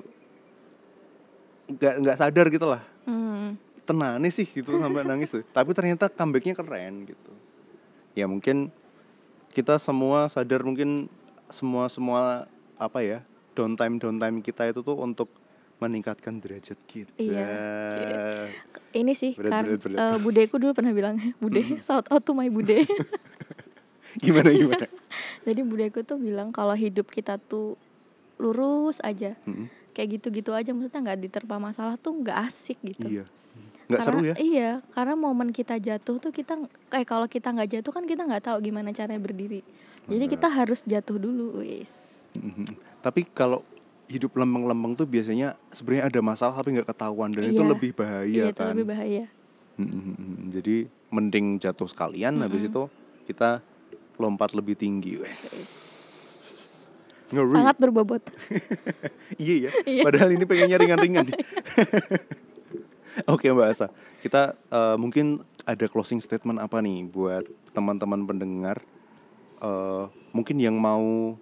nggak 1.74 1.94
nggak 2.00 2.18
sadar 2.18 2.48
gitu 2.48 2.68
lah 2.68 2.84
Hmm. 3.02 3.58
tenane 3.82 4.30
sih 4.30 4.46
gitu 4.46 4.78
sampai 4.78 5.02
nangis 5.02 5.30
tuh 5.30 5.42
tapi 5.52 5.72
ternyata 5.72 6.06
comebacknya 6.08 6.54
keren 6.54 7.04
gitu 7.04 7.32
ya 8.14 8.26
mungkin 8.26 8.70
kita 9.50 9.76
semua 9.76 10.28
sadar 10.28 10.62
mungkin 10.62 11.10
semua 11.48 11.88
semua 11.88 12.46
apa 12.76 13.00
ya 13.00 13.20
downtime 13.52 13.98
downtime 13.98 14.40
kita 14.40 14.70
itu 14.70 14.80
tuh 14.80 14.96
untuk 14.96 15.28
meningkatkan 15.78 16.38
derajat 16.38 16.78
kita 16.86 17.10
Iya, 17.18 17.58
Ini 18.94 19.12
sih 19.12 19.34
Berat, 19.34 19.50
kan 19.50 19.64
berat, 19.66 19.80
berat. 19.82 19.98
eh, 19.98 20.18
budeku 20.20 20.56
dulu 20.56 20.72
pernah 20.72 20.94
bilang 20.94 21.18
bude 21.42 21.82
shout 21.82 22.06
out 22.06 22.22
to 22.22 22.32
my 22.32 22.48
bude. 22.48 22.86
gimana 24.24 24.52
gimana 24.52 24.86
Jadi 25.42 25.62
budeku 25.64 26.04
tuh 26.04 26.16
bilang 26.16 26.52
kalau 26.52 26.76
hidup 26.76 27.08
kita 27.08 27.40
tuh 27.40 27.82
lurus 28.38 28.98
aja, 29.00 29.34
Mm-mm. 29.44 29.70
Kayak 29.92 30.20
gitu-gitu 30.20 30.52
aja 30.52 30.72
maksudnya 30.72 31.02
nggak 31.04 31.20
diterpa 31.22 31.56
masalah 31.56 31.96
tuh 31.96 32.16
nggak 32.16 32.38
asik 32.48 32.80
gitu. 32.82 33.08
iya 33.08 33.26
nggak 33.92 34.02
seru 34.02 34.24
ya 34.24 34.36
Iya, 34.39 34.72
karena 34.96 35.20
momen 35.20 35.52
kita 35.52 35.76
jatuh 35.76 36.16
tuh 36.18 36.32
kita 36.32 36.56
kayak 36.88 37.04
kalau 37.04 37.28
kita 37.28 37.52
nggak 37.52 37.70
jatuh 37.70 37.92
kan 37.92 38.08
kita 38.08 38.24
nggak 38.24 38.48
tahu 38.48 38.64
gimana 38.64 38.96
caranya 38.96 39.20
berdiri. 39.20 39.60
Jadi 40.08 40.26
kita 40.28 40.48
harus 40.48 40.82
jatuh 40.82 41.20
dulu, 41.20 41.60
wis. 41.60 42.24
Mhm. 42.32 42.72
Tapi 43.04 43.28
kalau 43.28 43.62
hidup 44.08 44.32
lempeng-lempeng 44.34 44.96
tuh 44.96 45.04
biasanya 45.04 45.60
sebenarnya 45.70 46.08
ada 46.08 46.20
masalah 46.20 46.56
tapi 46.56 46.72
nggak 46.74 46.88
ketahuan 46.88 47.32
dan 47.32 47.48
itu 47.48 47.60
Iya. 47.60 47.68
lebih 47.68 47.92
bahaya 47.92 48.24
Iya, 48.28 48.46
itu 48.50 48.60
kan. 48.60 48.72
lebih 48.72 48.88
bahaya. 48.88 49.26
Mhm. 49.76 50.52
Jadi 50.52 50.76
mending 51.12 51.60
jatuh 51.60 51.88
sekalian 51.88 52.39
habis 52.39 52.64
itu 52.66 52.88
kita 53.28 53.60
lompat 54.16 54.56
lebih 54.56 54.76
tinggi. 54.76 55.20
Wes. 55.20 55.44
Ngeri. 57.32 57.56
Sangat 57.56 57.78
berbobot. 57.80 58.24
Iya 59.42 59.68
ya. 59.68 59.72
Padahal 60.08 60.36
ini 60.36 60.44
pengennya 60.44 60.78
ringan-ringan. 60.78 61.32
Oke 63.34 63.48
Mbak 63.52 63.68
Asa, 63.72 63.88
kita 64.20 64.56
eh, 64.70 64.96
mungkin 65.00 65.42
ada 65.64 65.86
closing 65.88 66.20
statement 66.20 66.60
apa 66.60 66.84
nih 66.84 67.08
buat 67.08 67.48
teman-teman 67.72 68.28
pendengar? 68.28 68.84
Eh, 69.64 70.04
mungkin 70.36 70.60
yang 70.60 70.76
mau 70.76 71.36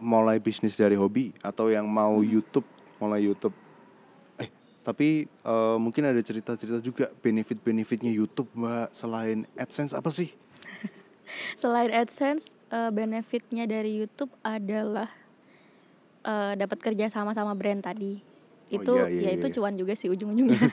mulai 0.00 0.40
bisnis 0.40 0.78
dari 0.78 0.96
hobi 0.96 1.34
atau 1.44 1.68
yang 1.68 1.84
mau 1.84 2.22
YouTube 2.22 2.64
mulai 3.02 3.26
YouTube. 3.26 3.54
Eh 4.38 4.48
tapi 4.86 5.26
eh, 5.26 5.76
mungkin 5.76 6.06
ada 6.06 6.22
cerita-cerita 6.22 6.78
juga 6.80 7.10
benefit-benefitnya 7.18 8.14
YouTube 8.14 8.48
Mbak 8.54 8.94
selain 8.94 9.44
AdSense 9.58 9.92
apa 9.92 10.08
sih? 10.14 10.30
Selain 11.54 11.88
AdSense, 11.88 12.52
eh, 12.68 12.90
benefitnya 12.90 13.64
dari 13.64 13.96
YouTube 13.96 14.30
adalah 14.40 15.08
eh, 16.20 16.52
dapat 16.54 16.78
kerja 16.80 17.08
sama 17.08 17.32
sama 17.32 17.52
brand 17.52 17.80
tadi. 17.80 18.20
Oh, 18.68 18.76
Itu 18.76 18.92
iya, 18.94 19.06
iya, 19.08 19.22
ya 19.26 19.30
itu 19.34 19.46
iya. 19.46 19.54
cuan 19.56 19.74
juga 19.74 19.92
sih 19.94 20.06
ujung-ujungnya. 20.06 20.60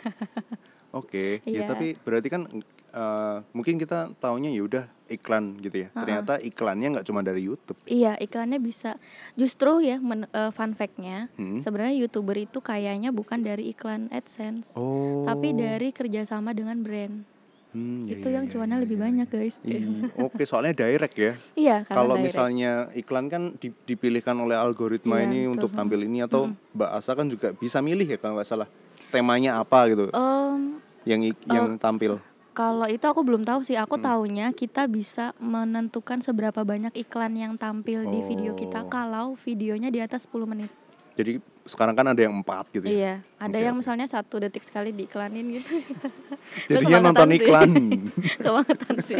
Oke, 0.94 1.42
ya 1.44 1.64
Iya. 1.64 1.68
tapi 1.68 1.96
berarti 1.98 2.28
kan 2.28 2.42
eh, 2.88 3.38
mungkin 3.52 3.76
kita 3.76 4.16
taunya 4.18 4.50
ya 4.50 4.64
udah 4.64 4.86
iklan 5.08 5.60
gitu 5.60 5.84
ya. 5.84 5.90
Ternyata 5.92 6.40
iklannya 6.40 6.88
nggak 6.90 7.06
cuma 7.06 7.22
dari 7.22 7.44
YouTube. 7.44 7.78
iya, 7.86 8.16
iklannya 8.18 8.58
bisa. 8.58 8.96
Justru 9.34 9.80
ya 9.80 10.00
men- 10.00 10.28
eh, 10.28 10.52
fun 10.52 10.74
fact-nya, 10.74 11.28
Hmm. 11.34 11.60
sebenarnya 11.60 11.96
YouTuber 11.98 12.38
itu 12.40 12.60
kayaknya 12.60 13.10
bukan 13.10 13.40
dari 13.40 13.70
iklan 13.70 14.08
AdSense, 14.10 14.74
Oh. 14.74 15.24
tapi 15.24 15.52
dari 15.54 15.92
kerjasama 15.92 16.52
dengan 16.52 16.80
brand. 16.82 17.24
Hmm, 17.68 18.00
ya, 18.04 18.16
itu 18.16 18.28
ya, 18.28 18.40
yang 18.40 18.46
ya, 18.48 18.52
cuannya 18.52 18.78
ya, 18.78 18.84
lebih 18.84 18.98
ya, 18.98 19.04
banyak, 19.04 19.28
ya. 19.28 19.36
guys. 19.36 19.56
Iya, 19.62 19.80
Oke, 20.26 20.44
soalnya 20.44 20.74
direct 20.74 21.16
ya. 21.16 21.34
Iya, 21.54 21.78
Kalau 21.84 22.16
misalnya 22.16 22.88
iklan 22.94 23.28
kan 23.28 23.44
di- 23.56 23.76
dipilihkan 23.84 24.34
oleh 24.34 24.56
algoritma 24.56 25.20
Iya, 25.20 25.26
ini 25.26 25.40
betul. 25.44 25.54
untuk 25.54 25.70
tampil 25.74 26.00
ini 26.02 26.20
atau 26.22 26.48
Mbak 26.72 26.92
Asa 26.94 27.12
kan 27.12 27.28
juga 27.28 27.52
bisa 27.52 27.78
milih 27.80 28.08
ya 28.08 28.18
kalau 28.18 28.40
nggak 28.40 28.48
salah 28.48 28.70
temanya 29.08 29.58
apa 29.58 29.88
gitu 29.88 30.08
Em, 30.10 30.80
yang 31.04 31.22
ik- 31.24 31.46
yang 31.46 31.76
tampil. 31.76 32.20
Kalau 32.52 32.90
itu 32.90 33.04
aku 33.04 33.22
belum 33.22 33.46
tahu 33.46 33.62
sih. 33.62 33.78
Hmm. 33.78 33.86
Aku 33.86 33.96
taunya 33.98 34.50
kita 34.50 34.90
bisa 34.90 35.30
menentukan 35.38 36.18
seberapa 36.20 36.66
banyak 36.66 36.90
iklan 36.98 37.38
yang 37.38 37.54
tampil 37.54 38.02
di 38.04 38.26
video 38.26 38.52
Oh. 38.52 38.58
kita 38.58 38.90
kalau 38.90 39.38
videonya 39.38 39.94
di 39.94 40.02
atas 40.02 40.26
10 40.26 40.48
menit. 40.48 40.74
Jadi 41.14 41.38
sekarang 41.68 41.94
kan 41.94 42.08
ada 42.08 42.22
yang 42.24 42.40
empat 42.40 42.72
gitu 42.72 42.88
ya. 42.88 42.92
Iya, 42.92 43.16
ada 43.38 43.58
Oke, 43.60 43.66
yang 43.68 43.76
misalnya 43.76 44.08
satu 44.08 44.40
detik 44.40 44.64
sekali 44.64 44.96
diiklanin 44.96 45.46
gitu. 45.60 45.78
Jadinya 46.72 47.12
nonton 47.12 47.30
sih. 47.30 47.38
iklan. 47.44 47.72
Kebangetan 48.44 48.96
sih. 49.04 49.18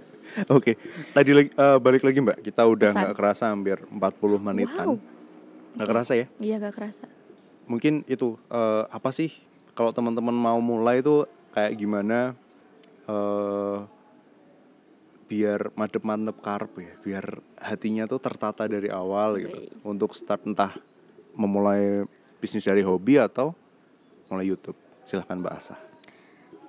Oke, 0.56 0.80
tadi 1.12 1.30
lagi 1.36 1.50
eh, 1.52 1.78
balik 1.78 2.02
lagi 2.02 2.18
Mbak. 2.24 2.38
Kita 2.40 2.64
udah 2.64 2.90
nggak 2.96 3.14
kerasa 3.14 3.52
hampir 3.52 3.84
40 3.84 4.00
menitan. 4.40 4.86
Wow. 4.96 4.98
Nggak 5.76 5.88
kerasa 5.88 6.12
ya? 6.16 6.26
Iya, 6.40 6.56
gak 6.60 6.74
kerasa. 6.76 7.04
Mungkin 7.68 8.08
itu 8.08 8.40
eh, 8.48 8.84
apa 8.88 9.12
sih 9.12 9.30
kalau 9.76 9.92
teman-teman 9.92 10.34
mau 10.34 10.58
mulai 10.60 11.04
itu 11.04 11.28
kayak 11.52 11.76
gimana 11.76 12.32
eh 13.04 13.78
biar 15.32 15.72
madep-mantep 15.72 16.36
karep 16.44 16.72
ya, 16.76 16.92
biar 17.00 17.24
hatinya 17.56 18.04
tuh 18.04 18.20
tertata 18.20 18.68
dari 18.68 18.92
awal 18.92 19.40
gitu. 19.40 19.58
Untuk 19.80 20.12
start 20.12 20.44
entah 20.44 20.76
memulai 21.32 22.04
bisnis 22.38 22.62
dari 22.62 22.80
hobi 22.80 23.16
atau 23.16 23.54
mulai 24.26 24.48
YouTube. 24.48 24.76
Silahkan 25.04 25.36
Mbak 25.36 25.54
Asa. 25.54 25.76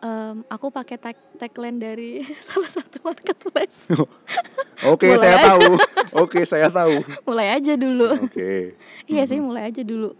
Em, 0.03 0.43
aku 0.51 0.68
pakai 0.68 0.99
tag 0.99 1.16
tagline 1.39 1.80
dari 1.80 2.09
salah 2.47 2.68
satu 2.68 2.99
marketplace. 3.01 3.88
Oke, 4.91 5.07
Mulai 5.07 5.22
saya 5.22 5.38
tahu. 5.39 5.70
Oke, 6.24 6.39
saya 6.43 6.68
tahu. 6.68 6.95
mulai 7.24 7.55
aja 7.55 7.74
dulu. 7.74 8.11
Oke. 8.20 8.76
Iya 9.07 9.24
sih, 9.24 9.39
mulai 9.39 9.72
aja 9.72 9.80
dulu. 9.80 10.11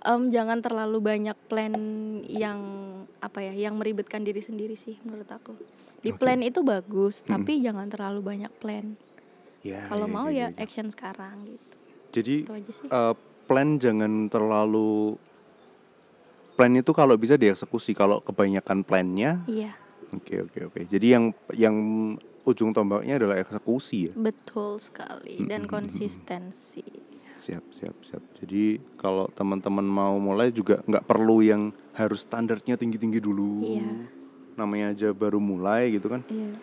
Em, 0.00 0.22
jangan 0.30 0.62
terlalu 0.62 1.02
banyak 1.02 1.34
plan 1.50 1.74
yang 2.22 2.58
apa 3.18 3.42
ya, 3.42 3.66
yang 3.66 3.74
meribetkan 3.74 4.22
diri 4.22 4.38
sendiri 4.38 4.78
sih 4.78 4.94
menurut 5.02 5.26
aku. 5.26 5.58
Di 6.00 6.14
Oke. 6.14 6.22
plan 6.22 6.38
itu 6.38 6.62
bagus, 6.62 7.26
tapi 7.26 7.58
jangan 7.58 7.90
terlalu 7.90 8.22
banyak 8.22 8.52
plan. 8.62 8.94
Ya, 9.66 9.82
Kalau 9.90 10.06
ya, 10.06 10.14
mau 10.14 10.30
ya, 10.30 10.46
ya 10.46 10.46
ya. 10.54 10.62
action 10.62 10.86
sekarang 10.86 11.42
gitu. 11.42 11.74
Jadi 12.14 12.34
Itu 12.46 12.54
aja 12.54 12.70
sih. 12.70 12.86
eh, 12.86 13.14
plan 13.46 13.78
jangan 13.78 14.26
terlalu 14.26 15.16
plan 16.52 16.72
itu 16.72 16.90
kalau 16.90 17.14
bisa 17.14 17.36
dieksekusi. 17.36 17.92
Kalau 17.92 18.20
kebanyakan 18.20 18.82
plannya, 18.82 19.44
Iya, 19.46 19.72
oke 20.10 20.34
oke 20.48 20.58
oke. 20.68 20.80
Jadi 20.86 21.06
yang 21.12 21.24
yang 21.52 21.76
ujung 22.42 22.70
tombaknya 22.70 23.18
adalah 23.18 23.36
eksekusi 23.36 24.08
ya. 24.08 24.12
betul 24.14 24.78
sekali 24.78 25.42
dan 25.44 25.66
Mm-mm. 25.66 25.72
konsistensi. 25.72 26.84
Siap 27.36 27.64
siap 27.70 27.96
siap. 28.02 28.22
Jadi 28.40 28.80
kalau 28.96 29.28
teman-teman 29.30 29.84
mau 29.84 30.16
mulai 30.16 30.48
juga 30.48 30.80
nggak 30.82 31.04
perlu 31.04 31.42
yang 31.42 31.68
harus 31.92 32.22
standarnya 32.22 32.74
tinggi 32.74 32.96
tinggi 32.96 33.20
dulu. 33.20 33.60
Iya. 33.62 33.88
Namanya 34.56 34.86
aja 34.90 35.08
baru 35.12 35.36
mulai 35.36 35.92
gitu 35.92 36.08
kan. 36.08 36.24
Iya. 36.26 36.56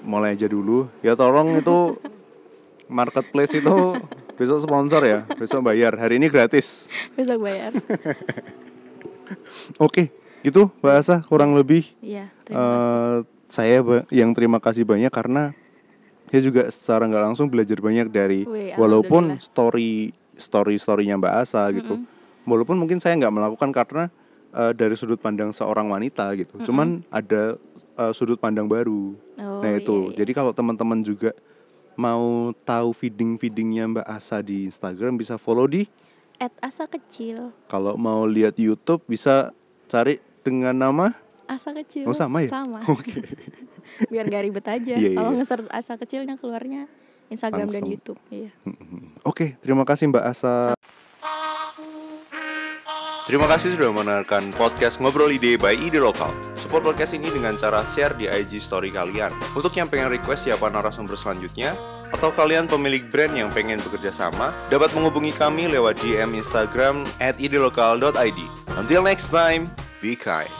mulai 0.00 0.32
aja 0.32 0.48
dulu 0.48 0.88
ya 1.04 1.12
tolong 1.12 1.60
itu 1.60 2.00
marketplace 2.88 3.52
itu 3.52 4.00
besok 4.40 4.64
sponsor 4.64 5.02
ya 5.04 5.20
besok 5.36 5.60
bayar. 5.60 5.92
Hari 6.00 6.16
ini 6.16 6.32
gratis. 6.32 6.88
Besok 7.16 7.44
bayar. 7.44 7.76
oke 9.84 10.08
gitu 10.40 10.72
bahasa 10.80 11.20
kurang 11.28 11.52
lebih. 11.52 11.84
Iya, 12.00 12.32
terima 12.48 12.64
kasih. 12.64 12.88
eh, 12.88 13.18
saya 13.52 13.76
yang 14.08 14.30
terima 14.32 14.56
kasih 14.56 14.88
banyak 14.88 15.12
karena 15.12 15.52
saya 16.32 16.40
juga 16.40 16.62
secara 16.72 17.04
nggak 17.04 17.24
langsung 17.28 17.52
belajar 17.52 17.76
banyak 17.84 18.08
dari 18.08 18.48
Wih, 18.48 18.80
walaupun 18.80 19.36
story 19.36 20.16
story 20.40 20.80
storynya 20.80 21.20
Mbak 21.20 21.34
Asa 21.44 21.68
gitu. 21.76 22.00
Walaupun 22.48 22.80
mungkin 22.80 22.96
saya 22.96 23.20
nggak 23.20 23.34
melakukan 23.36 23.70
karena 23.76 24.08
eh, 24.56 24.72
dari 24.72 24.96
sudut 24.96 25.20
pandang 25.20 25.52
seorang 25.52 25.92
wanita 25.92 26.32
gitu. 26.40 26.64
Cuman 26.64 27.04
ada 27.12 27.60
eh, 28.00 28.12
sudut 28.16 28.40
pandang 28.40 28.64
baru. 28.64 29.12
Oh, 29.36 29.60
nah 29.60 29.76
itu. 29.76 30.08
iya, 30.08 30.16
iya. 30.16 30.16
jadi 30.24 30.32
kalau 30.32 30.56
teman-teman 30.56 31.04
juga 31.04 31.36
mau 32.00 32.56
tahu 32.64 32.96
feeding 32.96 33.36
feedingnya 33.36 33.84
Mbak 33.86 34.06
Asa 34.08 34.40
di 34.40 34.64
Instagram 34.64 35.20
bisa 35.20 35.36
follow 35.36 35.68
di 35.68 35.84
At 36.40 36.56
asa 36.64 36.88
kecil. 36.88 37.52
kalau 37.68 38.00
mau 38.00 38.24
lihat 38.24 38.56
YouTube 38.56 39.04
bisa 39.04 39.52
cari 39.84 40.16
dengan 40.40 40.72
nama 40.72 41.12
Asa 41.44 41.76
kecil. 41.76 42.08
Oh, 42.08 42.16
sama 42.16 42.40
ya? 42.40 42.48
Sama. 42.48 42.80
oke 42.88 43.20
Biar 44.12 44.24
gak 44.24 44.42
ribet 44.46 44.64
aja. 44.64 44.94
Iya, 44.96 45.18
Kalau 45.18 45.34
iya. 45.34 45.38
nge-search 45.42 45.68
asa 45.68 45.98
kecilnya 45.98 46.38
keluarnya 46.38 46.86
Instagram 47.28 47.68
dan 47.68 47.82
Langsung. 47.82 47.90
YouTube. 47.90 48.20
Iya. 48.30 48.50
Oke, 49.22 49.58
terima 49.60 49.82
kasih 49.82 50.08
Mbak 50.08 50.24
Asa. 50.24 50.72
Terima 53.30 53.46
kasih 53.46 53.78
sudah 53.78 53.94
mendengarkan 53.94 54.50
podcast 54.58 54.98
Ngobrol 54.98 55.30
Ide 55.30 55.54
by 55.54 55.78
Ide 55.78 56.02
Lokal. 56.02 56.34
Support 56.58 56.82
podcast 56.82 57.14
ini 57.14 57.30
dengan 57.30 57.54
cara 57.54 57.86
share 57.94 58.18
di 58.18 58.26
IG 58.26 58.58
story 58.58 58.90
kalian. 58.90 59.30
Untuk 59.54 59.70
yang 59.78 59.86
pengen 59.86 60.10
request 60.10 60.50
siapa 60.50 60.66
narasumber 60.66 61.14
selanjutnya, 61.14 61.78
atau 62.10 62.34
kalian 62.34 62.66
pemilik 62.66 63.06
brand 63.06 63.30
yang 63.38 63.46
pengen 63.54 63.78
bekerja 63.86 64.10
sama, 64.10 64.50
dapat 64.66 64.90
menghubungi 64.98 65.30
kami 65.30 65.70
lewat 65.70 66.02
DM 66.02 66.42
Instagram 66.42 67.06
at 67.22 67.38
idelokal.id. 67.38 68.40
Until 68.74 69.06
next 69.06 69.30
time, 69.30 69.70
be 70.02 70.18
kind. 70.18 70.50